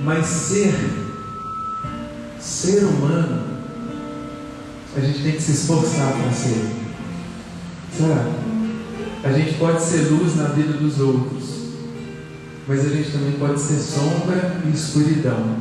mas 0.03 0.25
ser, 0.25 0.73
ser 2.41 2.83
humano, 2.83 3.43
a 4.95 4.99
gente 4.99 5.23
tem 5.23 5.31
que 5.33 5.41
se 5.41 5.51
esforçar 5.51 6.13
para 6.13 6.31
ser. 6.31 6.65
Sabe? 7.97 8.31
A 9.23 9.31
gente 9.31 9.57
pode 9.57 9.81
ser 9.83 10.09
luz 10.09 10.35
na 10.35 10.45
vida 10.45 10.73
dos 10.73 10.99
outros, 10.99 11.43
mas 12.67 12.85
a 12.85 12.89
gente 12.89 13.11
também 13.11 13.33
pode 13.33 13.59
ser 13.59 13.77
sombra 13.77 14.59
e 14.65 14.75
escuridão. 14.75 15.57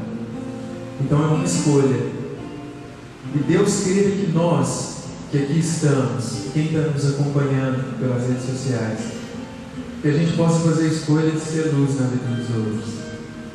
Então 1.01 1.23
é 1.23 1.27
uma 1.27 1.45
escolha. 1.45 2.21
E 3.35 3.39
Deus 3.47 3.85
queira 3.85 4.11
que 4.11 4.33
nós, 4.33 5.05
que 5.31 5.39
aqui 5.39 5.59
estamos, 5.59 6.47
quem 6.53 6.67
está 6.67 6.81
nos 6.81 7.07
acompanhando 7.11 7.99
pelas 8.01 8.27
redes 8.27 8.45
sociais, 8.45 8.99
que 10.01 10.09
a 10.09 10.13
gente 10.13 10.33
possa 10.37 10.61
fazer 10.61 10.85
a 10.85 10.93
escolha 10.93 11.31
de 11.31 11.41
ser 11.41 11.73
luz 11.75 12.01
na 12.01 12.07
vida 12.07 12.27
dos 12.35 12.57
outros, 12.57 12.95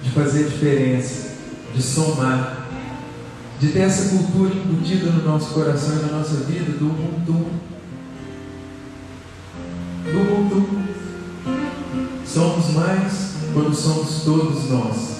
de 0.03 0.11
fazer 0.11 0.43
diferença, 0.43 1.29
de 1.73 1.81
somar, 1.81 2.54
de 3.59 3.69
ter 3.69 3.79
essa 3.79 4.09
cultura 4.09 4.53
embutida 4.53 5.11
no 5.11 5.23
nosso 5.23 5.53
coração 5.53 5.95
e 5.97 6.05
na 6.05 6.17
nossa 6.17 6.35
vida 6.43 6.77
do 6.77 6.87
Ubuntu. 6.87 7.51
Do 10.03 10.21
Ubuntu. 10.21 10.85
Somos 12.25 12.71
mais 12.73 13.35
quando 13.53 13.73
somos 13.73 14.23
todos 14.25 14.69
nós. 14.69 15.15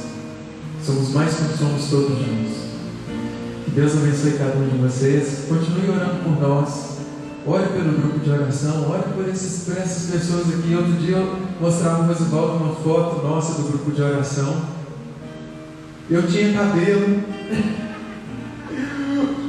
Somos 0.84 1.10
mais 1.14 1.34
quando 1.36 1.58
somos 1.58 1.90
todos 1.90 2.18
juntos. 2.20 2.58
Que 3.64 3.72
Deus 3.72 3.94
abençoe 3.94 4.34
cada 4.34 4.58
um 4.58 4.68
de 4.68 4.78
vocês. 4.78 5.46
Continue 5.48 5.90
orando 5.90 6.24
por 6.24 6.42
nós. 6.42 6.96
Ore 7.48 7.68
pelo 7.68 7.92
grupo 7.94 8.20
de 8.20 8.30
oração, 8.32 8.90
ore 8.90 9.04
por, 9.14 9.30
esses, 9.30 9.66
por 9.66 9.78
essas 9.78 10.12
pessoas 10.12 10.50
aqui. 10.50 10.76
Outro 10.76 10.94
dia 10.94 11.18
eu 11.18 11.38
mostrava 11.62 12.04
o 12.04 12.08
Rosivaldo 12.08 12.64
uma 12.64 12.76
foto 12.76 13.26
nossa 13.26 13.62
do 13.62 13.70
grupo 13.70 13.92
de 13.92 14.02
oração. 14.02 14.62
Eu 16.10 16.28
tinha 16.28 16.54
cabelo. 16.54 17.24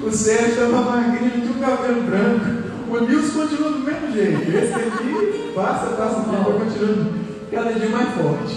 O 0.06 0.12
Sérgio 0.12 0.50
estava 0.50 0.82
magrinho, 0.82 1.30
tinha 1.32 1.50
um 1.50 1.58
cabelo 1.58 2.02
branco. 2.02 2.46
O 2.88 3.00
Nilson 3.00 3.40
continua 3.40 3.72
do 3.72 3.78
mesmo 3.80 4.12
jeito. 4.12 4.56
Esse 4.56 4.72
aqui 4.72 5.52
passa, 5.52 5.86
passa 5.96 6.20
o 6.20 6.24
tempo, 6.24 6.60
continua 6.60 7.06
cada 7.50 7.72
dia 7.72 7.88
mais 7.88 8.14
forte. 8.14 8.56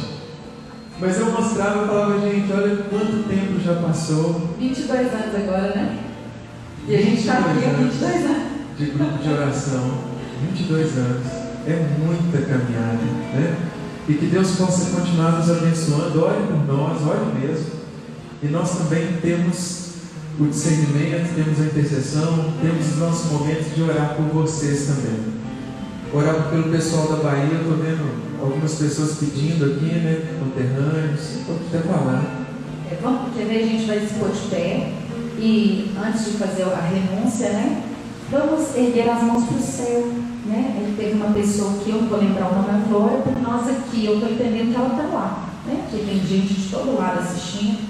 Mas 1.00 1.20
eu 1.20 1.32
mostrava 1.32 1.86
e 1.86 1.88
falava, 1.88 2.20
gente, 2.20 2.54
olha 2.54 2.76
quanto 2.84 3.28
tempo 3.28 3.60
já 3.60 3.74
passou. 3.82 4.52
22 4.60 5.00
anos 5.12 5.36
agora, 5.36 5.74
né? 5.76 6.00
E 6.88 6.96
a 6.96 7.02
gente 7.02 7.20
está 7.22 7.40
aqui 7.40 7.66
há 7.66 7.78
22 7.78 8.26
anos. 8.26 8.44
De 8.78 8.86
grupo 8.86 9.18
de 9.18 9.30
oração. 9.30 9.92
22 10.54 10.98
anos. 11.00 11.28
É 11.66 11.88
muita 11.98 12.46
caminhada, 12.46 13.04
né? 13.34 13.58
E 14.08 14.14
que 14.14 14.28
Deus 14.28 14.52
possa 14.52 14.96
continuar 14.96 15.32
nos 15.32 15.50
abençoando. 15.50 16.24
Ore 16.24 16.44
por 16.44 16.68
nós, 16.68 17.02
ore 17.08 17.40
mesmo. 17.40 17.80
E 18.44 18.48
nós 18.50 18.78
também 18.78 19.14
temos 19.22 19.89
o 20.40 20.48
discernimento, 20.48 21.36
temos 21.36 21.60
a 21.60 21.66
intercessão, 21.66 22.53
temos 22.61 22.88
os 22.88 22.98
nossos 22.98 23.32
momentos 23.32 23.76
de 23.76 23.84
orar 23.84 24.16
por 24.16 24.44
vocês 24.44 24.88
também. 24.88 25.20
Orar 26.14 26.49
pelo 26.49 26.72
pessoal 26.72 27.07
da 27.10 27.18
Bahia, 27.18 27.49
eu 27.52 27.60
estou 27.61 27.76
vendo 27.76 28.41
algumas 28.41 28.74
pessoas 28.76 29.18
pedindo 29.18 29.66
aqui, 29.66 29.86
né? 29.86 30.38
Conterrâneos, 30.40 31.40
pode 31.45 31.60
até 31.68 31.88
falar. 31.88 32.45
É, 32.90 32.98
vamos, 33.02 33.36
quer 33.36 33.45
ver? 33.48 33.64
A 33.64 33.68
gente 33.68 33.86
vai 33.86 33.99
se 33.99 34.14
pôr 34.14 34.30
de 34.30 34.40
pé. 34.49 34.94
E 35.38 35.91
antes 36.02 36.26
de 36.26 36.32
fazer 36.32 36.64
a 36.64 36.82
renúncia, 36.82 37.49
né? 37.49 37.84
Vamos 38.32 38.76
erguer 38.76 39.10
as 39.10 39.24
mãos 39.24 39.44
para 39.44 39.57
o 39.57 39.61
céu. 39.61 40.07
Né? 40.45 40.78
Ele 40.82 40.95
teve 40.98 41.14
uma 41.16 41.34
pessoa 41.34 41.74
que 41.84 41.90
eu 41.90 42.02
não 42.02 42.07
vou 42.07 42.18
lembrar 42.18 42.49
o 42.49 42.56
nome 42.56 42.70
agora, 42.70 43.22
por 43.22 43.41
nós 43.41 43.68
aqui, 43.68 44.06
eu 44.06 44.16
estou 44.16 44.32
entendendo 44.32 44.72
que 44.72 44.76
ela 44.76 44.90
está 44.90 45.03
lá. 45.03 45.49
Né? 45.68 45.86
Porque 45.90 46.06
tem 46.06 46.20
gente 46.26 46.53
de 46.53 46.70
todo 46.70 46.98
lado 46.98 47.20
assistindo 47.20 47.89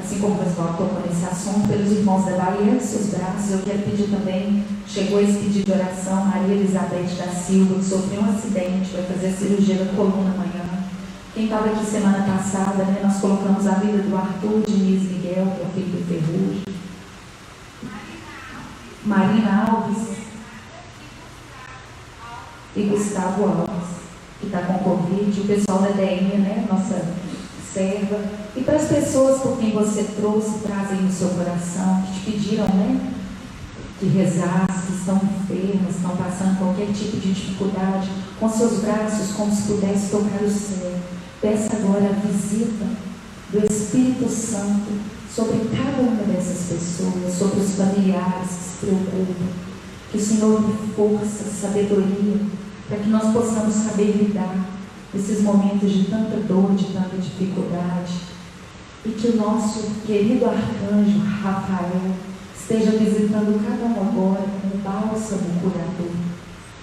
assim 0.00 0.18
como 0.20 0.34
o 0.34 0.44
pessoal 0.44 0.74
tocou 0.76 1.02
nesse 1.06 1.24
assunto, 1.24 1.68
pelos 1.68 1.90
irmãos 1.90 2.24
da 2.24 2.36
Bahia, 2.36 2.80
seus 2.80 3.06
braços, 3.08 3.50
eu 3.50 3.58
quero 3.58 3.82
pedir 3.82 4.08
também, 4.08 4.64
chegou 4.86 5.20
esse 5.20 5.38
pedido 5.38 5.66
de 5.66 5.72
oração, 5.72 6.24
Maria 6.24 6.54
Elizabeth 6.54 7.16
da 7.18 7.28
Silva, 7.32 7.74
que 7.74 7.84
sofreu 7.84 8.22
um 8.22 8.30
acidente, 8.30 8.92
vai 8.92 9.02
fazer 9.04 9.32
cirurgia 9.32 9.84
da 9.84 9.92
coluna 9.92 10.30
amanhã. 10.30 10.84
Quem 11.34 11.44
estava 11.44 11.66
aqui 11.66 11.84
semana 11.84 12.24
passada, 12.24 12.84
né, 12.84 13.00
nós 13.02 13.20
colocamos 13.20 13.66
a 13.66 13.74
vida 13.74 13.98
do 13.98 14.16
Arthur 14.16 14.62
Diniz 14.66 15.02
Miguel, 15.02 15.52
que 15.56 15.62
é 15.62 15.66
o 15.66 15.72
filho 15.74 15.86
do 15.86 16.08
Ferrugem. 16.08 16.62
Marina 19.04 19.66
Alves 19.68 20.16
e 22.76 22.82
Gustavo 22.82 23.44
Alves, 23.44 23.88
que 24.40 24.46
está 24.46 24.62
com 24.62 24.78
Covid, 24.78 25.40
o 25.40 25.44
pessoal 25.44 25.78
da 25.80 25.90
DM, 25.90 26.38
né, 26.38 26.66
nossa 26.68 27.27
serva, 27.72 28.18
e 28.56 28.62
para 28.62 28.76
as 28.76 28.88
pessoas 28.88 29.40
por 29.40 29.58
quem 29.58 29.72
você 29.72 30.04
trouxe, 30.16 30.58
trazem 30.60 31.02
no 31.02 31.12
seu 31.12 31.28
coração, 31.30 32.02
que 32.02 32.20
te 32.20 32.30
pediram, 32.30 32.66
né? 32.66 33.12
Que 33.98 34.06
rezasse, 34.06 34.86
que 34.86 34.92
estão 34.98 35.16
enfermas, 35.16 35.96
estão 35.96 36.16
passando 36.16 36.58
qualquer 36.58 36.86
tipo 36.92 37.16
de 37.16 37.32
dificuldade, 37.32 38.08
com 38.38 38.48
seus 38.48 38.80
braços, 38.80 39.32
como 39.36 39.54
se 39.54 39.62
pudesse 39.62 40.10
tocar 40.10 40.42
o 40.42 40.50
céu. 40.50 40.94
Peça 41.40 41.76
agora 41.76 42.10
a 42.10 42.26
visita 42.26 42.86
do 43.52 43.64
Espírito 43.64 44.28
Santo 44.28 45.00
sobre 45.34 45.58
cada 45.70 46.02
uma 46.02 46.22
dessas 46.24 46.68
pessoas, 46.68 47.34
sobre 47.34 47.60
os 47.60 47.74
familiares 47.74 48.48
que 48.48 48.64
se 48.64 48.86
preocupam. 48.86 49.68
Que 50.10 50.18
o 50.18 50.20
Senhor 50.20 50.62
dê 50.62 50.94
força, 50.94 51.44
sabedoria, 51.60 52.40
para 52.88 52.98
que 52.98 53.10
nós 53.10 53.32
possamos 53.32 53.74
saber 53.74 54.12
lidar 54.12 54.77
nesses 55.12 55.42
momentos 55.42 55.90
de 55.90 56.04
tanta 56.04 56.36
dor, 56.36 56.74
de 56.74 56.86
tanta 56.86 57.16
dificuldade. 57.16 58.12
E 59.04 59.10
que 59.10 59.28
o 59.28 59.36
nosso 59.36 59.90
querido 60.06 60.46
arcanjo 60.46 61.20
Rafael 61.20 62.14
esteja 62.54 62.90
visitando 62.92 63.64
cada 63.64 63.86
um 63.86 64.08
agora 64.08 64.44
com 64.60 64.68
o 64.68 64.80
bálsamo 64.82 65.60
curador. 65.60 66.12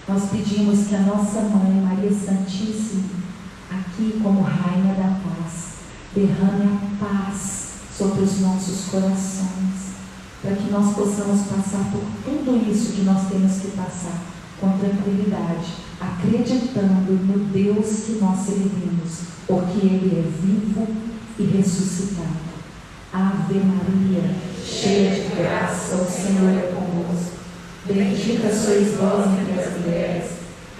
Nós 0.08 0.30
pedimos 0.32 0.88
que 0.88 0.96
a 0.96 1.02
nossa 1.02 1.42
mãe, 1.42 1.82
Maria 1.82 2.12
Santíssima, 2.12 3.04
aqui 3.70 4.20
como 4.22 4.42
Rainha 4.42 4.94
da 4.96 5.20
Paz, 5.22 5.76
derrame 6.16 6.64
a 6.64 7.06
paz 7.06 7.66
sobre 7.98 8.24
os 8.24 8.40
nossos 8.40 8.86
corações, 8.90 9.96
para 10.42 10.56
que 10.56 10.72
nós 10.72 10.96
possamos 10.96 11.48
passar 11.48 11.92
por 11.92 12.02
tudo 12.24 12.70
isso 12.70 12.94
que 12.94 13.02
nós 13.02 13.28
temos 13.28 13.58
que 13.60 13.72
passar 13.72 14.22
com 14.60 14.78
tranquilidade, 14.78 15.85
acreditando 16.00 17.12
no 17.12 17.46
Deus 17.46 18.04
que 18.06 18.20
nós 18.22 18.40
servimos, 18.40 19.20
porque 19.48 19.86
Ele 19.86 20.20
é 20.20 20.42
vivo 20.42 20.88
e 21.40 21.44
ressuscitado. 21.44 22.46
Ave 23.14 23.60
Maria, 23.60 24.36
cheia 24.64 25.12
de 25.12 25.36
graça, 25.36 25.96
o 25.96 26.06
Senhor 26.06 26.52
é 26.52 26.74
convosco. 26.74 27.36
Bendita 27.86 28.54
sois 28.54 28.96
vós 28.96 29.28
entre 29.40 29.62
as 29.62 29.78
mulheres, 29.80 30.32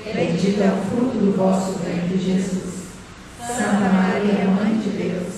bendito 0.04 0.62
é 0.62 0.74
o 0.74 0.90
fruto 0.90 1.18
do 1.18 1.38
vosso 1.38 1.80
ventre, 1.80 2.18
Jesus. 2.18 2.86
Santa 3.40 3.90
Maria, 3.94 4.50
Mãe 4.50 4.80
de 4.80 4.90
Deus, 4.90 5.34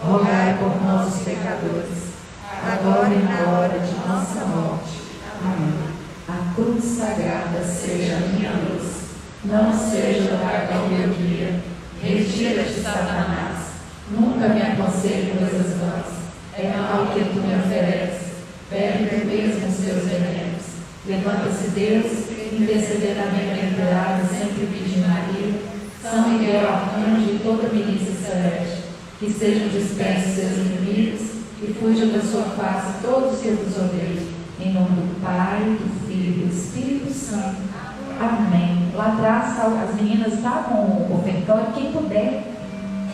rogai 0.00 0.56
por 0.58 0.80
nós, 0.80 1.12
os 1.12 1.22
pecadores, 1.22 2.14
agora 2.62 3.12
e 3.12 3.22
na 3.24 3.50
hora 3.50 3.78
de 3.80 3.94
nossa 4.08 4.44
morte. 4.46 5.00
Amém. 5.44 5.88
A 6.28 6.54
cruz 6.54 6.84
sagrada 6.84 7.64
seja 7.64 8.16
a 8.16 8.20
minha 8.20 8.52
luz, 8.52 8.77
não 9.44 9.72
seja 9.72 10.34
o 10.34 10.38
dragão 10.38 10.88
meu 10.88 11.08
guia. 11.14 11.60
Retira-te, 12.02 12.80
Satanás, 12.80 13.56
nunca 14.10 14.48
me 14.48 14.62
aconselhe 14.62 15.32
coisas 15.38 15.76
vãs. 15.78 16.18
É 16.54 16.76
mal 16.76 17.06
que 17.06 17.20
tu 17.20 17.40
me 17.40 17.54
ofereces, 17.54 18.32
bebe 18.70 19.06
tu 19.06 19.26
mesmo 19.26 19.68
os 19.68 19.76
teus 19.76 20.04
venenos. 20.04 20.62
Levanta-se 21.06 21.68
Deus, 21.70 22.06
intercederamente 22.52 23.54
bem-aventurada, 23.54 24.24
sempre 24.24 24.66
Virgem 24.66 25.04
Maria, 25.06 25.54
São 26.02 26.28
Miguel 26.28 26.68
Arcanjo 26.68 27.30
e 27.30 27.40
toda 27.42 27.68
milícia 27.68 28.12
celeste, 28.12 28.82
que 29.20 29.30
sejam 29.30 29.68
dispersos 29.68 30.34
seus 30.34 30.52
inimigos 30.58 31.20
e 31.62 31.74
fujam 31.74 32.08
da 32.08 32.20
sua 32.20 32.42
face 32.42 33.02
todos 33.02 33.40
que 33.40 33.50
vos 33.50 33.76
odeiam. 33.76 34.38
Em 34.60 34.72
nome 34.72 34.88
do 34.88 35.20
Pai, 35.22 35.60
do 35.60 36.06
Filho 36.06 36.30
e 36.30 36.46
do 36.46 36.52
Espírito 36.52 37.12
Santo. 37.12 37.68
Amém. 38.20 38.90
Lá 38.96 39.12
atrás, 39.12 39.56
as 39.60 39.94
meninas 39.94 40.32
estão 40.34 40.62
com 40.64 40.74
o 40.74 41.18
ofertório. 41.20 41.72
Quem 41.72 41.92
puder, 41.92 42.42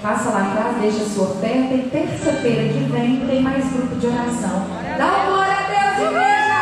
passa 0.00 0.30
lá 0.30 0.50
atrás, 0.50 0.78
deixa 0.80 1.02
a 1.02 1.08
sua 1.08 1.24
oferta. 1.24 1.74
E 1.74 1.90
terça-feira 1.90 2.72
que 2.72 2.84
vem 2.90 3.26
tem 3.26 3.42
mais 3.42 3.70
grupo 3.70 3.94
de 3.96 4.06
oração. 4.06 4.66
Dá 4.96 5.06
uma 5.06 5.24
glória 5.26 5.52
a 5.52 5.62
Deus, 5.68 6.08
igreja! 6.08 6.60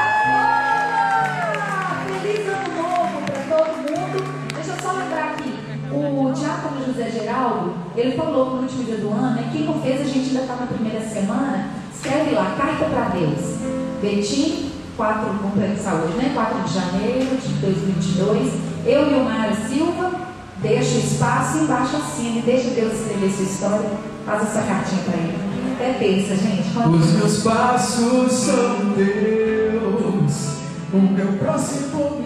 Feliz 2.21 2.49
ano 2.49 2.83
novo 2.83 3.23
para 3.27 3.57
todo 3.57 3.73
mundo. 3.79 4.19
Deixa 4.55 4.71
eu 4.71 4.83
só 4.83 4.93
lembrar 4.93 5.35
aqui. 5.35 5.55
O 5.93 6.33
diácono 6.33 6.85
José 6.85 7.11
Geraldo, 7.11 7.75
ele 7.95 8.17
falou 8.17 8.57
no 8.57 8.63
último 8.63 8.83
dia 8.83 8.97
do 8.97 9.11
ano, 9.11 9.37
né? 9.37 9.49
Quem 9.53 9.67
não 9.67 9.81
fez, 9.81 10.01
a 10.01 10.05
gente 10.05 10.31
ainda 10.31 10.41
está 10.41 10.57
na 10.57 10.67
primeira 10.67 11.01
semana. 11.01 11.69
Escreve 11.95 12.35
lá, 12.35 12.57
carta 12.59 12.87
para 12.87 13.09
Deus. 13.11 13.59
Betim, 14.01 14.72
4, 15.03 15.27
vamos 15.43 15.83
saúde, 15.83 16.15
né? 16.17 16.31
4 16.33 16.63
de 16.63 16.75
janeiro 16.75 17.37
de 17.37 17.55
2022. 17.55 18.53
Eu 18.87 19.11
e 19.11 19.15
o 19.15 19.25
Mário 19.25 19.57
Silva, 19.67 20.13
deixa 20.61 20.95
o 20.95 20.99
espaço 21.01 21.59
embaixo 21.59 21.97
assim, 21.97 22.41
deixa 22.47 22.71
Deus 22.71 22.93
escrever 22.93 23.33
sua 23.33 23.45
história. 23.45 23.91
Faz 24.25 24.43
essa 24.43 24.63
cartinha 24.63 25.03
para 25.03 25.17
ele. 25.17 25.37
Até 25.75 25.93
terça, 25.95 26.37
gente. 26.37 26.69
Os 26.79 27.13
meus 27.15 27.43
passos 27.43 28.33
são 28.33 28.93
teus. 28.95 30.53
O 30.93 30.99
meu 30.99 31.33
próximo 31.39 32.23